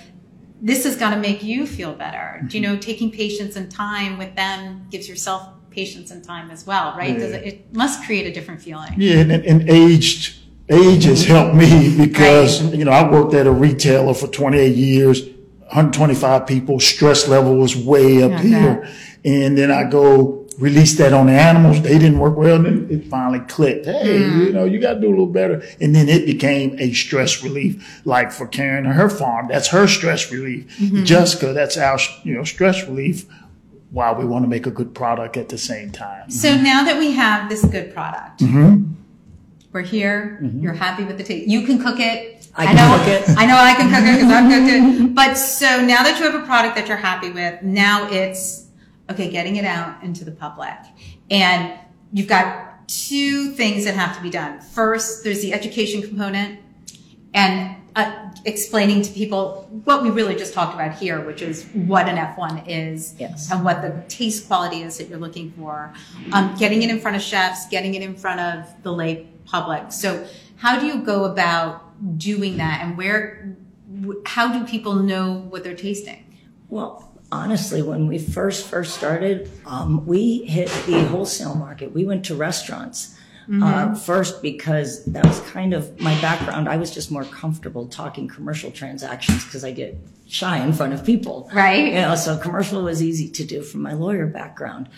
this 0.61 0.85
is 0.85 0.97
going 0.97 1.13
to 1.13 1.19
make 1.19 1.43
you 1.43 1.67
feel 1.67 1.95
better. 1.95 2.45
Do 2.47 2.59
you 2.59 2.65
mm-hmm. 2.65 2.75
know, 2.75 2.79
taking 2.79 3.11
patience 3.11 3.57
and 3.57 3.71
time 3.71 4.19
with 4.19 4.35
them 4.37 4.87
gives 4.91 5.09
yourself 5.09 5.49
patience 5.71 6.11
and 6.11 6.23
time 6.23 6.51
as 6.51 6.67
well, 6.67 6.95
right? 6.99 7.17
Does 7.17 7.33
it, 7.33 7.47
it 7.47 7.75
must 7.75 8.05
create 8.05 8.27
a 8.27 8.33
different 8.33 8.61
feeling. 8.61 8.93
Yeah, 8.99 9.21
and, 9.21 9.33
and 9.33 9.71
aged 9.71 10.41
age 10.69 11.05
has 11.05 11.25
helped 11.25 11.55
me 11.55 11.97
because 11.97 12.63
you 12.75 12.85
know 12.85 12.93
I 12.93 13.11
worked 13.11 13.33
at 13.33 13.47
a 13.47 13.53
retailer 13.53 14.13
for 14.13 14.27
28 14.27 14.77
years, 14.77 15.23
125 15.23 16.47
people. 16.47 16.81
Stress 16.81 17.29
level 17.29 17.57
was 17.57 17.77
way 17.77 18.23
up 18.23 18.41
here, 18.41 18.87
and 19.25 19.57
then 19.57 19.71
I 19.71 19.85
go 19.85 20.41
release 20.61 20.97
that 20.99 21.13
on 21.13 21.27
the 21.27 21.33
animals. 21.33 21.83
They 21.83 21.99
didn't 21.99 22.19
work 22.19 22.37
well. 22.37 22.63
Then 22.63 22.87
it 22.91 23.07
finally 23.07 23.41
clicked. 23.41 23.87
Hey, 23.87 24.19
you 24.19 24.47
hmm. 24.47 24.53
know, 24.53 24.65
you 24.65 24.79
got 24.79 24.95
to 24.95 25.01
do 25.01 25.09
a 25.09 25.11
little 25.11 25.27
better. 25.27 25.63
And 25.81 25.95
then 25.95 26.09
it 26.09 26.27
became 26.27 26.79
a 26.79 26.93
stress 26.93 27.43
relief. 27.43 28.03
Like 28.05 28.31
for 28.31 28.47
Karen 28.47 28.87
and 28.87 28.95
her 28.95 29.09
farm, 29.09 29.49
that's 29.49 29.69
her 29.69 29.87
stress 29.89 30.31
relief. 30.31 30.79
Mm-hmm. 30.79 31.05
Jessica, 31.05 31.53
that's 31.53 31.77
our 31.77 31.99
you 32.23 32.35
know 32.35 32.45
stress 32.45 32.87
relief. 32.87 33.27
While 33.91 34.15
we 34.15 34.25
want 34.25 34.45
to 34.45 34.49
make 34.49 34.69
a 34.69 34.71
good 34.71 34.95
product 34.95 35.37
at 35.37 35.49
the 35.49 35.59
same 35.59 35.91
time. 35.91 36.31
So 36.31 36.51
mm-hmm. 36.51 36.63
now 36.63 36.85
that 36.85 36.97
we 36.97 37.11
have 37.11 37.49
this 37.49 37.65
good 37.65 37.93
product, 37.93 38.39
mm-hmm. 38.39 38.93
we're 39.73 39.83
here. 39.83 40.39
You're 40.41 40.75
happy 40.75 41.03
with 41.03 41.19
the 41.19 41.25
taste. 41.25 41.49
You 41.49 41.67
can 41.67 41.83
cook 41.83 41.99
it. 41.99 42.47
I 42.55 42.67
can 42.67 42.77
know, 42.77 42.99
cook 42.99 43.09
it. 43.09 43.37
I 43.37 43.47
know 43.47 43.57
I 43.57 43.75
can 43.75 43.91
cook 43.91 44.05
it 44.05 44.15
because 44.15 44.33
I've 44.33 44.49
cooked 44.49 44.71
it. 44.71 45.15
But 45.15 45.35
so 45.35 45.85
now 45.85 46.05
that 46.05 46.21
you 46.21 46.31
have 46.31 46.41
a 46.41 46.47
product 46.47 46.77
that 46.77 46.87
you're 46.87 46.99
happy 46.99 47.31
with, 47.31 47.63
now 47.63 48.09
it's 48.09 48.70
okay, 49.11 49.31
getting 49.31 49.57
it 49.57 49.65
out 49.65 50.03
into 50.03 50.25
the 50.25 50.31
public. 50.31 50.75
And 51.31 51.79
you've 52.13 52.29
got 52.29 52.89
two 52.89 53.51
things 53.53 53.85
that 53.85 53.95
have 53.95 54.17
to 54.17 54.23
be 54.23 54.31
done. 54.31 54.61
First, 54.61 55.25
there's 55.25 55.43
the 55.43 55.53
education 55.53 56.03
component 56.03 56.61
and 57.35 57.77
uh, 57.97 58.31
explaining 58.45 59.03
to 59.03 59.13
people 59.13 59.69
what 59.85 60.03
we 60.03 60.11
really 60.11 60.35
just 60.37 60.55
talked 60.55 60.75
about 60.75 60.95
here, 60.97 61.21
which 61.25 61.43
is 61.43 61.67
what 61.73 62.09
an 62.09 62.17
F1 62.17 62.65
is 62.69 63.15
Yes. 63.19 63.51
and 63.51 63.65
what 63.65 63.83
the 63.83 64.03
taste 64.09 64.47
quality 64.47 64.83
is 64.83 64.99
that 64.99 65.09
you're 65.09 65.19
looking 65.19 65.51
for. 65.53 65.93
Um, 66.33 66.55
getting 66.57 66.83
it 66.83 66.91
in 66.91 67.01
front 67.01 67.17
of 67.17 67.23
chefs, 67.23 67.69
getting 67.69 67.95
it 67.95 68.03
in 68.03 68.15
front 68.15 68.41
of 68.41 68.83
the 68.83 68.93
lay 68.93 69.27
public. 69.45 69.91
So, 69.93 70.27
how 70.57 70.79
do 70.79 70.87
you 70.87 71.03
go 71.03 71.25
about 71.25 72.19
doing 72.19 72.59
that, 72.59 72.81
and 72.83 72.97
where? 72.97 73.57
How 74.25 74.53
do 74.57 74.65
people 74.67 74.95
know 74.95 75.35
what 75.51 75.65
they're 75.65 75.75
tasting? 75.75 76.37
Well, 76.69 77.10
honestly, 77.33 77.83
when 77.83 78.07
we 78.07 78.19
first 78.19 78.67
first 78.67 78.95
started, 78.95 79.51
um, 79.67 80.05
we 80.07 80.45
hit 80.45 80.69
the 80.87 81.05
wholesale 81.07 81.55
market. 81.55 81.93
We 81.93 82.05
went 82.05 82.25
to 82.27 82.35
restaurants 82.35 83.17
uh, 83.63 83.95
first 83.97 84.43
because 84.43 85.05
that 85.07 85.27
was 85.27 85.41
kind 85.41 85.75
of 85.75 85.99
my 86.01 86.15
background. 86.21 86.69
I 86.69 86.77
was 86.77 86.93
just 86.93 87.11
more 87.11 87.25
comfortable 87.25 87.89
talking 87.89 88.29
commercial 88.29 88.71
transactions 88.71 89.45
because 89.45 89.65
I 89.65 89.73
get 89.73 89.99
shy 90.29 90.59
in 90.59 90.73
front 90.73 90.93
of 90.93 91.05
people, 91.05 91.51
Right. 91.53 91.87
You 91.87 91.95
know, 91.95 92.15
so 92.15 92.39
commercial 92.39 92.85
was 92.85 93.03
easy 93.03 93.29
to 93.29 93.45
do 93.45 93.63
from 93.63 93.83
my 93.83 93.93
lawyer 93.95 94.27
background, 94.27 94.89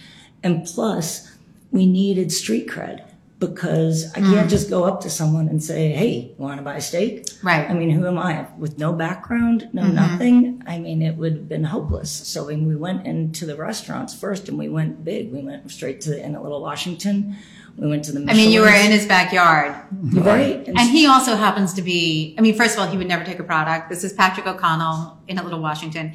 and 0.42 0.66
plus, 0.66 1.30
we 1.70 1.86
needed 1.86 2.30
street 2.30 2.68
cred. 2.68 3.08
Because 3.48 4.10
I 4.14 4.20
can't 4.20 4.48
just 4.48 4.70
go 4.70 4.84
up 4.84 5.00
to 5.02 5.10
someone 5.10 5.48
and 5.48 5.62
say, 5.62 5.90
"Hey, 5.92 6.34
you 6.38 6.44
want 6.44 6.58
to 6.58 6.62
buy 6.62 6.76
a 6.76 6.80
steak?" 6.80 7.26
Right. 7.42 7.68
I 7.68 7.74
mean, 7.74 7.90
who 7.90 8.06
am 8.06 8.18
I 8.18 8.46
with 8.56 8.78
no 8.78 8.92
background, 8.92 9.68
no 9.72 9.82
Mm-hmm. 9.82 9.94
nothing? 9.94 10.62
I 10.66 10.78
mean, 10.78 11.02
it 11.02 11.16
would 11.16 11.32
have 11.32 11.48
been 11.48 11.64
hopeless. 11.64 12.10
So 12.10 12.46
when 12.46 12.66
we 12.66 12.76
went 12.76 13.06
into 13.06 13.44
the 13.46 13.56
restaurants 13.56 14.14
first, 14.14 14.48
and 14.48 14.56
we 14.58 14.68
went 14.68 15.04
big, 15.04 15.32
we 15.32 15.40
went 15.40 15.70
straight 15.70 16.00
to 16.02 16.10
the, 16.10 16.24
Inn 16.24 16.34
at 16.36 16.42
Little 16.42 16.62
Washington. 16.62 17.36
We 17.76 17.88
went 17.88 18.04
to 18.04 18.12
the. 18.12 18.20
I 18.30 18.34
mean, 18.34 18.50
you 18.52 18.60
were 18.60 18.68
in 18.68 18.90
his 18.92 19.06
backyard. 19.06 19.74
right, 20.12 20.66
and 20.68 20.78
And 20.78 20.90
he 20.90 21.06
also 21.06 21.36
happens 21.36 21.72
to 21.74 21.82
be, 21.82 22.34
I 22.38 22.40
mean, 22.42 22.54
first 22.54 22.74
of 22.74 22.80
all, 22.80 22.86
he 22.86 22.96
would 22.98 23.08
never 23.08 23.24
take 23.24 23.38
a 23.38 23.44
product. 23.44 23.88
This 23.88 24.04
is 24.04 24.12
Patrick 24.12 24.46
O'Connell 24.46 25.18
Inn 25.26 25.38
at 25.38 25.44
Little 25.44 25.60
Washington. 25.60 26.12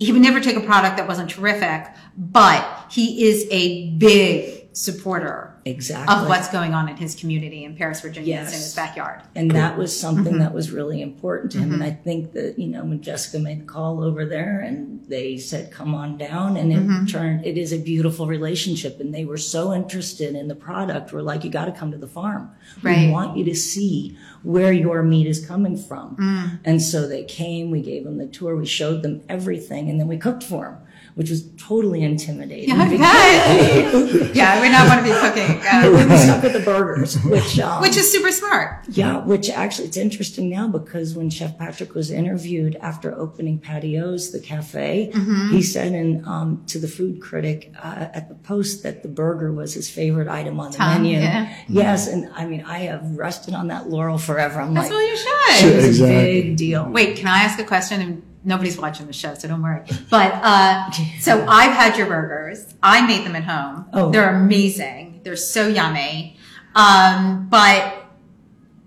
He 0.00 0.12
would 0.12 0.22
never 0.22 0.40
take 0.40 0.56
a 0.56 0.60
product 0.60 0.96
that 0.98 1.08
wasn't 1.08 1.30
terrific, 1.30 1.86
but 2.16 2.64
he 2.90 3.28
is 3.28 3.46
a 3.50 3.90
big 3.90 4.68
supporter 4.72 5.54
exactly 5.68 6.14
of 6.14 6.28
what's 6.28 6.48
going 6.48 6.74
on 6.74 6.88
in 6.88 6.96
his 6.96 7.14
community 7.14 7.64
in 7.64 7.76
Paris, 7.76 8.00
Virginia. 8.00 8.40
It's 8.42 8.52
in 8.52 8.58
his 8.58 8.74
backyard. 8.74 9.22
And 9.34 9.50
that 9.52 9.76
was 9.76 9.98
something 9.98 10.24
Mm-hmm. 10.34 10.38
that 10.40 10.52
was 10.54 10.70
really 10.70 11.00
important 11.00 11.52
to 11.52 11.58
him. 11.58 11.72
And 11.72 11.82
I 11.82 11.90
think 11.90 12.32
that, 12.32 12.58
you 12.58 12.66
know, 12.68 12.84
when 12.84 13.00
Jessica 13.00 13.38
made 13.38 13.60
the 13.60 13.64
call 13.64 14.02
over 14.02 14.26
there 14.26 14.60
and 14.60 15.04
they 15.06 15.36
said, 15.36 15.70
come 15.70 15.94
on 15.94 16.16
down, 16.18 16.56
and 16.56 16.72
it 16.72 16.78
Mm-hmm. 16.78 17.06
turned, 17.06 17.46
it 17.46 17.56
is 17.58 17.72
a 17.72 17.78
beautiful 17.78 18.26
relationship. 18.26 19.00
And 19.00 19.14
they 19.14 19.24
were 19.24 19.36
so 19.38 19.72
interested 19.72 20.34
in 20.34 20.48
the 20.48 20.54
product. 20.54 21.12
We're 21.12 21.22
like, 21.22 21.44
you 21.44 21.50
got 21.50 21.66
to 21.66 21.72
come 21.72 21.90
to 21.92 21.98
the 21.98 22.06
farm. 22.08 22.50
Right. 22.82 23.06
We 23.06 23.12
want 23.12 23.36
you 23.36 23.44
to 23.44 23.54
see 23.54 24.16
where 24.42 24.72
your 24.72 25.02
meat 25.02 25.26
is 25.26 25.44
coming 25.44 25.76
from. 25.76 26.16
Mm. 26.16 26.60
And 26.64 26.82
so 26.82 27.06
they 27.08 27.24
came, 27.24 27.70
we 27.70 27.80
gave 27.82 28.04
them 28.04 28.18
the 28.18 28.26
tour, 28.26 28.54
we 28.56 28.66
showed 28.66 29.02
them 29.02 29.22
everything, 29.28 29.90
and 29.90 29.98
then 29.98 30.08
we 30.08 30.16
cooked 30.16 30.42
for 30.44 30.64
them, 30.64 30.76
which 31.18 31.30
was 31.30 31.50
totally 31.56 32.02
intimidating. 32.04 32.68
Yeah, 32.68 32.76
I 32.80 34.30
yeah, 34.34 34.52
I 34.54 34.60
would 34.60 34.70
not 34.70 34.86
want 34.88 34.98
to 35.00 35.04
be 35.04 35.18
cooking, 35.18 35.50
uh, 35.66 36.06
we 36.08 36.16
stuck 36.16 36.42
with 36.44 36.52
the 36.52 36.60
burgers, 36.60 37.20
which, 37.24 37.58
um, 37.58 37.82
which 37.82 37.96
is 37.96 38.10
super 38.10 38.30
smart. 38.30 38.84
yeah, 38.88 39.18
which 39.24 39.50
actually 39.50 39.88
it's 39.88 39.96
interesting 39.96 40.48
now 40.48 40.68
because 40.68 41.16
when 41.16 41.28
Chef 41.28 41.58
Patrick 41.58 41.94
was 41.94 42.12
interviewed 42.12 42.76
after 42.76 43.12
opening 43.18 43.58
Patty 43.58 43.98
O's, 43.98 44.30
the 44.30 44.38
cafe, 44.40 45.10
Mm-hmm. 45.12 45.50
he 45.56 45.62
said 45.62 45.92
in 45.92 46.24
um, 46.26 46.62
to 46.66 46.78
the 46.78 46.86
food 46.88 47.20
critic 47.20 47.72
uh, 47.82 48.06
at 48.14 48.28
the 48.28 48.34
Post 48.36 48.84
that 48.84 49.02
the 49.02 49.08
burger 49.08 49.52
was 49.52 49.74
his 49.74 49.90
favorite 49.90 50.28
item 50.28 50.60
on 50.60 50.70
the 50.70 50.78
Tongue, 50.78 51.02
menu. 51.02 51.18
yeah. 51.18 51.52
Yes, 51.68 52.06
and 52.06 52.30
I 52.34 52.46
mean 52.46 52.62
I 52.62 52.78
have 52.90 53.04
rested 53.16 53.54
on 53.54 53.66
that 53.68 53.88
laurel 53.90 54.18
forever. 54.18 54.60
I'm 54.60 54.72
That's 54.72 54.88
like, 54.88 54.94
what 54.94 55.08
you 55.10 55.16
should. 55.16 55.56
Sure. 55.56 55.86
Exactly. 55.86 56.16
a 56.16 56.42
big 56.42 56.56
deal. 56.56 56.88
Wait, 56.88 57.16
can 57.16 57.26
I 57.26 57.40
ask 57.40 57.58
a 57.58 57.64
question? 57.64 58.22
Nobody's 58.48 58.78
watching 58.78 59.06
the 59.06 59.12
show, 59.12 59.34
so 59.34 59.46
don't 59.46 59.62
worry. 59.62 59.82
But 60.10 60.32
uh, 60.42 60.90
so 61.20 61.44
I've 61.48 61.72
had 61.72 61.98
your 61.98 62.06
burgers. 62.06 62.74
I 62.82 63.06
made 63.06 63.26
them 63.26 63.36
at 63.36 63.44
home. 63.44 63.84
Oh. 63.92 64.10
They're 64.10 64.34
amazing. 64.34 65.20
They're 65.22 65.36
so 65.36 65.68
yummy. 65.68 66.38
Um, 66.74 67.48
but 67.50 68.06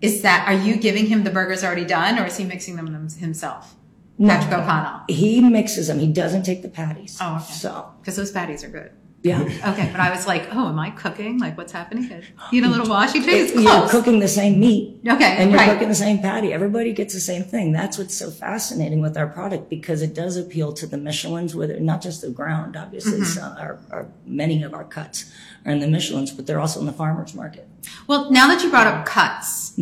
is 0.02 0.24
that 0.24 0.48
are 0.48 0.54
you 0.66 0.78
giving 0.78 1.06
him 1.06 1.24
the 1.24 1.30
burgers 1.30 1.64
already 1.64 1.86
done, 1.86 2.18
or 2.18 2.26
is 2.26 2.38
he 2.38 2.44
mixing 2.44 2.76
them 2.76 2.88
them 2.92 3.08
himself? 3.08 3.76
No. 4.18 4.30
Patrick 4.30 4.54
O'Connell, 4.54 5.02
He 5.08 5.42
mixes 5.42 5.88
them. 5.88 6.00
He 6.00 6.12
doesn't 6.12 6.42
take 6.44 6.64
the 6.64 6.70
patties. 6.70 7.20
Oh, 7.22 7.36
okay. 7.36 7.54
So 7.54 7.92
because 8.00 8.16
those 8.16 8.32
patties 8.32 8.64
are 8.64 8.70
good. 8.70 8.92
Yeah. 9.24 9.42
Okay, 9.72 9.88
but 9.92 10.00
I 10.02 10.10
was 10.10 10.26
like, 10.26 10.48
oh, 10.52 10.68
am 10.70 10.80
I 10.80 10.90
cooking? 10.90 11.38
Like, 11.38 11.56
what's 11.58 11.72
happening? 11.72 12.10
You 12.52 12.62
know, 12.62 12.70
a 12.70 12.72
little 12.72 12.90
Washington. 12.90 13.30
It's 13.32 13.54
You're 13.54 13.88
cooking 13.90 14.20
the 14.20 14.28
same 14.28 14.60
meat. 14.60 15.00
Okay, 15.08 15.24
And 15.38 15.52
you're 15.52 15.60
right. 15.60 15.70
cooking 15.72 15.90
the 15.90 15.96
same 15.96 16.20
patty. 16.20 16.52
Everybody 16.52 16.92
gets 16.92 17.14
the 17.14 17.20
same 17.20 17.44
thing. 17.44 17.72
That's 17.72 17.98
what's 18.00 18.16
so 18.16 18.32
fascinating 18.32 19.00
with 19.00 19.16
our 19.18 19.28
product 19.28 19.70
because 19.70 20.02
it 20.02 20.16
does 20.16 20.38
appeal 20.38 20.74
to 20.74 20.88
the 20.88 20.98
Michelins, 20.98 21.54
whether 21.54 21.80
not 21.80 22.02
just 22.02 22.22
the 22.22 22.30
ground, 22.32 22.76
obviously, 22.76 23.20
Mm-hmm. 23.22 23.24
some, 23.26 23.58
our, 23.58 23.80
our, 23.92 24.08
many 24.26 24.64
of 24.64 24.74
our 24.74 24.84
cuts 24.86 25.32
are 25.66 25.72
in 25.72 25.80
the 25.80 25.86
Michelins, 25.88 26.36
but 26.36 26.48
they're 26.48 26.60
also 26.60 26.80
in 26.80 26.88
the 26.88 26.94
farmer's 26.94 27.36
market. 27.36 27.68
Well, 28.08 28.32
now 28.32 28.48
that 28.48 28.64
you 28.64 28.70
brought 28.72 28.88
up 28.88 29.06
cuts, 29.06 29.74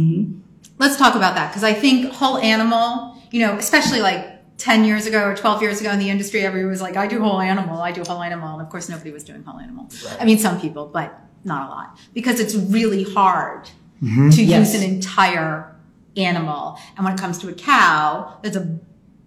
let's 0.77 0.97
talk 0.97 1.15
about 1.15 1.35
that 1.35 1.49
because 1.51 1.63
I 1.63 1.73
think 1.73 2.11
whole 2.11 2.37
animal, 2.39 3.15
you 3.31 3.39
know, 3.45 3.55
especially 3.57 4.01
like 4.01 4.38
10 4.59 4.83
years 4.83 5.07
ago 5.07 5.23
or 5.23 5.35
12 5.35 5.61
years 5.61 5.81
ago 5.81 5.89
in 5.91 5.99
the 5.99 6.09
industry, 6.09 6.41
everyone 6.41 6.69
was 6.69 6.81
like, 6.81 6.97
I 6.97 7.07
do 7.07 7.21
whole 7.21 7.39
animal, 7.39 7.81
I 7.81 7.91
do 7.91 8.03
whole 8.03 8.21
animal. 8.21 8.53
And 8.53 8.61
of 8.61 8.69
course, 8.69 8.89
nobody 8.89 9.11
was 9.11 9.23
doing 9.23 9.41
whole 9.43 9.59
animal. 9.59 9.87
I 10.19 10.25
mean, 10.25 10.37
some 10.37 10.59
people, 10.59 10.85
but 10.85 11.19
not 11.45 11.67
a 11.67 11.71
lot 11.71 11.97
because 12.13 12.39
it's 12.39 12.53
really 12.53 13.03
hard 13.03 13.69
mm-hmm. 14.03 14.29
to 14.29 14.43
Yes. 14.43 14.73
use 14.73 14.83
an 14.83 14.89
entire 14.89 15.73
animal. 16.17 16.77
And 16.97 17.05
when 17.05 17.15
it 17.15 17.19
comes 17.19 17.37
to 17.39 17.49
a 17.49 17.53
cow, 17.53 18.37
there's 18.43 18.57
a 18.57 18.79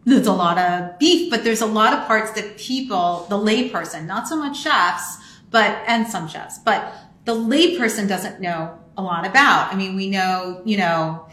there's 0.05 0.27
a 0.27 0.33
lot 0.33 0.59
of 0.59 0.99
beef, 0.99 1.31
but 1.31 1.45
there's 1.45 1.61
a 1.61 1.67
lot 1.67 1.93
of 1.93 2.07
parts 2.07 2.33
that 2.33 2.59
people, 2.59 3.25
the 3.31 3.37
layperson, 3.37 4.05
not 4.05 4.27
so 4.27 4.37
much 4.37 4.61
chefs, 4.61 5.17
but, 5.53 5.79
and 5.87 6.09
some 6.09 6.27
chefs, 6.27 6.59
but 6.59 6.93
the 7.25 7.33
layperson 7.33 8.09
doesn't 8.09 8.41
know 8.41 8.77
a 8.97 9.03
lot 9.03 9.25
about. 9.25 9.73
I 9.73 9.77
mean, 9.77 9.95
we 9.95 10.11
know, 10.11 10.61
you 10.65 10.77
know, 10.77 11.29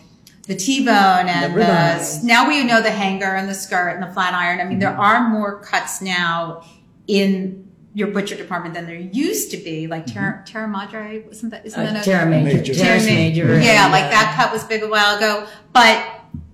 the 0.50 0.56
T-bone 0.56 1.28
and 1.30 1.54
The 1.54 1.60
the, 1.60 2.20
now 2.26 2.48
we 2.48 2.64
know 2.64 2.82
the 2.82 2.90
hanger 2.90 3.36
and 3.36 3.48
the 3.48 3.54
skirt 3.54 3.90
and 3.92 4.02
the 4.04 4.12
flat 4.12 4.34
iron. 4.34 4.60
I 4.60 4.64
mean, 4.66 4.80
there 4.80 4.98
are 4.98 5.30
more 5.30 5.60
cuts 5.62 6.02
now 6.02 6.64
in 7.06 7.70
your 7.94 8.08
butcher 8.08 8.36
department 8.36 8.74
than 8.74 8.88
there 8.88 8.96
used 8.96 9.52
to 9.52 9.58
be. 9.58 9.86
Like 9.86 10.08
Terra, 10.08 10.44
Terra 10.48 10.68
Madre, 10.68 11.24
wasn't 11.28 11.52
that, 11.52 11.68
isn't 11.68 11.80
Uh, 11.80 11.94
that 11.94 12.02
a 12.02 12.04
Terra 12.10 12.26
Major. 12.28 12.58
Major. 12.58 12.74
Terra 12.74 13.00
Ma- 13.00 13.06
Major. 13.06 13.60
Yeah, 13.62 13.84
and, 13.86 13.92
like 13.94 14.10
that 14.10 14.34
cut 14.36 14.52
was 14.52 14.64
big 14.64 14.82
a 14.82 14.88
while 14.88 15.18
ago. 15.18 15.46
But 15.72 16.04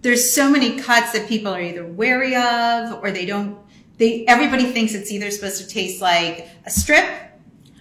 there's 0.02 0.30
so 0.30 0.50
many 0.52 0.78
cuts 0.78 1.14
that 1.14 1.28
people 1.30 1.54
are 1.54 1.62
either 1.62 1.86
wary 1.86 2.36
of 2.36 3.00
or 3.02 3.12
they 3.12 3.26
don't. 3.26 3.58
They 3.98 4.26
everybody 4.28 4.66
thinks 4.74 4.94
it's 4.94 5.10
either 5.10 5.32
supposed 5.32 5.62
to 5.62 5.68
taste 5.68 6.02
like 6.02 6.50
a 6.66 6.70
strip 6.70 7.06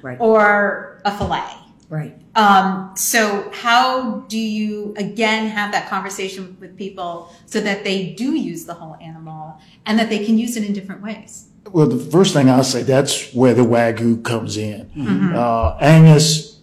Right. 0.01 0.17
or 0.21 1.01
a 1.05 1.17
fillet. 1.19 1.43
Right. 1.89 2.17
Um, 2.35 2.93
so 2.97 3.51
how 3.53 4.21
do 4.29 4.39
you 4.39 4.95
again 4.97 5.49
have 5.49 5.73
that 5.73 5.89
conversation 5.89 6.57
with 6.61 6.77
people 6.77 7.33
so 7.47 7.61
that 7.61 7.85
they 7.85 8.13
do 8.13 8.35
use 8.35 8.65
the 8.65 8.75
whole 8.75 8.97
animal 9.01 9.61
and 9.87 9.99
that 9.99 10.09
they 10.09 10.25
can 10.25 10.39
use 10.39 10.57
it 10.57 10.65
in 10.65 10.73
different 10.73 11.03
ways? 11.03 11.49
Well, 11.71 11.87
the 11.87 11.99
first 11.99 12.35
thing 12.35 12.51
I'll 12.51 12.65
say, 12.65 12.83
that's 12.83 13.33
where 13.33 13.55
the 13.55 13.63
Wagyu 13.63 14.23
comes 14.23 14.57
in. 14.57 14.87
Mm-hmm. 14.97 15.35
Uh, 15.35 15.77
Angus, 15.81 16.61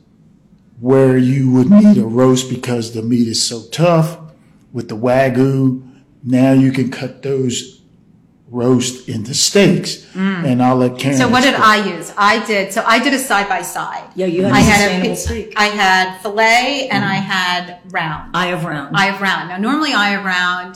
where 0.79 1.17
you 1.17 1.51
would 1.51 1.69
need 1.69 1.97
a 1.97 2.05
roast 2.05 2.49
because 2.49 2.93
the 2.93 3.01
meat 3.01 3.27
is 3.27 3.41
so 3.41 3.63
tough, 3.71 4.17
with 4.71 4.89
the 4.89 4.95
Wagyu, 4.95 5.87
now 6.23 6.53
you 6.53 6.71
can 6.71 6.89
cut 6.89 7.23
those 7.23 7.80
roast 8.51 9.07
into 9.09 9.33
steaks. 9.33 10.05
And 10.13 10.61
I'll 10.61 10.75
let 10.75 10.99
Karen. 10.99 11.15
Mm. 11.17 11.21
So 11.21 11.29
what 11.29 11.41
did 11.41 11.53
explain. 11.55 11.83
I 11.83 11.95
use? 11.97 12.13
I 12.17 12.45
did. 12.45 12.73
So 12.73 12.83
I 12.85 12.99
did 13.03 13.13
a 13.13 13.19
side 13.19 13.47
by 13.49 13.61
side. 13.61 14.07
Yeah, 14.15 14.25
you 14.27 14.43
had 14.43 14.51
a 14.51 14.55
I 14.55 14.59
had 14.59 15.05
a 15.07 15.15
steak. 15.15 15.53
I 15.55 15.65
had 15.67 16.17
fillet 16.21 16.89
and 16.91 17.03
I 17.03 17.15
had 17.15 17.79
round. 17.91 18.35
Eye 18.35 18.47
of 18.47 18.65
round. 18.65 18.95
eye 18.95 19.07
of 19.07 19.21
round. 19.21 19.49
Now, 19.49 19.57
normally 19.57 19.93
eye 19.93 20.11
of 20.11 20.25
round, 20.25 20.75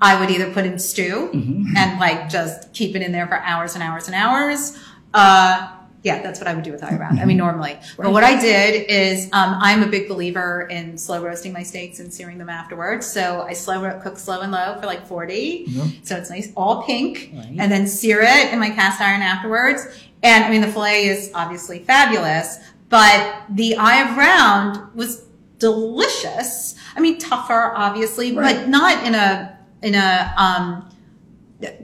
I 0.00 0.18
would 0.18 0.30
either 0.30 0.50
put 0.50 0.64
in 0.64 0.78
stew 0.78 1.30
Mm-hmm. 1.34 1.76
and 1.76 2.00
like 2.00 2.30
just 2.30 2.72
keep 2.72 2.96
it 2.96 3.02
in 3.02 3.12
there 3.12 3.26
for 3.26 3.36
hours 3.36 3.74
and 3.74 3.82
hours 3.82 4.06
and 4.08 4.14
hours. 4.14 4.78
Uh, 5.12 5.70
yeah, 6.02 6.22
that's 6.22 6.40
what 6.40 6.48
I 6.48 6.54
would 6.54 6.64
do 6.64 6.72
with 6.72 6.82
eye 6.82 6.90
of 6.90 7.00
round. 7.00 7.20
I 7.20 7.24
mean, 7.26 7.36
normally. 7.36 7.78
But 7.96 8.10
what 8.12 8.24
I 8.24 8.40
did 8.40 8.88
is, 8.90 9.26
um, 9.32 9.54
I'm 9.60 9.82
a 9.82 9.86
big 9.86 10.08
believer 10.08 10.62
in 10.70 10.96
slow 10.96 11.22
roasting 11.22 11.52
my 11.52 11.62
steaks 11.62 12.00
and 12.00 12.12
searing 12.12 12.38
them 12.38 12.48
afterwards. 12.48 13.06
So 13.06 13.42
I 13.42 13.52
slow 13.52 13.82
ro- 13.82 14.00
cook 14.02 14.16
slow 14.18 14.40
and 14.40 14.50
low 14.50 14.76
for 14.80 14.86
like 14.86 15.06
40. 15.06 15.66
So 16.02 16.16
it's 16.16 16.30
nice, 16.30 16.50
all 16.56 16.82
pink, 16.84 17.30
Right. 17.34 17.56
and 17.58 17.70
then 17.70 17.86
sear 17.86 18.20
it 18.22 18.52
in 18.52 18.58
my 18.58 18.70
cast 18.70 19.00
iron 19.00 19.20
afterwards. 19.20 19.86
And 20.22 20.44
I 20.44 20.50
mean, 20.50 20.62
the 20.62 20.68
filet 20.72 21.04
is 21.06 21.30
obviously 21.34 21.80
fabulous, 21.80 22.58
but 22.88 23.42
the 23.50 23.76
eye 23.76 24.02
of 24.08 24.16
round 24.16 24.94
was 24.94 25.24
delicious. 25.58 26.74
I 26.96 27.00
mean, 27.00 27.18
tougher, 27.18 27.72
obviously, 27.76 28.34
Right. 28.36 28.56
but 28.56 28.68
not 28.68 29.04
in 29.06 29.14
a, 29.14 29.56
in 29.82 29.94
a, 29.94 30.34
um, 30.36 30.88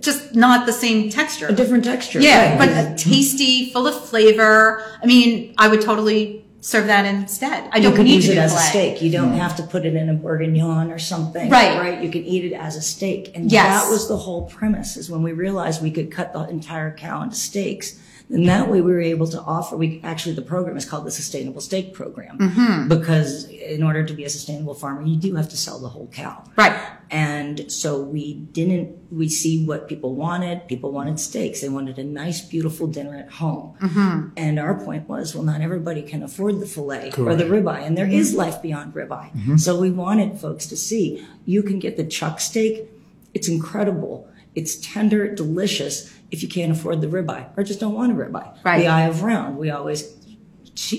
just 0.00 0.34
not 0.34 0.66
the 0.66 0.72
same 0.72 1.10
texture. 1.10 1.46
a 1.48 1.52
different 1.52 1.84
texture. 1.84 2.20
Yeah, 2.20 2.58
Right. 2.58 2.68
but 2.88 2.98
tasty, 2.98 3.70
full 3.72 3.86
of 3.86 4.08
flavor. 4.08 4.82
I 5.02 5.06
mean, 5.06 5.54
I 5.58 5.68
would 5.68 5.80
totally 5.82 6.44
serve 6.60 6.86
that 6.88 7.04
instead. 7.04 7.68
I 7.72 7.78
don't 7.80 7.92
you 7.92 7.96
could 7.96 8.06
need 8.06 8.14
use 8.16 8.26
to 8.26 8.32
it 8.32 8.34
do 8.36 8.40
as 8.40 8.54
a 8.54 8.58
steak. 8.58 9.00
You 9.02 9.10
don't 9.12 9.34
have 9.34 9.54
to 9.56 9.62
put 9.62 9.84
it 9.86 9.94
in 9.94 10.08
a 10.08 10.14
bourguignon 10.14 10.90
or 10.90 10.98
something. 10.98 11.48
Right. 11.50 11.78
Right. 11.78 12.02
You 12.02 12.10
can 12.10 12.24
eat 12.24 12.44
it 12.44 12.54
as 12.54 12.74
a 12.76 12.82
steak. 12.82 13.32
And 13.36 13.52
Yes. 13.52 13.84
that 13.84 13.90
was 13.90 14.08
the 14.08 14.16
whole 14.16 14.46
premise 14.46 14.96
is 14.96 15.08
when 15.10 15.22
we 15.22 15.32
realized 15.32 15.80
we 15.82 15.90
could 15.92 16.10
cut 16.10 16.32
the 16.32 16.48
entire 16.48 16.92
cow 16.96 17.22
into 17.22 17.36
steaks. 17.36 17.98
Then 18.28 18.46
that 18.46 18.68
way 18.68 18.80
we 18.80 18.90
were 18.90 19.00
able 19.00 19.28
to 19.28 19.40
offer, 19.40 19.76
we 19.76 20.00
actually, 20.02 20.34
the 20.34 20.42
program 20.42 20.76
is 20.76 20.84
called 20.84 21.06
the 21.06 21.12
Sustainable 21.12 21.60
Steak 21.60 21.94
Program. 21.94 22.38
Mm-hmm. 22.38 22.88
Because 22.88 23.44
in 23.48 23.84
order 23.84 24.04
to 24.04 24.14
be 24.14 24.24
a 24.24 24.28
sustainable 24.28 24.74
farmer, 24.74 25.02
you 25.02 25.16
do 25.16 25.36
have 25.36 25.48
to 25.50 25.56
sell 25.56 25.78
the 25.78 25.88
whole 25.88 26.08
cow. 26.08 26.42
Right. 26.56 26.76
And 27.08 27.70
so 27.70 28.00
we 28.00 28.34
didn't, 28.34 29.12
we 29.12 29.28
see 29.28 29.64
what 29.64 29.86
people 29.86 30.16
wanted. 30.16 30.66
People 30.66 30.90
wanted 30.90 31.20
steaks. 31.20 31.60
They 31.60 31.68
wanted 31.68 32.00
a 32.00 32.04
nice, 32.04 32.40
beautiful 32.40 32.88
dinner 32.88 33.16
at 33.16 33.30
home. 33.30 33.76
Mm-hmm. 33.80 34.30
And 34.36 34.58
our 34.58 34.74
point 34.74 35.08
was, 35.08 35.32
well, 35.32 35.44
not 35.44 35.60
everybody 35.60 36.02
can 36.02 36.24
afford 36.24 36.58
the 36.58 36.66
filet 36.66 37.12
or 37.16 37.36
the 37.36 37.44
ribeye. 37.44 37.82
And 37.86 37.96
there 37.96 38.08
is 38.08 38.34
life 38.34 38.60
beyond 38.60 38.94
ribeye. 38.94 39.60
So 39.60 39.78
we 39.78 39.90
wanted 39.90 40.40
folks 40.40 40.66
to 40.66 40.76
see, 40.76 41.24
you 41.44 41.62
can 41.62 41.78
get 41.78 41.96
the 41.96 42.04
chuck 42.04 42.40
steak. 42.40 42.90
It's 43.34 43.46
incredible. 43.46 44.28
It's 44.56 44.76
tender, 44.76 45.32
delicious 45.32 46.12
if 46.32 46.42
you 46.42 46.48
can't 46.48 46.72
afford 46.72 47.00
the 47.00 47.06
ribeye 47.06 47.46
or 47.56 47.62
just 47.62 47.78
don't 47.78 47.94
want 47.94 48.10
a 48.10 48.14
ribeye. 48.14 48.56
Right. 48.64 48.78
The 48.78 48.88
eye 48.88 49.02
of 49.02 49.22
round. 49.22 49.58
We 49.58 49.70
always 49.70 50.02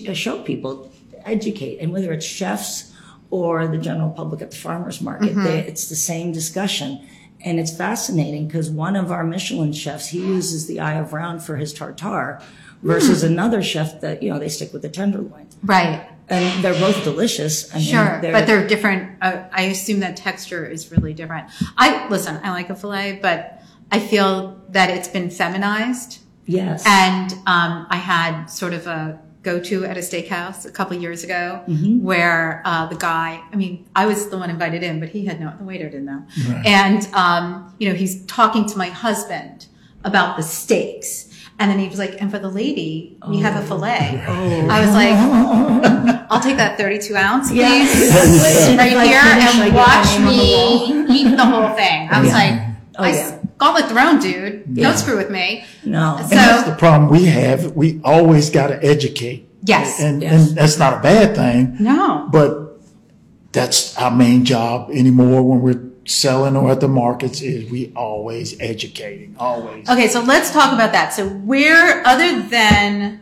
uh, 0.08 0.14
show 0.14 0.42
people, 0.44 0.92
educate, 1.26 1.80
and 1.80 1.92
whether 1.92 2.14
it's 2.14 2.26
chefs 2.26 2.94
or 3.30 3.68
the 3.68 3.78
general 3.78 4.12
public 4.12 4.42
at 4.42 4.52
the 4.52 4.58
farmers 4.58 5.02
market, 5.02 5.32
mm-hmm. 5.32 5.44
they, 5.44 5.60
it's 5.60 5.90
the 5.90 5.96
same 5.96 6.32
discussion. 6.32 7.06
And 7.44 7.60
it's 7.60 7.76
fascinating 7.76 8.48
because 8.48 8.70
one 8.70 8.96
of 8.96 9.12
our 9.12 9.24
Michelin 9.24 9.74
chefs, 9.74 10.08
he 10.08 10.20
uses 10.20 10.68
the 10.68 10.80
eye 10.80 10.94
of 10.94 11.14
round 11.14 11.44
for 11.44 11.58
his 11.58 11.74
tartare 11.74 12.42
versus 12.82 13.22
hmm. 13.22 13.28
another 13.28 13.62
chef 13.62 14.02
that, 14.02 14.24
you 14.24 14.32
know, 14.32 14.40
they 14.40 14.50
stick 14.50 14.74
with 14.74 14.82
the 14.82 14.90
tenderloin. 14.90 15.48
Right. 15.64 16.08
And 16.30 16.64
they're 16.64 16.74
both 16.80 17.04
delicious. 17.04 17.74
I 17.74 17.78
mean, 17.78 17.88
Sure, 17.88 18.20
but 18.22 18.46
they're 18.48 18.68
different. 18.68 19.18
Uh, 19.22 19.44
I 19.52 19.64
assume 19.64 20.02
that 20.02 20.18
texture 20.18 20.66
is 20.66 20.92
really 20.92 21.14
different. 21.14 21.50
I 21.78 22.08
listen. 22.10 22.40
I 22.44 22.52
like 22.52 22.70
a 22.70 22.76
fillet, 22.76 23.20
but 23.22 23.62
I 23.92 24.00
feel 24.00 24.62
that 24.70 24.90
it's 24.90 25.08
been 25.08 25.30
feminized. 25.30 26.20
yes. 26.46 26.84
And 26.86 27.32
um, 27.46 27.88
I 27.90 27.96
had 27.98 28.48
sort 28.48 28.74
of 28.74 28.88
a 28.88 29.20
go-to 29.44 29.86
at 29.86 29.96
a 29.96 30.02
steakhouse 30.02 30.66
a 30.66 30.72
couple 30.72 30.98
years 30.98 31.24
ago, 31.24 31.64
Mm-hmm. 31.70 32.04
where 32.04 32.62
uh, 32.66 32.88
the 32.88 32.96
guy. 32.98 33.42
I 33.54 33.56
mean, 33.56 33.88
I 33.96 34.06
was 34.06 34.30
the 34.30 34.38
one 34.38 34.50
invited 34.50 34.84
in, 34.84 35.00
but 35.00 35.08
he 35.10 35.26
had 35.26 35.40
no. 35.40 35.54
The 35.58 35.64
waiter 35.64 35.86
didn't 35.90 36.06
know. 36.06 36.26
And 36.66 37.08
um, 37.14 37.74
you 37.80 37.88
know, 37.88 37.96
he's 37.96 38.26
talking 38.26 38.66
to 38.68 38.78
my 38.78 38.88
husband 38.90 39.68
about 40.04 40.36
the 40.36 40.44
steaks. 40.44 41.27
And 41.60 41.72
then 41.72 41.80
he 41.80 41.88
was 41.88 41.98
like, 41.98 42.22
and 42.22 42.30
for 42.30 42.38
the 42.38 42.50
lady, 42.50 43.18
we 43.28 43.40
have 43.40 43.62
a 43.62 43.66
fillet. 43.66 44.24
Oh. 44.28 44.68
I 44.70 44.82
was 44.86 44.92
like, 44.94 46.26
I'll 46.32 46.40
take 46.40 46.58
that 46.58 46.78
32 46.78 47.16
ounce, 47.16 47.50
please, 47.50 47.58
Yeah. 47.58 47.68
right 48.78 48.92
If 48.92 48.98
I 48.98 49.08
here, 49.08 49.20
and 49.24 49.72
get 49.72 49.74
watch 49.74 50.20
my 50.20 50.36
name 50.38 50.92
on 50.92 51.08
the 51.08 51.14
me 51.14 51.22
eat 51.22 51.36
the 51.36 51.46
whole 51.46 51.70
thing. 51.76 52.10
I 52.12 52.22
was 52.22 52.32
like, 52.32 52.62
Oh, 53.00 53.04
I, 53.04 53.10
yeah. 53.12 53.40
gauntlet 53.58 53.86
throne, 53.90 54.20
dude. 54.20 54.76
Don't 54.76 54.98
screw 54.98 55.18
with 55.18 55.30
me. 55.32 55.66
No. 55.84 56.18
So, 56.22 56.28
That's 56.36 56.68
the 56.70 56.76
problem 56.76 57.10
we 57.10 57.26
have. 57.26 57.74
We 57.76 58.02
always 58.04 58.50
got 58.52 58.68
to 58.68 58.84
educate. 58.84 59.48
yes. 59.64 60.00
And, 60.00 60.22
Yes. 60.22 60.50
and 60.50 60.58
that's 60.58 60.78
not 60.78 60.94
a 61.00 61.02
bad 61.02 61.36
thing, 61.36 61.78
no. 61.80 62.28
but 62.32 62.80
that's 63.52 63.98
our 63.98 64.12
main 64.12 64.46
job 64.46 64.90
anymore 64.92 65.42
when 65.42 65.62
we're 65.62 65.84
selling 66.12 66.56
or 66.56 66.72
at 66.72 66.80
the 66.80 66.88
markets 66.88 67.42
is 67.42 67.70
we 67.70 67.92
always 67.96 68.60
educating, 68.60 69.36
always. 69.38 69.88
Okay, 69.90 70.08
so 70.08 70.22
let's 70.22 70.52
talk 70.52 70.74
about 70.74 70.94
that. 70.94 71.14
So, 71.14 71.28
where, 71.30 72.06
other 72.08 72.42
than 72.42 73.20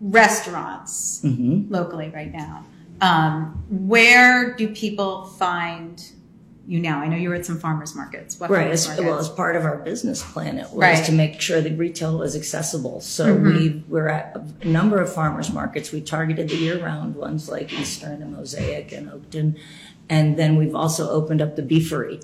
restaurants 0.00 1.20
Mm-hmm. 1.24 1.72
locally 1.72 2.10
right 2.14 2.32
now, 2.32 2.64
um, 3.00 3.64
where 3.68 4.54
do 4.54 4.68
people 4.68 5.24
find 5.26 6.02
you 6.66 6.78
now? 6.78 7.00
I 7.00 7.08
know 7.08 7.16
you 7.16 7.28
were 7.30 7.34
at 7.34 7.44
some 7.46 7.58
farmers 7.58 7.94
markets. 7.94 8.38
What 8.38 8.50
Right. 8.50 8.60
farmers 8.62 8.88
As, 8.88 8.98
well, 9.00 9.18
as 9.18 9.28
part 9.28 9.56
of 9.56 9.64
our 9.64 9.78
business 9.78 10.22
plan, 10.22 10.58
it 10.58 10.64
was 10.70 10.74
Right. 10.74 10.96
Mm-hmm. 10.96 11.04
to 11.06 11.12
make 11.12 11.40
sure 11.40 11.60
that 11.60 11.76
retail 11.78 12.18
was 12.18 12.36
accessible. 12.36 13.00
So 13.00 13.34
we 13.34 13.82
we're 13.88 14.08
at 14.08 14.36
a 14.62 14.68
number 14.68 15.00
of 15.00 15.12
farmers 15.12 15.50
markets. 15.52 15.90
We 15.92 16.00
targeted 16.00 16.48
the 16.50 16.56
year-round 16.56 17.16
ones 17.16 17.48
like 17.48 17.72
Eastern 17.72 18.22
and 18.22 18.32
Mosaic 18.36 18.92
and 18.92 19.08
Oakton, 19.10 19.56
and 20.10 20.36
then 20.36 20.56
we've 20.56 20.74
also 20.74 21.08
opened 21.08 21.40
up 21.40 21.56
the 21.56 21.62
beefery, 21.62 22.22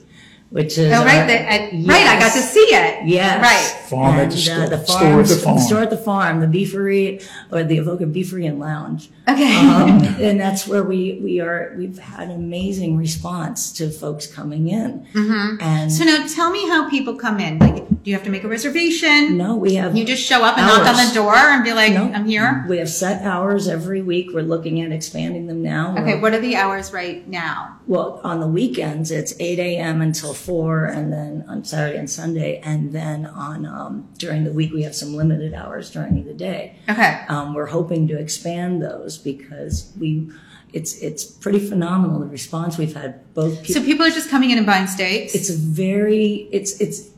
which 0.50 0.78
is 0.78 0.92
Oh, 0.92 1.04
right, 1.04 1.20
our- 1.20 1.26
the, 1.26 1.52
I, 1.52 1.58
right. 1.86 2.06
I 2.06 2.18
got 2.20 2.32
to 2.32 2.38
Yes. 2.38 2.52
see 2.52 2.60
it. 2.60 3.06
Yes. 3.08 3.42
Right. 3.42 3.82
Farm 3.90 4.16
at 4.16 4.22
and, 4.24 4.32
the 4.32 4.36
uh, 4.36 4.38
store- 4.38 4.68
the 4.68 4.84
store 4.84 4.98
farm, 5.00 5.20
at 5.20 5.26
the 5.28 5.36
farm. 5.36 5.58
Store 5.58 5.80
at 5.80 5.90
the 5.90 5.96
farm, 5.96 6.40
the 6.40 6.46
beefery 6.46 7.28
or 7.52 7.62
the 7.64 7.78
Avoca 7.78 8.04
Beefery 8.04 8.48
and 8.48 8.58
Lounge. 8.58 9.10
Okay. 9.28 9.56
Um, 9.56 10.02
and 10.20 10.40
that's 10.40 10.66
where 10.68 10.82
we, 10.84 11.18
we 11.22 11.40
are, 11.40 11.74
we've 11.76 11.98
had 11.98 12.30
amazing 12.30 12.96
response 12.96 13.72
to 13.72 13.90
folks 13.90 14.26
coming 14.26 14.68
in. 14.68 15.06
Mm-hmm. 15.12 15.60
And 15.62 15.92
So 15.92 16.04
now 16.04 16.24
tell 16.26 16.50
me 16.50 16.66
how 16.68 16.88
people 16.88 17.14
come 17.16 17.38
in. 17.40 17.58
Like, 17.58 17.88
do 17.88 18.10
you 18.10 18.14
have 18.14 18.24
to 18.24 18.30
make 18.30 18.44
a 18.44 18.48
reservation? 18.48 19.36
no, 19.36 19.56
we 19.56 19.74
have. 19.74 19.96
You 19.96 20.04
just 20.04 20.22
show 20.22 20.44
up 20.44 20.56
and 20.58 20.66
knock 20.66 20.80
on 20.86 20.94
Hours. 20.94 21.08
the 21.08 21.14
door 21.14 21.34
and 21.34 21.64
be 21.64 21.72
like, 21.72 21.92
No. 21.92 22.04
I'm 22.12 22.24
here. 22.26 22.64
We 22.68 22.78
have 22.78 22.88
set 22.88 23.22
hours 23.22 23.66
every 23.68 24.00
week. 24.02 24.30
We're 24.32 24.42
looking 24.42 24.80
at 24.80 24.92
expanding 24.92 25.46
them 25.48 25.62
now. 25.62 25.92
Okay, 25.92 26.04
We're- 26.04 26.20
what 26.20 26.34
are 26.34 26.40
the 26.40 26.54
hours 26.56 26.92
right 26.92 27.26
now? 27.28 27.78
Well, 27.88 28.20
on 28.24 28.40
the 28.40 28.48
weekends, 28.48 29.10
it's 29.12 29.32
8 29.38 29.58
a.m. 29.60 30.02
until 30.02 30.34
4, 30.36 30.84
and 30.86 31.12
then 31.12 31.44
on 31.48 31.64
Saturday 31.64 31.98
and 31.98 32.08
Sunday. 32.08 32.60
And 32.62 32.92
then 32.92 33.26
on 33.26 33.66
um, 33.66 34.08
during 34.18 34.44
the 34.44 34.52
week, 34.52 34.72
we 34.72 34.82
have 34.84 34.94
some 34.94 35.14
limited 35.14 35.54
hours 35.54 35.90
during 35.90 36.24
the 36.24 36.34
day. 36.34 36.76
Okay. 36.88 37.24
Um, 37.28 37.54
we're 37.54 37.66
hoping 37.66 38.06
to 38.08 38.18
expand 38.18 38.82
those 38.82 39.18
because 39.18 39.92
we, 39.98 40.30
it's 40.72 40.98
it's 41.00 41.24
pretty 41.24 41.58
phenomenal 41.60 42.20
the 42.20 42.26
response 42.26 42.76
we've 42.78 42.94
had. 42.94 43.32
Both 43.34 43.62
people, 43.62 43.74
So 43.80 43.84
people 43.84 44.06
are 44.06 44.10
just 44.10 44.30
coming 44.30 44.50
in 44.50 44.58
and 44.58 44.66
buying 44.66 44.86
steaks? 44.86 45.34
it's 45.34 45.50
a 45.50 45.56
very 45.56 46.48
it's 46.52 46.80
it's 46.80 47.08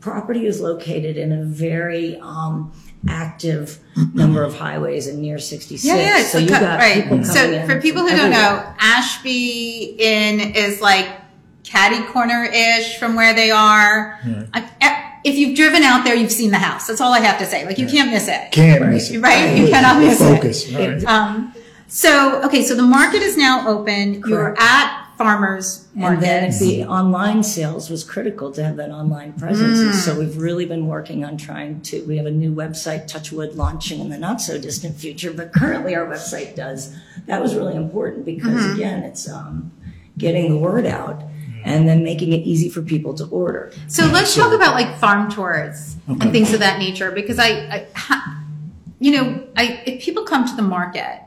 property 0.00 0.46
is 0.46 0.60
located 0.60 1.16
in 1.16 1.32
a 1.32 1.42
very 1.44 2.16
um, 2.20 2.72
active 3.08 3.78
number 4.14 4.42
of 4.44 4.56
highways 4.56 5.06
and 5.08 5.20
near 5.20 5.38
66. 5.38 5.84
yeah, 5.84 6.18
yeah. 6.18 6.24
So 6.24 6.38
you 6.38 6.48
got 6.48 6.78
right. 6.78 7.24
So 7.24 7.66
for 7.66 7.80
people 7.80 8.02
who 8.02 8.16
don't 8.16 8.30
know, 8.30 8.74
Ashby 8.78 9.96
Inn 9.98 10.40
is 10.54 10.80
like 10.80 11.08
catty 11.68 12.02
corner 12.12 12.44
ish 12.44 12.98
from 12.98 13.14
where 13.14 13.34
they 13.34 13.50
are. 13.50 14.18
I, 14.54 15.20
if 15.24 15.36
you've 15.36 15.56
driven 15.56 15.82
out 15.82 16.04
there, 16.04 16.14
you've 16.14 16.32
seen 16.32 16.50
the 16.50 16.58
house. 16.58 16.86
That's 16.86 17.00
all 17.00 17.12
I 17.12 17.20
have 17.20 17.38
to 17.38 17.46
say. 17.46 17.66
Like 17.66 17.78
you 17.78 17.86
can't 17.86 18.10
miss 18.10 18.28
it. 18.28 18.52
Can't 18.52 18.86
miss 18.88 19.10
it. 19.10 19.20
Right? 19.20 19.56
You 19.56 19.68
cannot 19.68 20.00
miss 20.00 20.20
it. 20.20 20.36
Focus. 20.36 20.72
Right. 20.72 21.04
Um, 21.04 21.54
so 21.86 22.42
okay, 22.44 22.62
so 22.62 22.74
the 22.74 22.82
market 22.82 23.22
is 23.22 23.36
now 23.36 23.68
open. 23.68 24.22
You're 24.26 24.54
at 24.58 25.08
farmers 25.18 25.88
And 25.96 26.22
then 26.22 26.50
the 26.60 26.84
online 26.84 27.42
sales 27.42 27.90
was 27.90 28.04
critical 28.04 28.52
to 28.52 28.62
have 28.62 28.76
that 28.76 28.90
online 28.90 29.32
presence. 29.32 29.80
And 29.80 29.94
so 29.94 30.16
we've 30.16 30.36
really 30.36 30.64
been 30.64 30.86
working 30.86 31.24
on 31.24 31.36
trying 31.36 31.80
to, 31.82 32.02
we 32.04 32.16
have 32.18 32.26
a 32.26 32.30
new 32.30 32.54
website, 32.54 33.08
Touchwood, 33.08 33.56
launching 33.56 33.98
in 33.98 34.10
the 34.10 34.16
not 34.16 34.40
so 34.40 34.58
distant 34.60 34.94
future, 34.94 35.32
but 35.32 35.52
currently 35.52 35.96
our 35.96 36.06
website 36.06 36.54
does. 36.54 36.96
That 37.26 37.42
was 37.42 37.56
really 37.56 37.74
important 37.74 38.24
because 38.24 38.72
again, 38.72 39.02
it's 39.02 39.28
um, 39.28 39.72
getting 40.16 40.52
the 40.52 40.58
word 40.58 40.86
out 40.86 41.20
and 41.64 41.88
then 41.88 42.02
making 42.02 42.32
it 42.32 42.38
easy 42.46 42.68
for 42.68 42.82
people 42.82 43.14
to 43.14 43.24
order. 43.26 43.72
So 43.88 44.06
let's 44.06 44.34
talk 44.34 44.52
about 44.52 44.74
like 44.74 44.96
farm 44.98 45.30
tours 45.30 45.96
Okay. 46.08 46.18
and 46.22 46.32
things 46.32 46.52
of 46.54 46.60
that 46.60 46.78
nature 46.78 47.10
because 47.10 47.38
I, 47.38 47.84
I 47.94 48.34
you 49.00 49.12
know, 49.12 49.46
I 49.56 49.82
if 49.86 50.02
people 50.02 50.24
come 50.24 50.46
to 50.48 50.56
the 50.56 50.62
market 50.62 51.20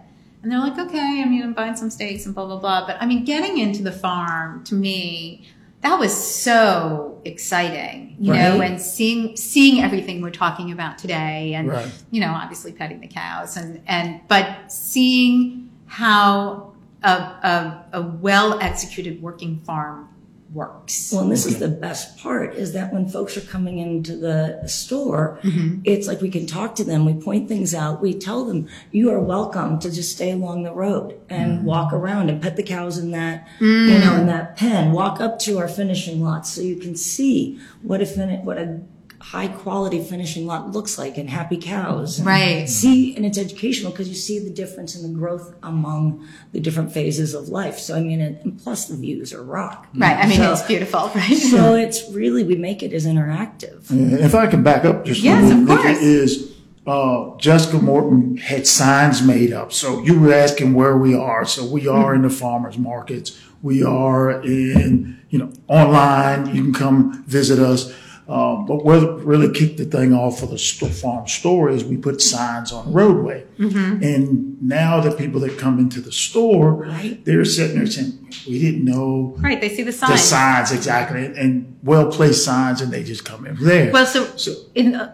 and 0.44 0.52
they're 0.52 0.60
like, 0.60 0.78
okay, 0.78 1.22
I 1.24 1.26
mean, 1.30 1.44
I'm 1.44 1.54
buying 1.54 1.76
some 1.76 1.90
steaks 1.90 2.26
and 2.26 2.34
blah 2.36 2.46
blah 2.46 2.58
blah, 2.60 2.88
but 2.88 2.98
I 3.02 3.06
mean, 3.06 3.24
getting 3.26 3.58
into 3.60 3.84
the 3.84 3.92
farm 3.92 4.64
to 4.66 4.76
me, 4.76 5.48
that 5.82 6.00
was 6.00 6.12
so 6.14 7.22
exciting, 7.26 8.16
you 8.20 8.34
know, 8.34 8.60
Right. 8.60 8.72
and 8.72 8.82
seeing 8.82 9.38
seeing 9.38 9.84
everything 9.84 10.22
we're 10.22 10.32
talking 10.32 10.72
about 10.72 10.98
today, 10.98 11.54
and 11.54 11.70
Right. 11.70 11.92
you 12.12 12.22
know, 12.22 12.32
obviously 12.32 12.72
petting 12.72 13.00
the 13.02 13.08
cows 13.08 13.56
and 13.58 13.82
and 13.88 14.22
but 14.28 14.72
seeing 14.72 15.70
how 15.86 16.74
a 17.04 17.10
a, 17.12 17.86
a 17.94 18.02
well 18.02 18.60
executed 18.60 19.22
working 19.22 19.60
farm 19.60 20.08
works. 20.54 21.12
Well, 21.12 21.24
and 21.24 21.32
this 21.32 21.46
is 21.46 21.60
the 21.60 21.70
best 21.70 22.18
part 22.18 22.56
is 22.56 22.74
that 22.74 22.94
when 22.94 23.08
folks 23.08 23.38
are 23.38 23.42
coming 23.42 23.80
into 23.80 24.18
the 24.18 24.68
store, 24.68 25.40
mm-hmm. 25.44 25.82
it's 25.84 26.08
like 26.08 26.22
we 26.22 26.30
can 26.30 26.46
talk 26.46 26.76
to 26.76 26.84
them, 26.84 27.06
we 27.06 27.14
point 27.14 27.48
things 27.48 27.74
out, 27.74 28.02
we 28.02 28.14
tell 28.14 28.46
them 28.46 28.68
you 28.92 29.12
are 29.12 29.20
welcome 29.20 29.80
to 29.80 29.92
just 29.92 30.12
stay 30.12 30.32
along 30.32 30.64
the 30.64 30.74
road 30.74 31.20
and 31.30 31.60
mm-hmm. 31.60 31.66
walk 31.66 31.94
around 31.94 32.30
and 32.30 32.42
pet 32.42 32.58
the 32.58 32.64
cows 32.64 32.98
in 32.98 33.12
that, 33.12 33.48
you 33.60 34.00
know, 34.00 34.12
mm. 34.12 34.20
in 34.20 34.28
that 34.28 34.58
pen. 34.58 34.92
Walk 34.92 35.22
up 35.22 35.40
to 35.40 35.58
our 35.58 35.68
finishing 35.68 36.22
lots 36.22 36.50
so 36.50 36.62
you 36.62 36.76
can 36.76 36.96
see 36.96 37.60
what 37.82 38.02
a 38.02 38.06
fin- 38.06 38.44
what 38.44 38.58
a 38.58 38.82
high 39.22 39.48
quality 39.48 40.02
finishing 40.04 40.46
lot 40.48 40.72
looks 40.72 40.98
like 40.98 41.18
and 41.18 41.30
happy 41.30 41.58
cows. 41.58 42.18
And 42.18 42.28
Right. 42.28 42.68
See, 42.68 43.16
and 43.16 43.26
it's 43.26 43.38
educational 43.38 43.92
because 43.92 44.10
you 44.10 44.16
see 44.16 44.40
the 44.40 44.50
difference 44.50 44.96
in 44.96 45.04
the 45.04 45.18
growth 45.18 45.54
among 45.64 46.28
the 46.52 46.60
different 46.60 46.92
phases 46.92 47.34
of 47.34 47.48
life. 47.50 47.78
So 47.80 47.96
I 47.96 48.02
mean, 48.02 48.20
it, 48.22 48.44
and 48.44 48.60
plus 48.60 48.86
the 48.88 48.96
views 48.98 49.32
are 49.34 49.44
rock. 49.44 49.88
Right. 49.96 50.18
I 50.18 50.28
mean, 50.28 50.38
So- 50.38 50.52
it's 50.54 50.64
beautiful, 50.64 51.12
right? 51.16 51.38
so 51.38 51.76
it's 51.76 52.10
really 52.12 52.44
we 52.44 52.56
make 52.56 52.82
it 52.84 52.94
as 52.94 53.06
interactive. 53.06 53.90
And 53.90 54.14
If 54.14 54.34
I 54.36 54.48
can 54.48 54.64
back 54.64 54.86
up 54.86 55.06
just 55.06 55.22
Yes, 55.22 55.44
a 55.52 55.54
of 55.54 55.60
little 55.60 55.76
bit, 55.78 55.84
course. 55.84 56.02
is 56.02 56.52
uh, 56.88 57.38
Jessica 57.38 57.78
Morton 57.78 58.38
had 58.38 58.66
signs 58.66 59.22
made 59.22 59.54
up. 59.54 59.72
So 59.72 60.02
you 60.04 60.20
were 60.20 60.34
asking 60.34 60.74
where 60.74 60.98
we 60.98 61.14
are. 61.14 61.46
So 61.46 61.64
we 61.64 61.88
are 61.88 62.16
in 62.16 62.24
the 62.24 62.30
farmers 62.32 62.78
markets. 62.78 63.40
We 63.62 63.84
are 63.84 64.32
in, 64.42 65.22
you 65.30 65.38
know, 65.38 65.52
online. 65.68 66.56
You 66.56 66.64
can 66.64 66.74
come 66.74 67.24
visit 67.28 67.60
us. 67.60 67.94
Um, 68.32 68.66
but 68.66 68.86
what 68.86 69.26
really 69.26 69.52
kicked 69.54 69.78
the 69.78 69.84
thing 69.86 70.14
off 70.14 70.40
for 70.40 70.46
the 70.46 70.58
farm 70.58 71.28
store 71.28 71.70
is 71.70 71.84
we 71.84 71.98
put 71.98 72.22
signs 72.22 72.72
on 72.72 72.86
the 72.86 72.92
roadway. 72.92 73.44
Mm-hmm. 73.60 74.02
And 74.04 74.62
now 74.62 75.02
the 75.02 75.12
people 75.12 75.42
that 75.42 75.58
come 75.58 75.80
into 75.80 76.00
the 76.00 76.14
store, 76.14 76.72
Right. 76.76 77.24
they're 77.26 77.44
sitting 77.44 77.78
there 77.78 77.88
saying, 77.88 78.18
we 78.48 78.60
didn't 78.60 78.86
know 78.86 79.36
Right, 79.40 79.60
they 79.60 79.68
see 79.70 79.84
the 79.84 79.92
signs. 79.92 80.14
the 80.14 80.18
signs 80.18 80.72
exactly 80.72 81.26
and 81.26 81.78
well 81.84 82.10
placed 82.10 82.46
signs 82.46 82.80
and 82.80 82.92
they 82.92 83.04
just 83.04 83.26
come 83.26 83.46
in 83.46 83.56
there. 83.62 83.92
Well, 83.92 84.06
so, 84.06 84.26
So- 84.38 84.56
in 84.76 84.96
uh, 84.96 85.14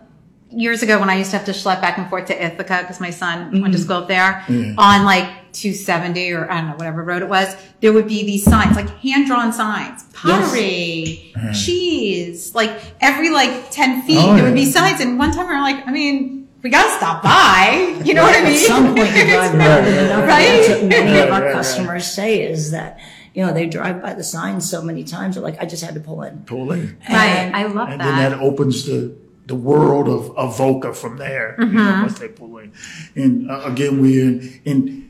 years 0.51 0.84
ago 0.84 0.99
when 0.99 1.09
I 1.09 1.18
used 1.18 1.32
to 1.32 1.38
have 1.38 1.45
to 1.47 1.51
schlep 1.53 1.82
back 1.82 1.97
and 1.97 2.07
forth 2.09 2.28
to 2.28 2.45
Ithaca 2.45 2.78
because 2.82 2.99
my 3.01 3.09
son 3.09 3.61
went 3.61 3.74
to 3.74 3.80
school 3.80 3.97
up 3.97 4.07
there 4.07 4.43
on 4.78 5.05
like 5.05 5.28
270 5.61 6.31
or 6.33 6.49
I 6.51 6.61
don't 6.61 6.69
know 6.71 6.75
whatever 6.75 7.03
road 7.03 7.21
it 7.21 7.29
was, 7.29 7.55
there 7.81 7.93
would 7.93 8.07
be 8.07 8.25
these 8.25 8.43
signs 8.43 8.75
like 8.75 8.89
hand 8.99 9.27
drawn 9.27 9.51
signs, 9.53 10.03
pottery, 10.13 11.33
cheese, 11.53 12.53
like 12.55 12.71
every 13.01 13.29
like 13.29 13.71
10 13.71 14.01
feet 14.03 14.17
Oh, 14.19 14.35
there 14.35 14.45
would 14.45 14.53
be 14.53 14.65
signs. 14.65 15.01
And 15.01 15.19
one 15.19 15.31
time 15.31 15.47
we 15.47 15.53
were 15.55 15.61
like, 15.61 15.85
I 15.87 15.91
mean, 15.91 16.47
we 16.63 16.69
gotta 16.69 16.91
stop 16.97 17.23
by. 17.23 17.93
You 18.05 18.13
know 18.13 18.23
what 18.23 18.35
I 18.37 18.43
mean? 18.43 18.53
At 18.53 18.59
some 18.59 18.85
point, 18.95 19.09
you 19.15 19.25
drive 19.25 19.51
by 19.57 19.79
it 19.79 19.87
enough. 19.87 20.19
and 20.19 20.27
Right? 20.27 20.47
That's 20.67 20.69
what 20.81 20.83
many 20.89 21.19
of 21.19 21.29
Right, 21.29 21.31
our 21.31 21.41
right, 21.43 21.53
customers 21.53 22.05
say 22.09 22.41
is 22.41 22.71
that 22.71 22.99
you 23.33 23.45
know 23.45 23.53
they 23.53 23.67
drive 23.67 24.01
by 24.01 24.13
the 24.13 24.23
signs 24.23 24.69
so 24.69 24.81
many 24.81 25.03
times. 25.03 25.35
They're 25.35 25.43
like, 25.43 25.61
I 25.61 25.65
just 25.65 25.83
had 25.83 25.93
to 25.95 25.99
pull 25.99 26.21
in. 26.23 26.43
pull 26.45 26.71
in. 26.71 26.97
Right, 27.09 27.51
I 27.53 27.65
love 27.65 27.89
and 27.89 27.99
that. 28.01 28.07
And 28.07 28.17
then 28.17 28.31
that 28.31 28.39
opens 28.41 28.85
the 28.85 29.15
the 29.45 29.55
world 29.55 30.07
of, 30.09 30.35
of 30.37 30.57
Voca 30.57 30.95
from 30.95 31.17
there. 31.17 31.55
You 31.59 31.65
Mm-hmm. 31.65 31.75
know, 31.77 32.01
once 32.01 32.19
they 32.19 32.27
pull 32.29 32.57
in, 32.57 32.71
and 33.15 33.49
uh, 33.51 33.61
again 33.65 34.01
we're 34.01 34.23
in, 34.27 34.61
in. 34.65 35.06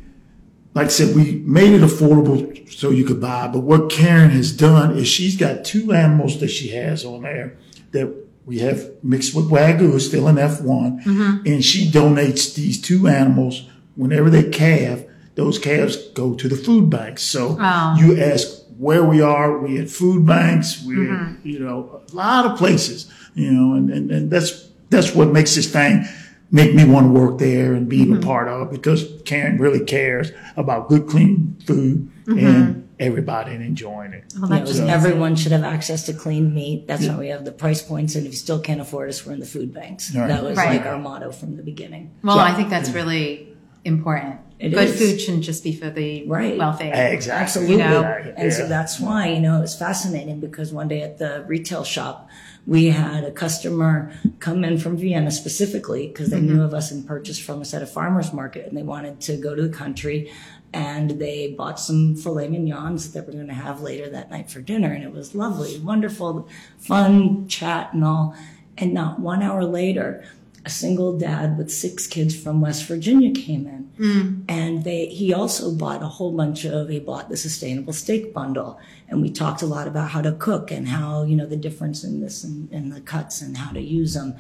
Like 0.78 0.86
I 0.86 0.90
said, 0.90 1.16
we 1.16 1.42
made 1.44 1.74
it 1.74 1.82
affordable 1.82 2.72
so 2.72 2.92
you 2.92 3.04
could 3.04 3.20
buy. 3.20 3.48
But 3.48 3.62
what 3.62 3.90
Karen 3.90 4.30
has 4.30 4.52
done 4.52 4.96
is 4.96 5.08
she's 5.08 5.36
got 5.36 5.66
two 5.66 5.92
animals 5.92 6.40
that 6.40 6.50
she 6.50 6.68
has 6.70 7.04
on 7.04 7.24
there 7.24 7.58
that 7.94 8.14
we 8.46 8.60
have 8.60 8.92
mixed 9.04 9.34
with 9.36 9.50
Wagyu, 9.50 10.00
still 10.00 10.28
an 10.28 10.36
F1. 10.36 11.04
Mm-hmm. 11.04 11.48
And 11.48 11.66
she 11.66 11.90
donates 11.90 12.54
these 12.54 12.80
two 12.80 13.08
animals 13.08 13.64
whenever 13.96 14.30
they 14.30 14.50
calve. 14.50 15.04
Those 15.34 15.58
calves 15.58 15.96
go 16.14 16.36
to 16.36 16.48
the 16.48 16.56
food 16.56 16.90
banks. 16.92 17.24
So 17.24 17.58
Oh. 17.60 17.96
you 17.98 18.22
ask 18.22 18.48
where 18.78 19.04
we 19.04 19.20
are. 19.20 19.58
We 19.58 19.80
at 19.80 19.90
food 19.90 20.28
banks. 20.28 20.84
We're, 20.86 21.08
Mm-hmm. 21.10 21.48
you 21.50 21.60
know, 21.60 22.02
a 22.12 22.16
lot 22.16 22.46
of 22.46 22.58
places, 22.60 23.12
you 23.34 23.52
know, 23.52 23.74
and, 23.74 23.90
and, 23.90 24.12
and 24.12 24.30
that's, 24.30 24.70
that's 24.92 25.16
what 25.16 25.30
makes 25.32 25.56
this 25.56 25.72
thing 25.72 26.06
make 26.52 26.74
me 26.74 26.86
want 26.86 27.08
to 27.08 27.12
work 27.20 27.38
there 27.40 27.74
and 27.74 27.88
be 27.90 28.06
Mm-hmm. 28.06 28.14
a 28.24 28.26
part 28.26 28.48
of 28.48 28.68
it 28.68 28.72
because 28.72 29.06
Karen 29.26 29.58
really 29.58 29.84
cares 29.84 30.32
about 30.56 30.88
good, 30.90 31.08
clean 31.08 31.58
food 31.66 32.10
Mm-hmm. 32.26 32.46
and 32.46 32.90
everybody 33.00 33.54
and 33.54 33.64
enjoying 33.64 34.12
it. 34.14 34.34
Well, 34.40 34.50
You 34.52 34.60
know, 34.60 34.66
just 34.66 34.80
amazing. 34.80 34.90
everyone 34.90 35.36
should 35.36 35.52
have 35.54 35.64
access 35.64 36.06
to 36.08 36.14
clean 36.14 36.54
meat. 36.54 36.88
That's 36.88 37.06
why 37.08 37.16
we 37.16 37.28
have 37.30 37.46
the 37.46 37.52
price 37.54 37.82
points. 37.82 38.16
And 38.16 38.26
if 38.26 38.32
you 38.34 38.38
still 38.38 38.60
can't 38.60 38.82
afford 38.82 39.08
us, 39.10 39.26
we're 39.26 39.34
in 39.34 39.40
the 39.40 39.46
food 39.46 39.74
banks. 39.74 40.14
Right. 40.16 40.28
That 40.28 40.44
was 40.44 40.58
Right. 40.58 40.78
like 40.78 40.86
our 40.86 40.98
motto 41.00 41.32
from 41.32 41.56
the 41.58 41.64
beginning. 41.64 42.12
Well, 42.24 42.36
So- 42.38 42.42
I 42.42 42.54
think 42.56 42.70
that's 42.70 42.90
really 42.90 43.50
important. 43.86 44.38
It 44.60 44.70
Good 44.70 44.90
is. 44.90 45.00
food 45.00 45.22
shouldn't 45.22 45.44
just 45.44 45.64
be 45.64 45.74
for 45.74 45.90
the 45.90 46.26
Right. 46.26 46.58
wealthy. 46.58 46.90
Exactly. 46.90 47.32
Absolutely. 47.32 47.74
You 47.76 47.78
know? 47.80 48.34
and 48.36 48.52
so 48.52 48.68
that's 48.68 49.00
why, 49.00 49.28
you 49.28 49.40
know, 49.40 49.58
it 49.58 49.62
was 49.62 49.76
fascinating 49.76 50.40
because 50.40 50.74
one 50.74 50.88
day 50.88 51.02
at 51.04 51.20
the 51.20 51.44
retail 51.48 51.84
shop, 51.84 52.28
we 52.66 52.88
had 52.88 53.24
a 53.24 53.32
customer 53.32 54.12
come 54.40 54.66
in 54.66 54.78
from 54.78 54.98
Vienna 54.98 55.32
specifically 55.32 56.08
because 56.08 56.32
they 56.32 56.42
knew 56.42 56.54
mm-hmm. 56.54 56.62
of 56.62 56.74
us 56.74 56.92
and 56.92 57.08
purchased 57.08 57.44
from 57.44 57.62
us 57.62 57.74
at 57.74 57.82
a 57.82 57.86
farmer's 57.86 58.34
market 58.34 58.68
and 58.68 58.76
they 58.76 58.84
wanted 58.84 59.22
to 59.22 59.38
go 59.38 59.56
to 59.56 59.62
the 59.62 59.74
country 59.74 60.32
and 60.74 61.12
they 61.12 61.54
bought 61.58 61.80
some 61.80 62.16
filet 62.16 62.50
mignons 62.50 63.14
that 63.14 63.26
they 63.26 63.32
were 63.32 63.34
going 63.34 63.48
to 63.48 63.54
have 63.54 63.82
later 63.82 64.10
that 64.10 64.30
night 64.32 64.52
for 64.52 64.60
dinner. 64.60 64.92
And 64.92 65.04
it 65.04 65.14
was 65.14 65.34
lovely, 65.34 65.80
wonderful, 65.80 66.50
fun 66.78 67.48
chat 67.48 67.94
and 67.94 68.04
all. 68.04 68.36
And 68.78 68.94
not 68.94 69.20
one 69.20 69.42
hour 69.42 69.64
later, 69.64 70.24
a 70.66 70.70
single 70.70 71.18
dad 71.18 71.58
with 71.58 71.72
six 71.72 72.08
kids 72.08 72.36
from 72.36 72.62
West 72.62 72.88
Virginia 72.88 73.32
came 73.32 73.68
in, 73.68 73.92
mm. 73.98 74.44
and 74.50 74.84
they 74.84 75.06
he 75.08 75.34
also 75.34 75.72
bought 75.72 76.04
a 76.04 76.08
whole 76.08 76.36
bunch 76.36 76.66
of 76.66 76.90
he 76.90 77.00
bought 77.00 77.30
the 77.30 77.38
sustainable 77.38 77.94
steak 77.94 78.34
bundle, 78.34 78.80
and 79.08 79.22
we 79.22 79.30
talked 79.30 79.62
a 79.62 79.66
lot 79.66 79.88
about 79.88 80.10
how 80.10 80.22
to 80.22 80.34
cook 80.34 80.72
and 80.72 80.88
how 80.88 81.24
you 81.24 81.36
know 81.36 81.46
the 81.46 81.56
difference 81.56 82.04
in 82.04 82.22
this 82.22 82.44
and, 82.44 82.72
and 82.72 82.92
the 82.92 83.02
cuts 83.02 83.42
and 83.42 83.58
how 83.58 83.72
to 83.72 83.82
use 83.82 84.14
them, 84.14 84.36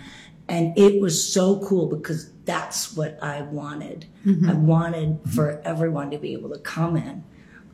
and 0.47 0.77
it 0.77 1.01
was 1.01 1.31
so 1.33 1.59
cool 1.59 1.87
because 1.87 2.31
that's 2.45 2.95
what 2.95 3.21
I 3.21 3.41
wanted. 3.41 4.05
Mm-hmm. 4.25 4.49
I 4.49 4.53
wanted 4.53 5.19
for 5.33 5.61
everyone 5.63 6.11
to 6.11 6.17
be 6.17 6.33
able 6.33 6.49
to 6.49 6.59
come 6.59 6.97
in, 6.97 7.23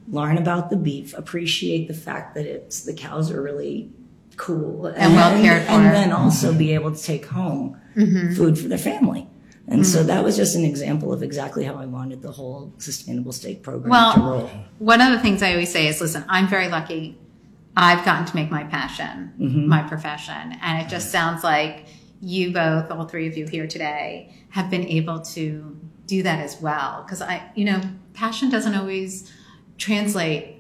learn 0.08 0.38
about 0.38 0.70
the 0.70 0.78
beef, 0.78 1.14
appreciate 1.18 1.88
the 1.88 1.94
fact 1.94 2.36
that 2.36 2.46
it's 2.46 2.84
the 2.84 2.94
cows 2.94 3.32
are 3.32 3.42
really 3.42 3.92
cool 4.38 4.88
And 4.88 5.14
well 5.14 5.42
cared 5.42 5.66
for. 5.66 5.72
and 5.72 5.86
then 5.94 6.12
also 6.12 6.54
be 6.54 6.68
mm-hmm. 6.68 6.76
able 6.76 6.96
to 6.96 7.02
take 7.02 7.26
home 7.26 7.80
mm-hmm. 7.96 8.34
food 8.34 8.58
for 8.58 8.68
their 8.68 8.78
family. 8.78 9.28
And 9.68 9.88
so 9.88 10.00
mm-hmm. 10.00 10.08
that 10.08 10.24
was 10.24 10.36
just 10.36 10.56
an 10.56 10.66
example 10.66 11.14
of 11.14 11.24
exactly 11.24 11.64
how 11.64 11.76
I 11.76 11.86
wanted 11.86 12.22
the 12.22 12.32
whole 12.32 12.74
sustainable 12.80 13.32
steak 13.32 13.64
program 13.64 14.14
to 14.16 14.20
roll. 14.20 14.52
one 14.80 15.00
of 15.00 15.12
the 15.12 15.20
things 15.20 15.42
I 15.42 15.52
always 15.52 15.72
say 15.72 15.88
is, 15.88 16.02
listen, 16.02 16.26
I'm 16.28 16.48
very 16.50 16.68
lucky. 16.68 17.18
I've 17.76 18.04
gotten 18.04 18.26
to 18.26 18.36
make 18.36 18.52
my 18.52 18.66
passion 18.66 19.34
my 19.38 19.82
profession, 19.84 20.58
and 20.62 20.82
it 20.86 20.90
just 20.90 21.12
sounds 21.12 21.44
like 21.44 21.86
you 22.22 22.52
both, 22.54 22.92
all 22.92 23.06
three 23.06 23.28
of 23.28 23.36
you 23.36 23.48
here 23.48 23.66
today, 23.66 24.34
have 24.50 24.70
been 24.70 24.86
able 24.86 25.22
to 25.22 25.76
do 26.06 26.24
that 26.24 26.40
as 26.40 26.62
well. 26.62 27.04
Because 27.04 27.22
I, 27.22 27.50
you 27.56 27.66
know, 27.66 27.82
passion 28.14 28.50
doesn't 28.50 28.76
always 28.76 29.32
translate 29.78 30.58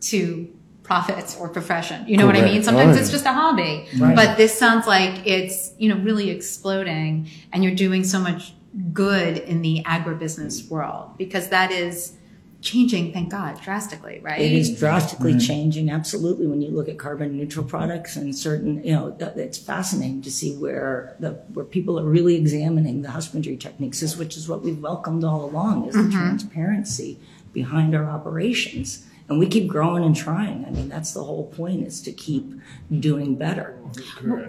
to 0.00 0.52
profits 0.82 1.36
or 1.36 1.48
profession. 1.48 2.04
You 2.06 2.16
know 2.16 2.26
what 2.26 2.36
I 2.36 2.42
mean? 2.42 2.62
Sometimes 2.62 2.96
Right. 2.96 3.00
it's 3.00 3.10
just 3.10 3.24
a 3.24 3.32
hobby. 3.32 3.86
Right. 3.98 4.16
But 4.16 4.36
this 4.36 4.58
sounds 4.58 4.86
like 4.86 5.26
it's, 5.26 5.72
you 5.78 5.88
know, 5.88 5.96
really 6.02 6.30
exploding 6.30 7.28
and 7.52 7.62
you're 7.62 7.74
doing 7.74 8.04
so 8.04 8.18
much 8.18 8.54
good 8.92 9.38
in 9.38 9.62
the 9.62 9.82
agribusiness 9.86 10.68
world 10.68 11.16
because 11.18 11.48
that 11.48 11.70
is 11.70 12.14
changing, 12.62 13.12
thank 13.12 13.28
God, 13.28 13.60
drastically, 13.60 14.20
right? 14.22 14.40
It 14.40 14.52
is 14.52 14.78
drastically 14.78 15.32
mm-hmm. 15.32 15.40
changing, 15.40 15.90
absolutely. 15.90 16.46
When 16.46 16.62
you 16.62 16.70
look 16.70 16.88
at 16.88 16.96
carbon 16.96 17.36
neutral 17.36 17.64
products 17.64 18.16
and 18.16 18.34
certain, 18.34 18.82
you 18.84 18.92
know, 18.92 19.16
it's 19.36 19.58
fascinating 19.58 20.22
to 20.22 20.30
see 20.30 20.56
where 20.56 21.16
the 21.18 21.30
where 21.54 21.64
people 21.64 21.98
are 21.98 22.04
really 22.04 22.36
examining 22.36 23.02
the 23.02 23.10
husbandry 23.10 23.56
techniques, 23.56 24.00
is 24.00 24.16
which 24.16 24.36
is 24.36 24.48
what 24.48 24.62
we've 24.62 24.78
welcomed 24.78 25.24
all 25.24 25.44
along, 25.44 25.88
is 25.88 25.94
the 25.94 26.02
mm-hmm. 26.02 26.18
transparency 26.18 27.18
behind 27.52 27.94
our 27.94 28.08
operations. 28.08 29.06
And 29.32 29.40
we 29.40 29.46
keep 29.46 29.66
growing 29.66 30.04
and 30.04 30.14
trying. 30.14 30.64
I 30.66 30.70
mean, 30.70 30.88
that's 30.88 31.12
the 31.12 31.24
whole 31.24 31.46
point: 31.46 31.86
is 31.86 32.00
to 32.02 32.12
keep 32.12 32.52
doing 33.00 33.34
better. 33.34 33.78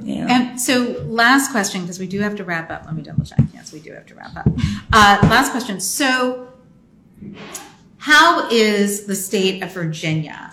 Yeah. 0.01 0.27
And 0.29 0.61
so, 0.61 1.03
last 1.07 1.51
question, 1.51 1.81
because 1.81 1.99
we 1.99 2.07
do 2.07 2.19
have 2.19 2.35
to 2.35 2.43
wrap 2.43 2.69
up. 2.69 2.83
Let 2.85 2.95
me 2.95 3.01
double 3.01 3.23
check. 3.23 3.39
Yes, 3.53 3.71
we 3.71 3.79
do 3.79 3.93
have 3.93 4.05
to 4.07 4.15
wrap 4.15 4.35
up. 4.35 4.47
Uh, 4.91 5.19
last 5.23 5.51
question. 5.51 5.79
So, 5.79 6.49
how 7.97 8.49
is 8.49 9.05
the 9.05 9.15
state 9.15 9.63
of 9.63 9.73
Virginia 9.73 10.51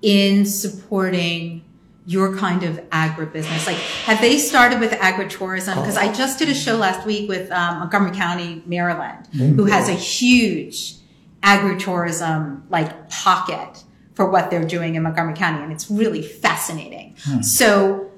in 0.00 0.46
supporting 0.46 1.62
your 2.06 2.34
kind 2.36 2.62
of 2.62 2.76
agribusiness? 2.90 3.66
Like, 3.66 3.76
have 3.76 4.20
they 4.22 4.38
started 4.38 4.80
with 4.80 4.92
agritourism? 4.92 5.74
Because 5.74 5.98
I 5.98 6.12
just 6.12 6.38
did 6.38 6.48
a 6.48 6.54
show 6.54 6.76
last 6.76 7.06
week 7.06 7.28
with 7.28 7.50
um, 7.50 7.80
Montgomery 7.80 8.16
County, 8.16 8.62
Maryland, 8.64 9.26
who 9.34 9.66
has 9.66 9.90
a 9.90 9.94
huge 9.94 10.96
agritourism 11.42 12.62
like 12.70 13.08
pocket 13.10 13.82
for 14.14 14.30
what 14.30 14.50
they're 14.50 14.64
doing 14.66 14.94
in 14.94 15.02
Montgomery 15.02 15.34
County, 15.34 15.62
and 15.62 15.72
it's 15.72 15.90
really 15.90 16.22
fascinating. 16.22 17.16
So, 17.42 18.10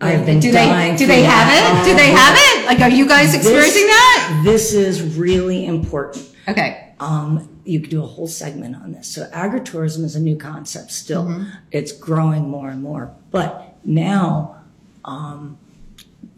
I've 0.00 0.26
been 0.26 0.40
do 0.40 0.52
dying 0.52 0.92
they 0.92 0.98
do 0.98 1.04
for 1.04 1.12
they 1.12 1.22
that. 1.22 1.74
have 1.74 1.86
it? 1.86 1.90
Do 1.90 1.96
they 1.96 2.10
have 2.10 2.34
it? 2.36 2.66
Like, 2.66 2.80
are 2.80 2.90
you 2.90 3.08
guys 3.08 3.34
experiencing 3.34 3.86
that? 3.86 4.42
This 4.44 4.72
is 4.72 5.16
really 5.16 5.66
important. 5.66 6.28
Okay. 6.48 6.94
Um, 7.00 7.60
you 7.64 7.80
could 7.80 7.90
do 7.90 8.02
a 8.02 8.06
whole 8.06 8.26
segment 8.26 8.74
on 8.76 8.92
this. 8.92 9.06
So 9.08 9.26
agritourism 9.30 10.02
is 10.04 10.16
a 10.16 10.20
new 10.20 10.36
concept 10.36 10.90
still. 10.90 11.44
It's 11.70 11.92
growing 11.92 12.48
more 12.48 12.70
and 12.70 12.82
more. 12.82 13.14
But 13.30 13.76
now 13.84 14.62
um, 15.04 15.58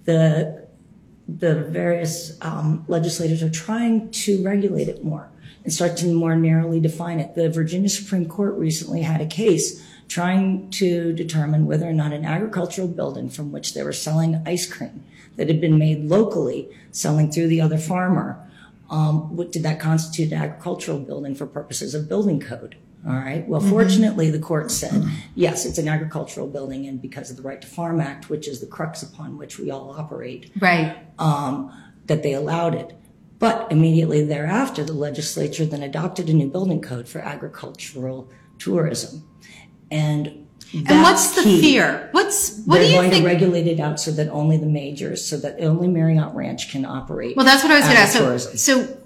the 0.05 0.60
the 1.39 1.55
various 1.65 2.37
um, 2.41 2.85
legislators 2.89 3.43
are 3.43 3.51
trying 3.51 4.11
to 4.11 4.43
regulate 4.43 4.89
it 4.89 5.05
more 5.05 5.29
and 5.65 5.73
start 5.73 5.97
to 5.99 6.07
more 6.07 6.37
narrowly 6.37 6.81
define 6.81 7.21
it. 7.21 7.35
The 7.35 7.51
Virginia 7.51 7.89
Supreme 7.89 8.27
Court 8.27 8.55
recently 8.55 9.03
had 9.03 9.21
a 9.21 9.27
case 9.27 9.85
trying 10.09 10.71
to 10.71 11.13
determine 11.13 11.67
whether 11.67 11.89
or 11.89 11.93
not 11.93 12.13
an 12.13 12.25
agricultural 12.25 12.89
building 12.89 13.31
from 13.31 13.53
which 13.53 13.75
they 13.75 13.83
were 13.83 13.93
selling 13.93 14.43
ice 14.47 14.71
cream 14.71 15.05
that 15.37 15.49
had 15.49 15.61
been 15.61 15.79
made 15.79 16.05
locally, 16.05 16.69
selling 16.91 17.31
through 17.31 17.47
the 17.47 17.61
other 17.61 17.79
farmer, 17.79 18.45
um, 18.91 19.37
what 19.37 19.53
did 19.53 19.63
that 19.63 19.79
constitute 19.79 20.33
an 20.33 20.43
agricultural 20.43 20.99
building 20.99 21.35
for 21.35 21.47
purposes 21.47 21.95
of 21.95 22.09
building 22.09 22.41
code? 22.41 22.77
All 23.07 23.15
right. 23.15 23.47
Well, 23.49 23.61
fortunately, 23.63 24.31
the 24.31 24.39
court 24.39 24.71
said, 24.71 25.03
yes, 25.35 25.65
it's 25.65 25.79
an 25.79 25.89
agricultural 25.89 26.47
building, 26.49 26.87
and 26.87 27.01
because 27.01 27.31
of 27.31 27.37
the 27.39 27.43
Right 27.43 27.61
to 27.61 27.67
Farm 27.67 27.99
Act, 28.01 28.29
which 28.29 28.47
is 28.47 28.61
the 28.61 28.67
crux 28.67 29.03
upon 29.03 29.39
which 29.39 29.59
we 29.59 29.71
all 29.71 29.91
operate, 29.99 30.51
Right. 30.61 30.97
um, 31.19 31.73
that 32.07 32.23
they 32.23 32.35
allowed 32.35 32.75
it. 32.75 32.95
But 33.39 33.73
immediately 33.73 34.23
thereafter, 34.25 34.85
the 34.85 34.93
legislature 34.93 35.65
then 35.65 35.83
adopted 35.83 36.29
a 36.29 36.35
new 36.35 36.49
building 36.51 36.83
code 36.83 37.09
for 37.09 37.21
agricultural 37.21 38.29
tourism. 38.59 39.25
And 39.91 40.47
And 40.75 41.03
what's 41.03 41.35
the 41.35 41.43
fear? 41.43 42.11
What's 42.13 42.59
what 42.67 42.77
They're 42.77 42.85
do 42.85 42.91
you 42.91 42.97
going 42.99 43.11
think? 43.11 43.23
to 43.25 43.29
regulate 43.31 43.67
it 43.67 43.81
out 43.81 43.99
so 43.99 44.11
that 44.11 44.29
only 44.29 44.59
the 44.59 44.67
majors, 44.67 45.25
so 45.25 45.39
that 45.39 45.57
only 45.63 45.89
Marriott 45.89 46.35
Ranch 46.35 46.71
can 46.71 46.85
operate. 46.85 47.35
well, 47.35 47.47
that's 47.47 47.63
what 47.63 47.73
I 47.73 47.77
was 47.77 47.85
going 47.87 47.97
to 47.97 48.03
ask. 48.03 48.13
So, 48.13 48.27
agritourism. 48.27 48.59
so 48.59 48.97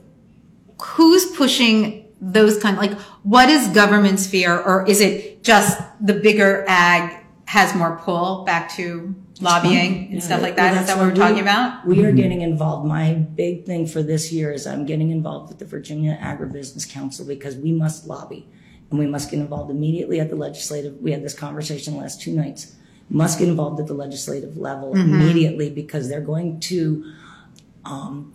who's 0.82 1.26
pushing 1.36 2.03
those 2.20 2.58
kind? 2.58 2.76
Like, 2.76 2.92
what 3.22 3.48
is 3.48 3.68
government's 3.68 4.26
fear, 4.26 4.56
or 4.58 4.86
is 4.86 5.00
it 5.00 5.42
just 5.44 5.80
the 6.00 6.14
bigger 6.14 6.64
ag 6.68 7.20
has 7.46 7.74
more 7.74 7.98
pull 8.02 8.44
back 8.44 8.70
to 8.76 9.14
lobbying 9.40 10.10
and 10.12 10.22
stuff 10.22 10.40
like 10.40 10.56
that? 10.56 10.72
Well, 10.72 10.80
Is 10.80 10.86
that's 10.86 10.88
that 10.88 10.96
what 10.98 11.06
we're 11.08 11.12
we- 11.12 11.18
talking 11.18 11.40
about? 11.40 11.86
We 11.86 12.04
are 12.04 12.12
getting 12.12 12.40
involved. 12.40 12.86
My 12.86 13.12
big 13.14 13.64
thing 13.66 13.86
for 13.86 14.02
this 14.02 14.32
year 14.32 14.50
is 14.52 14.66
I'm 14.66 14.86
getting 14.86 15.10
involved 15.10 15.48
with 15.50 15.58
the 15.58 15.64
Virginia 15.66 16.18
Agribusiness 16.20 16.88
Council 16.90 17.26
because 17.26 17.56
we 17.56 17.72
must 17.72 18.06
lobby 18.06 18.48
and 18.90 18.98
we 18.98 19.06
must 19.06 19.30
get 19.30 19.40
involved 19.40 19.70
immediately 19.70 20.20
at 20.20 20.30
the 20.30 20.36
legislative. 20.36 20.96
We 21.00 21.12
had 21.12 21.22
this 21.22 21.34
conversation 21.34 21.96
last 21.96 22.22
two 22.22 22.32
nights. 22.34 22.74
Must 23.10 23.38
get 23.38 23.48
involved 23.48 23.78
at 23.80 23.86
the 23.86 23.94
legislative 23.94 24.56
level 24.56 24.94
Mm-hmm. 24.94 25.14
immediately 25.14 25.68
because 25.70 26.08
they're 26.08 26.22
going 26.22 26.58
to 26.60 27.12
um, 27.84 28.32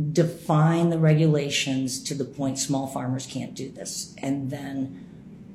define 0.00 0.90
the 0.90 0.98
regulations 0.98 2.02
to 2.04 2.14
the 2.14 2.24
point 2.24 2.58
small 2.58 2.86
farmers 2.86 3.26
can't 3.26 3.54
do 3.54 3.70
this. 3.70 4.14
And 4.18 4.50
then 4.50 5.06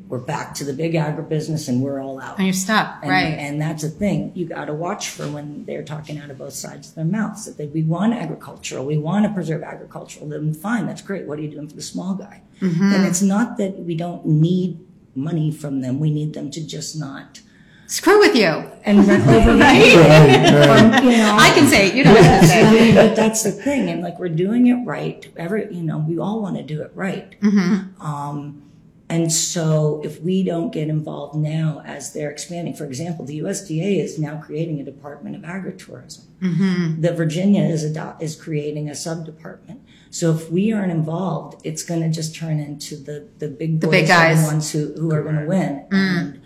we're 0.07 0.19
back 0.19 0.53
to 0.55 0.63
the 0.63 0.73
big 0.73 0.93
agribusiness 0.93 1.67
and 1.67 1.81
we're 1.81 1.99
all 1.99 2.19
out. 2.19 2.37
And 2.37 2.45
you're 2.45 2.53
stuck, 2.53 2.99
And, 3.01 3.09
right? 3.09 3.33
And 3.39 3.59
that's 3.59 3.83
a 3.83 3.89
thing 3.89 4.31
you 4.35 4.45
got 4.45 4.65
to 4.65 4.73
watch 4.73 5.09
for 5.09 5.27
when 5.27 5.65
they're 5.65 5.83
talking 5.83 6.19
out 6.19 6.29
of 6.29 6.37
both 6.37 6.53
sides 6.53 6.89
of 6.89 6.95
their 6.95 7.05
mouths. 7.05 7.45
That 7.45 7.57
they, 7.57 7.65
we 7.65 7.81
want 7.81 8.13
agricultural, 8.13 8.85
we 8.85 8.97
want 8.97 9.25
to 9.25 9.33
preserve 9.33 9.63
agricultural. 9.63 10.29
Then 10.29 10.53
fine, 10.53 10.85
that's 10.85 11.01
great. 11.01 11.25
What 11.25 11.39
are 11.39 11.41
you 11.41 11.49
doing 11.49 11.67
for 11.67 11.75
the 11.75 11.81
small 11.81 12.13
guy? 12.13 12.41
Mm-hmm. 12.61 12.93
And 12.93 13.05
it's 13.05 13.23
not 13.23 13.57
that 13.57 13.79
we 13.79 13.95
don't 13.95 14.25
need 14.25 14.79
money 15.15 15.51
from 15.51 15.81
them. 15.81 15.99
We 15.99 16.11
need 16.11 16.33
them 16.33 16.51
to 16.51 16.65
just 16.65 16.99
not 16.99 17.41
Screw 17.87 18.19
with 18.19 18.35
you. 18.35 18.47
and 18.83 19.07
rent 19.07 19.27
over 19.27 19.51
Right? 19.57 19.95
right? 19.95 21.03
you 21.03 21.11
know, 21.11 21.35
I 21.39 21.51
can 21.55 21.67
say 21.67 21.87
it. 21.87 21.95
You 21.95 22.03
don't 22.03 22.15
have 22.15 22.41
to 22.41 22.47
say 22.47 22.63
I 22.63 22.71
it. 22.73 22.81
mean, 22.81 22.95
but 22.95 23.15
that's 23.15 23.43
the 23.43 23.51
thing, 23.51 23.89
and 23.89 24.01
like 24.01 24.19
we're 24.19 24.29
doing 24.29 24.67
it 24.67 24.85
right. 24.85 25.27
Every, 25.37 25.73
you 25.73 25.83
know, 25.83 25.97
we 25.99 26.17
all 26.19 26.41
want 26.41 26.57
to 26.57 26.63
do 26.63 26.81
it 26.81 26.91
right. 26.95 27.39
Mm-hmm. 27.41 28.01
Um, 28.01 28.61
and 29.07 29.31
so, 29.31 30.01
if 30.03 30.19
we 30.21 30.41
don't 30.43 30.71
get 30.73 30.87
involved 30.89 31.35
now 31.35 31.83
as 31.85 32.11
they're 32.13 32.31
expanding, 32.31 32.73
for 32.73 32.85
example, 32.85 33.23
the 33.23 33.39
USDA 33.39 33.99
is 34.03 34.17
now 34.17 34.41
creating 34.41 34.79
a 34.79 34.83
Department 34.83 35.35
of 35.35 35.43
Agritourism. 35.43 36.21
Mm-hmm. 36.41 37.01
The 37.01 37.13
Virginia 37.13 37.63
is 37.65 37.83
ado- 37.83 38.15
is 38.19 38.35
creating 38.35 38.89
a 38.89 38.95
sub 38.95 39.23
department. 39.25 39.81
So 40.09 40.33
if 40.33 40.49
we 40.49 40.73
aren't 40.73 40.91
involved, 40.91 41.61
it's 41.63 41.83
going 41.83 42.01
to 42.01 42.09
just 42.09 42.35
turn 42.35 42.59
into 42.59 42.95
the 42.97 43.27
the 43.37 43.47
big 43.47 43.79
boys 43.79 43.91
big 43.91 44.03
are 44.05 44.07
guys. 44.07 44.41
the 44.41 44.47
ones 44.47 44.71
who 44.71 44.93
who 44.93 45.13
are 45.13 45.21
going 45.21 45.37
to 45.39 45.45
win. 45.45 45.85
Mm. 45.91 46.19
And 46.19 46.41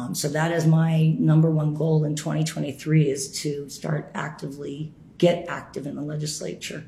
um, 0.00 0.14
so 0.14 0.28
that 0.28 0.52
is 0.52 0.66
my 0.66 1.14
number 1.18 1.50
one 1.50 1.74
goal 1.74 2.04
in 2.04 2.14
2023 2.16 3.10
is 3.10 3.30
to 3.42 3.68
start 3.68 4.10
actively 4.14 4.92
get 5.18 5.46
active 5.48 5.86
in 5.86 5.96
the 5.96 6.02
legislature. 6.02 6.84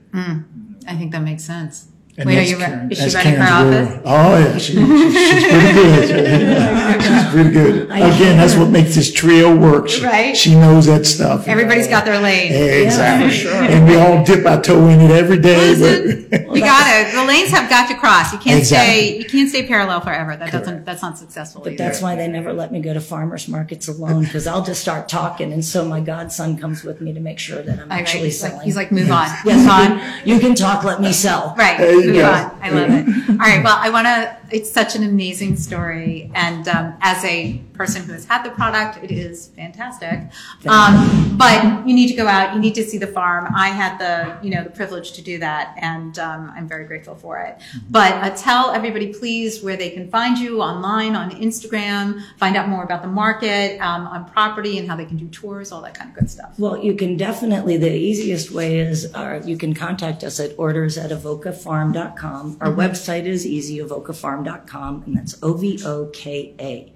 I 0.89 0.97
think 0.97 1.13
that 1.13 1.23
makes 1.23 1.45
sense. 1.45 1.89
And 2.19 2.27
Wait, 2.27 2.39
are 2.39 2.43
you 2.43 2.59
re- 2.59 2.65
Karen- 2.67 2.91
is 2.93 2.99
she 2.99 3.05
that's 3.05 3.15
ready 3.15 3.31
for 3.31 3.37
Karen's 3.43 3.89
office? 3.89 4.03
Oh 4.05 4.39
yeah, 4.39 4.59
she, 4.59 4.73
she- 4.75 4.77
she's 5.33 5.45
pretty 5.49 5.73
good. 5.73 7.03
she's 7.03 7.33
pretty 7.33 7.51
good. 7.51 7.83
Again, 7.91 8.37
that's 8.37 8.55
what 8.55 8.69
makes 8.69 8.95
this 8.95 9.11
trio 9.13 9.57
work. 9.57 9.89
She, 9.89 10.05
Right. 10.05 10.37
She 10.37 10.55
knows 10.55 10.85
that 10.87 11.07
stuff. 11.07 11.49
Everybody's 11.49 11.89
got 11.89 12.05
their 12.05 12.21
lane. 12.21 12.53
exactly, 12.53 13.31
for 13.31 13.35
sure. 13.35 13.55
and 13.63 13.89
we 13.89 13.97
all 13.97 14.23
dip 14.25 14.45
our 14.45 14.61
toe 14.61 14.89
in 14.89 15.01
it 15.01 15.11
every 15.11 15.39
day. 15.39 15.57
Listen, 15.75 16.29
but- 16.31 16.41
you 16.57 16.61
gotta. 16.61 17.17
The 17.17 17.25
lanes 17.25 17.49
have 17.51 17.71
got 17.71 17.89
to 17.89 17.95
cross. 17.97 18.31
You 18.33 18.39
can't 18.39 18.59
Exactly. 18.59 18.95
stay. 18.95 19.19
You 19.19 19.25
can't 19.25 19.49
stay 19.49 19.67
parallel 19.67 20.01
forever. 20.03 20.37
That 20.37 20.53
doesn't. 20.53 20.85
That's 20.85 21.01
not 21.01 21.17
successful. 21.17 21.63
But 21.63 21.75
either. 21.75 21.85
that's 21.85 22.03
why 22.03 22.15
they 22.15 22.29
never 22.29 22.53
let 22.53 22.73
me 22.73 22.81
go 22.81 22.93
to 22.93 23.01
farmers 23.01 23.49
markets 23.49 23.89
alone 23.89 24.25
because 24.25 24.47
I'll 24.47 24.63
just 24.65 24.83
start 24.83 25.09
talking, 25.09 25.51
and 25.53 25.65
so 25.65 25.83
my 25.87 26.01
godson 26.01 26.59
comes 26.59 26.85
with 26.85 27.01
me 27.01 27.15
to 27.15 27.21
make 27.21 27.39
sure 27.39 27.63
that 27.63 27.81
I'm 27.81 27.91
I- 27.91 27.97
I- 27.97 27.99
actually 28.01 28.25
he's 28.25 28.43
like, 28.43 28.51
selling. 28.53 28.65
he's 28.67 28.77
like, 28.77 28.93
move 28.93 29.11
on, 29.11 29.27
yes, 29.27 29.45
move 29.47 29.65
you 29.65 29.71
on. 29.71 29.87
can, 29.99 30.21
you 30.29 30.39
can 30.41 30.55
talk, 30.55 30.85
let 30.85 31.01
me 31.01 31.13
sell. 31.15 31.55
Right. 31.57 32.02
I 32.61 32.71
love 32.71 32.91
it. 32.91 33.31
All 33.31 33.37
right. 33.37 33.63
Well, 33.63 33.77
I 33.79 33.91
want 33.91 34.07
to, 34.07 34.37
it's 34.53 34.71
such 34.71 34.95
an 34.95 35.03
amazing 35.03 35.57
story. 35.57 36.31
And 36.35 36.69
um, 36.69 36.95
as 37.01 37.25
a 37.25 37.59
person 37.73 38.03
who 38.03 38.13
has 38.13 38.25
had 38.25 38.45
the 38.45 38.51
product, 38.51 39.03
it 39.03 39.11
is 39.11 39.49
fantastic. 39.49 40.21
Um, 40.69 41.37
but 41.37 41.87
you 41.87 41.95
need 41.95 42.09
to 42.09 42.15
go 42.15 42.27
out, 42.27 42.55
you 42.55 42.61
need 42.61 42.75
to 42.75 42.85
see 42.85 42.99
the 42.99 43.07
farm. 43.07 43.53
I 43.55 43.69
had 43.69 43.99
the, 43.99 44.39
you 44.47 44.55
know, 44.55 44.63
the 44.63 44.71
privilege 44.71 45.13
to 45.13 45.23
do 45.23 45.39
that. 45.39 45.75
And 45.79 46.19
um, 46.19 46.53
I'm 46.55 46.69
very 46.69 46.87
grateful 46.87 47.15
for 47.15 47.39
it. 47.39 47.61
But 47.91 48.13
uh, 48.15 48.31
tell 48.37 48.71
everybody, 48.71 49.13
please, 49.13 49.63
where 49.63 49.77
they 49.77 49.91
can 49.91 50.09
find 50.11 50.39
you 50.39 50.63
online, 50.63 51.17
on 51.17 51.31
Instagram, 51.31 52.23
find 52.39 52.57
out 52.57 52.69
more 52.69 52.85
about 52.85 53.03
the 53.03 53.09
market, 53.09 53.81
um, 53.81 54.07
on 54.07 54.25
property, 54.27 54.79
and 54.79 54.89
how 54.89 54.97
they 54.97 55.07
can 55.07 55.17
do 55.17 55.29
tours, 55.29 55.73
all 55.73 55.83
that 55.83 55.95
kind 55.95 56.11
of 56.11 56.17
good 56.17 56.31
stuff. 56.31 56.55
Well, 56.59 56.79
you 56.79 56.95
can 56.95 57.17
definitely, 57.17 57.77
the 57.79 57.95
easiest 57.95 58.51
way 58.51 58.79
is 58.79 59.13
uh, 59.15 59.43
you 59.45 59.57
can 59.57 59.75
contact 59.75 60.23
us 60.23 60.39
at 60.39 60.53
orders 60.59 60.99
at 60.99 61.11
avocafarm.com. 61.11 62.59
Our 62.61 62.73
website 62.73 63.25
is 63.25 63.47
easy, 63.47 63.79
avocafarm.com, 63.79 64.42
and 64.47 65.17
that's 65.17 65.39
O 65.43 65.55
V 65.55 65.81
O 65.85 66.07
K 66.13 66.55
A 66.61 66.93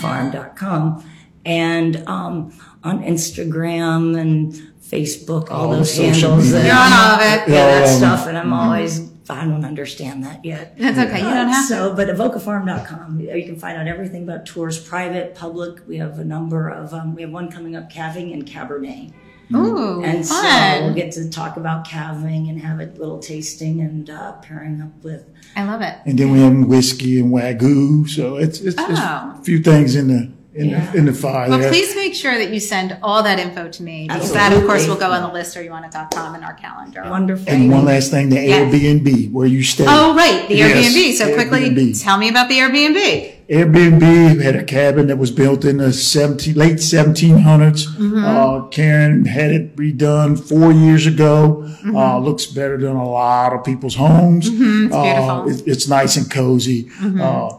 farm.com. 0.00 1.04
And 1.46 2.06
um, 2.06 2.52
on 2.84 3.02
Instagram 3.02 4.18
and 4.20 4.52
Facebook, 4.82 5.50
all 5.50 5.66
All 5.66 5.70
those 5.70 5.92
social 5.94 6.32
handles. 6.32 6.52
media. 6.52 6.60
that- 6.60 6.66
You're 6.66 6.76
on 6.76 6.92
all 6.92 7.14
of 7.14 7.48
it. 7.48 7.52
Yeah, 7.54 7.66
that 7.66 7.88
Um, 7.88 7.96
stuff. 7.98 8.26
And 8.28 8.36
I'm 8.36 8.52
always, 8.52 9.10
I 9.30 9.44
don't 9.46 9.64
understand 9.64 10.24
that 10.24 10.44
yet. 10.44 10.76
That's 10.76 10.98
okay. 10.98 11.18
You 11.18 11.24
don't 11.30 11.48
have 11.48 11.66
to. 11.68 11.74
So, 11.74 11.94
but 11.94 12.08
avocafarm.com, 12.08 13.20
you 13.20 13.44
can 13.44 13.56
find 13.56 13.78
out 13.78 13.86
everything 13.86 14.24
about 14.24 14.44
tours, 14.44 14.78
private, 14.78 15.34
public. 15.34 15.80
We 15.88 15.96
have 15.98 16.18
a 16.18 16.24
number 16.24 16.68
of, 16.68 16.92
um, 16.92 17.14
we 17.14 17.22
have 17.22 17.30
one 17.30 17.50
coming 17.50 17.74
up, 17.74 17.88
calving 17.88 18.32
and 18.32 18.44
Cabernet. 18.44 19.12
Ooh, 19.54 20.02
And 20.02 20.24
so 20.26 20.34
fun. 20.34 20.84
we'll 20.84 20.94
get 20.94 21.12
to 21.12 21.28
talk 21.30 21.56
about 21.56 21.86
calving 21.86 22.48
and 22.48 22.60
have 22.60 22.80
a 22.80 22.86
little 22.86 23.18
tasting 23.18 23.80
and 23.80 24.08
uh, 24.10 24.32
pairing 24.42 24.80
up 24.80 24.92
with. 25.02 25.24
I 25.56 25.64
love 25.64 25.80
it. 25.82 25.94
and 26.06 26.18
then 26.18 26.30
we 26.30 26.40
have 26.40 26.54
whiskey 26.66 27.18
and 27.20 27.32
wagyu. 27.32 28.08
So 28.08 28.36
it's 28.36 28.60
it's, 28.60 28.76
it's 28.80 29.00
Oh. 29.00 29.36
a 29.38 29.42
few 29.42 29.60
things 29.60 29.96
in 29.96 30.08
the 30.08 30.30
in 30.54 30.70
Yeah. 30.70 30.90
the 30.90 30.98
in 30.98 31.04
the 31.06 31.12
fire 31.12 31.48
Well, 31.48 31.68
please 31.68 31.94
make 31.94 32.14
sure 32.14 32.36
that 32.36 32.50
you 32.52 32.58
send 32.60 32.96
all 33.02 33.22
that 33.22 33.38
info 33.38 33.68
to 33.68 33.82
me 33.82 34.06
because 34.08 34.32
that, 34.32 34.52
of 34.52 34.64
course, 34.66 34.86
will 34.88 34.96
go 34.96 35.10
on 35.12 35.22
the 35.22 35.32
list 35.32 35.56
areyouonit.com 35.56 36.34
in 36.34 36.42
our 36.44 36.54
calendar. 36.54 37.02
Wonderful. 37.08 37.48
And 37.48 37.70
one 37.70 37.84
last 37.84 38.10
thing, 38.10 38.28
the 38.30 38.36
Yes. 38.36 38.72
Airbnb 38.74 39.30
where 39.32 39.46
you 39.46 39.62
stay. 39.62 39.84
Oh, 39.88 40.14
right, 40.16 40.48
the 40.48 40.56
Yes, 40.56 40.92
Airbnb. 40.94 41.12
So 41.14 41.34
quickly, 41.34 41.92
tell 41.94 42.18
me 42.18 42.28
about 42.28 42.48
the 42.48 42.56
Airbnb. 42.58 43.32
Airbnb 43.50 44.40
had 44.40 44.54
a 44.54 44.62
cabin 44.62 45.08
that 45.08 45.16
was 45.18 45.30
built 45.32 45.64
in 45.64 45.78
the 45.78 45.92
17, 45.92 46.54
late 46.54 46.76
1700s. 46.76 47.86
Mm-hmm. 47.96 48.24
Uh, 48.24 48.68
Karen 48.68 49.24
had 49.24 49.50
it 49.50 49.74
redone 49.76 50.38
four 50.38 50.70
years 50.72 51.06
ago. 51.06 51.64
Mm-hmm. 51.66 51.96
Uh, 51.96 52.18
looks 52.18 52.46
better 52.46 52.78
than 52.78 52.94
a 52.94 53.08
lot 53.08 53.52
of 53.52 53.64
people's 53.64 53.96
homes. 53.96 54.46
it's 54.48 54.54
Uh, 54.54 54.58
beautiful. 54.58 54.94
Mm-hmm. 54.94 55.50
it- 55.50 55.66
it's 55.66 55.88
nice 55.88 56.16
and 56.16 56.30
cozy. 56.30 56.88
Uh, 57.02 57.56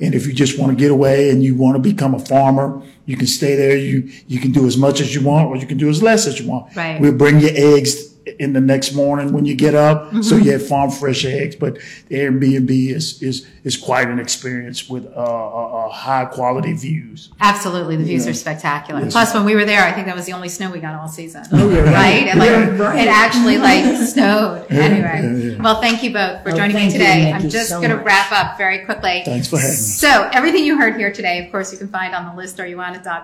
and 0.00 0.14
if 0.14 0.26
you 0.26 0.32
just 0.32 0.58
want 0.58 0.70
to 0.72 0.76
get 0.76 0.90
away 0.90 1.30
and 1.30 1.42
you 1.42 1.54
want 1.56 1.74
to 1.76 1.80
become 1.80 2.14
a 2.14 2.18
farmer, 2.20 2.82
you 3.06 3.16
can 3.16 3.26
stay 3.26 3.56
there. 3.56 3.76
You 3.76 4.08
you 4.28 4.38
can 4.40 4.52
do 4.52 4.64
as 4.66 4.76
much 4.76 5.00
as 5.00 5.12
you 5.14 5.22
want, 5.22 5.48
or 5.48 5.56
you 5.56 5.66
can 5.66 5.76
do 5.78 5.88
as 5.88 6.02
less 6.02 6.26
as 6.28 6.38
you 6.38 6.48
want. 6.48 6.74
Right. 6.76 7.00
We'll 7.00 7.14
bring 7.16 7.40
you 7.40 7.48
eggs 7.48 8.07
in 8.38 8.52
the 8.52 8.60
next 8.60 8.92
morning 8.92 9.32
when 9.32 9.44
you 9.44 9.54
get 9.54 9.74
up, 9.74 10.10
so 10.12 10.18
Mm-hmm. 10.36 10.44
you 10.44 10.52
have 10.52 10.66
farm 10.66 10.90
fresh 10.90 11.24
eggs. 11.24 11.56
But 11.56 11.78
the 12.08 12.16
Airbnb 12.16 12.70
is 12.70 13.22
is 13.22 13.46
is 13.64 13.76
quite 13.76 14.08
an 14.08 14.18
experience 14.18 14.88
with 14.88 15.06
uh, 15.06 15.10
uh, 15.18 15.86
uh, 15.86 15.88
high 15.90 16.24
quality 16.26 16.72
views. 16.72 17.30
Absolutely, 17.40 17.96
the 17.96 18.04
views 18.04 18.26
are 18.26 18.34
spectacular. 18.34 19.10
Plus, 19.10 19.34
when 19.34 19.44
we 19.44 19.54
were 19.54 19.64
there, 19.64 19.82
I 19.84 19.92
think 19.92 20.06
that 20.06 20.16
was 20.16 20.26
the 20.26 20.32
only 20.32 20.48
snow 20.48 20.70
we 20.70 20.80
got 20.80 20.94
all 20.94 21.08
season. 21.08 21.42
Oh, 21.52 21.68
you're 21.70 21.84
right. 21.84 22.28
And 22.28 22.38
like, 22.38 22.48
You're 22.50 22.72
right. 22.86 23.00
it 23.06 23.08
actually 23.08 23.58
like 23.58 23.84
snowed. 24.06 24.70
Anyway, 24.70 25.02
yeah, 25.48 25.52
yeah. 25.56 25.62
well, 25.62 25.80
thank 25.80 26.02
you 26.02 26.12
both 26.12 26.42
for 26.42 26.50
Oh, 26.50 26.56
joining 26.56 26.76
me 26.76 26.82
thank 26.82 26.92
you, 26.92 26.98
today. 26.98 27.32
I'm 27.32 27.48
just 27.48 27.68
so 27.70 27.78
going 27.80 27.90
to 27.90 27.96
wrap 27.98 28.30
up 28.32 28.56
very 28.58 28.84
quickly. 28.84 29.22
Thanks 29.24 29.48
for 29.48 29.56
having 29.56 29.70
me. 29.70 29.76
So 29.76 30.28
everything 30.32 30.64
you 30.64 30.78
heard 30.78 30.96
here 30.96 31.12
today, 31.12 31.44
of 31.44 31.50
course, 31.50 31.72
you 31.72 31.78
can 31.78 31.88
find 31.88 32.14
on 32.14 32.24
the 32.26 32.40
list 32.40 32.58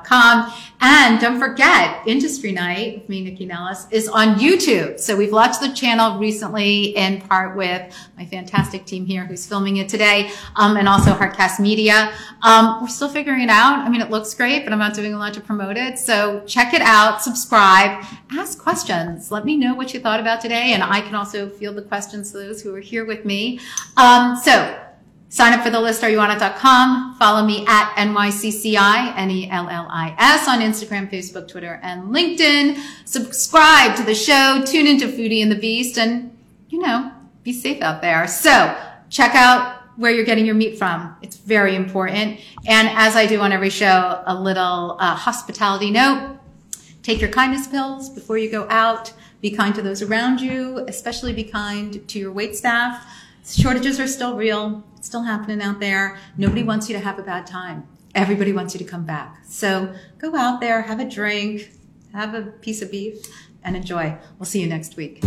com. 0.05 0.53
And 0.81 1.21
don't 1.21 1.39
forget, 1.39 2.07
Industry 2.07 2.53
Night 2.53 2.99
with 3.01 3.09
me, 3.09 3.25
Nycci 3.25 3.47
Nellis, 3.47 3.87
is 3.91 4.09
on 4.09 4.37
YouTube. 4.37 4.94
So 5.01 5.17
we've 5.17 5.33
launched 5.33 5.61
the 5.61 5.73
channel 5.73 6.19
recently 6.19 6.97
in 6.97 7.21
part 7.21 7.57
with 7.57 7.95
my 8.17 8.27
fantastic 8.27 8.85
team 8.85 9.07
here 9.07 9.25
who's 9.25 9.47
filming 9.47 9.79
it 9.79 9.89
today, 9.89 10.31
um, 10.57 10.77
and 10.77 10.89
also 10.89 11.13
Heartcast 11.13 11.61
Media. 11.61 12.13
Um, 12.43 12.81
we're 12.81 12.89
still 12.89 13.09
figuring 13.09 13.43
it 13.43 13.51
out. 13.51 13.79
I 13.79 13.89
mean, 13.89 14.01
it 14.01 14.11
looks 14.11 14.35
great, 14.35 14.65
but 14.65 14.73
I'm 14.73 14.79
not 14.79 14.95
doing 14.95 15.15
a 15.15 15.19
lot 15.19 15.35
to 15.35 15.41
promote 15.41 15.77
it. 15.77 15.99
So 15.99 16.43
check 16.47 16.75
it 16.75 16.83
out, 16.83 17.23
subscribe, 17.23 18.05
ask 18.33 18.59
questions. 18.59 19.31
Let 19.31 19.45
me 19.45 19.57
know 19.57 19.75
what 19.75 19.95
you 19.95 20.01
thought 20.01 20.21
about 20.21 20.41
today, 20.41 20.73
and 20.73 20.83
I 20.83 21.01
can 21.01 21.15
also 21.15 21.49
field 21.49 21.77
the 21.77 21.83
questions 21.83 22.33
to 22.33 22.39
those 22.39 22.63
who 22.63 22.75
are 22.75 22.81
here 22.81 23.05
with 23.05 23.25
me. 23.25 23.61
Um, 23.97 24.37
so 24.37 24.84
Sign 25.35 25.53
up 25.53 25.65
for 25.65 25.71
the 25.71 25.81
list, 25.81 26.01
areyouonit.com. 26.01 27.17
Follow 27.19 27.45
me 27.45 27.67
at 27.67 27.93
NYCCI, 27.97 29.19
N-E-L-L-I-S 29.19 30.47
on 30.47 30.61
Instagram, 30.61 31.11
Facebook, 31.11 31.49
Twitter, 31.49 31.81
and 31.83 32.15
LinkedIn. 32.15 32.81
Subscribe 33.05 33.97
to 33.97 34.05
the 34.05 34.15
show, 34.15 34.63
tune 34.65 34.87
into 34.87 35.09
Foodie 35.09 35.43
and 35.43 35.51
the 35.51 35.57
Beast, 35.57 35.99
and, 35.99 36.39
you 36.69 36.79
know, 36.79 37.11
be 37.43 37.53
safe 37.53 37.83
out 37.83 38.01
there. 38.01 38.29
So 38.29 38.79
check 39.11 39.35
out 39.35 39.83
where 39.97 40.13
you're 40.13 40.25
getting 40.25 40.47
your 40.47 40.55
meat 40.55 40.79
from. 40.79 41.17
It's 41.21 41.35
very 41.35 41.75
important. 41.75 42.39
And 42.69 42.89
as 42.91 43.17
I 43.17 43.27
do 43.27 43.41
on 43.41 43.51
every 43.51 43.71
show, 43.71 44.23
a 44.27 44.41
little 44.41 44.97
uh, 45.01 45.17
hospitality 45.17 45.91
note. 45.91 46.39
Take 47.03 47.21
your 47.21 47.31
kindness 47.31 47.67
pills 47.67 48.09
before 48.09 48.39
you 48.39 48.53
go 48.53 48.69
out. 48.71 49.13
Be 49.41 49.51
kind 49.51 49.75
to 49.75 49.83
those 49.83 50.01
around 50.01 50.41
you, 50.41 50.85
especially 50.87 51.33
be 51.33 51.43
kind 51.43 52.07
to 52.07 52.21
your 52.21 52.31
wait 52.31 52.55
staff. 52.55 53.05
Shortages 53.45 53.99
are 53.99 54.07
still 54.07 54.37
real. 54.37 54.85
Still 55.05 55.25
happening 55.25 55.61
out 55.61 55.81
there. 55.81 56.17
Nobody 56.39 56.63
wants 56.63 56.89
you 56.89 56.97
to 56.97 57.05
have 57.05 57.19
a 57.19 57.23
bad 57.23 57.47
time. 57.47 57.87
Everybody 58.15 58.55
wants 58.55 58.73
you 58.73 58.79
to 58.79 58.87
come 58.87 59.05
back. 59.05 59.45
So 59.47 59.93
go 60.17 60.35
out 60.35 60.63
there, 60.63 60.81
have 60.81 60.99
a 60.99 61.05
drink, 61.05 61.73
have 62.15 62.33
a 62.33 62.41
piece 62.43 62.81
of 62.81 62.91
beef, 62.91 63.19
and 63.63 63.77
enjoy. 63.77 64.17
We'll 64.39 64.47
see 64.47 64.63
you 64.63 64.67
next 64.67 64.97
week. 64.97 65.23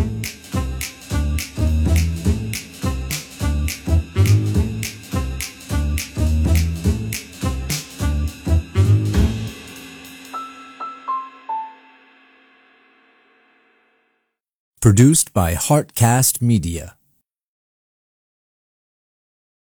Produced 14.81 15.33
by 15.33 15.53
Heartcast 15.53 16.41
Media. 16.41 16.96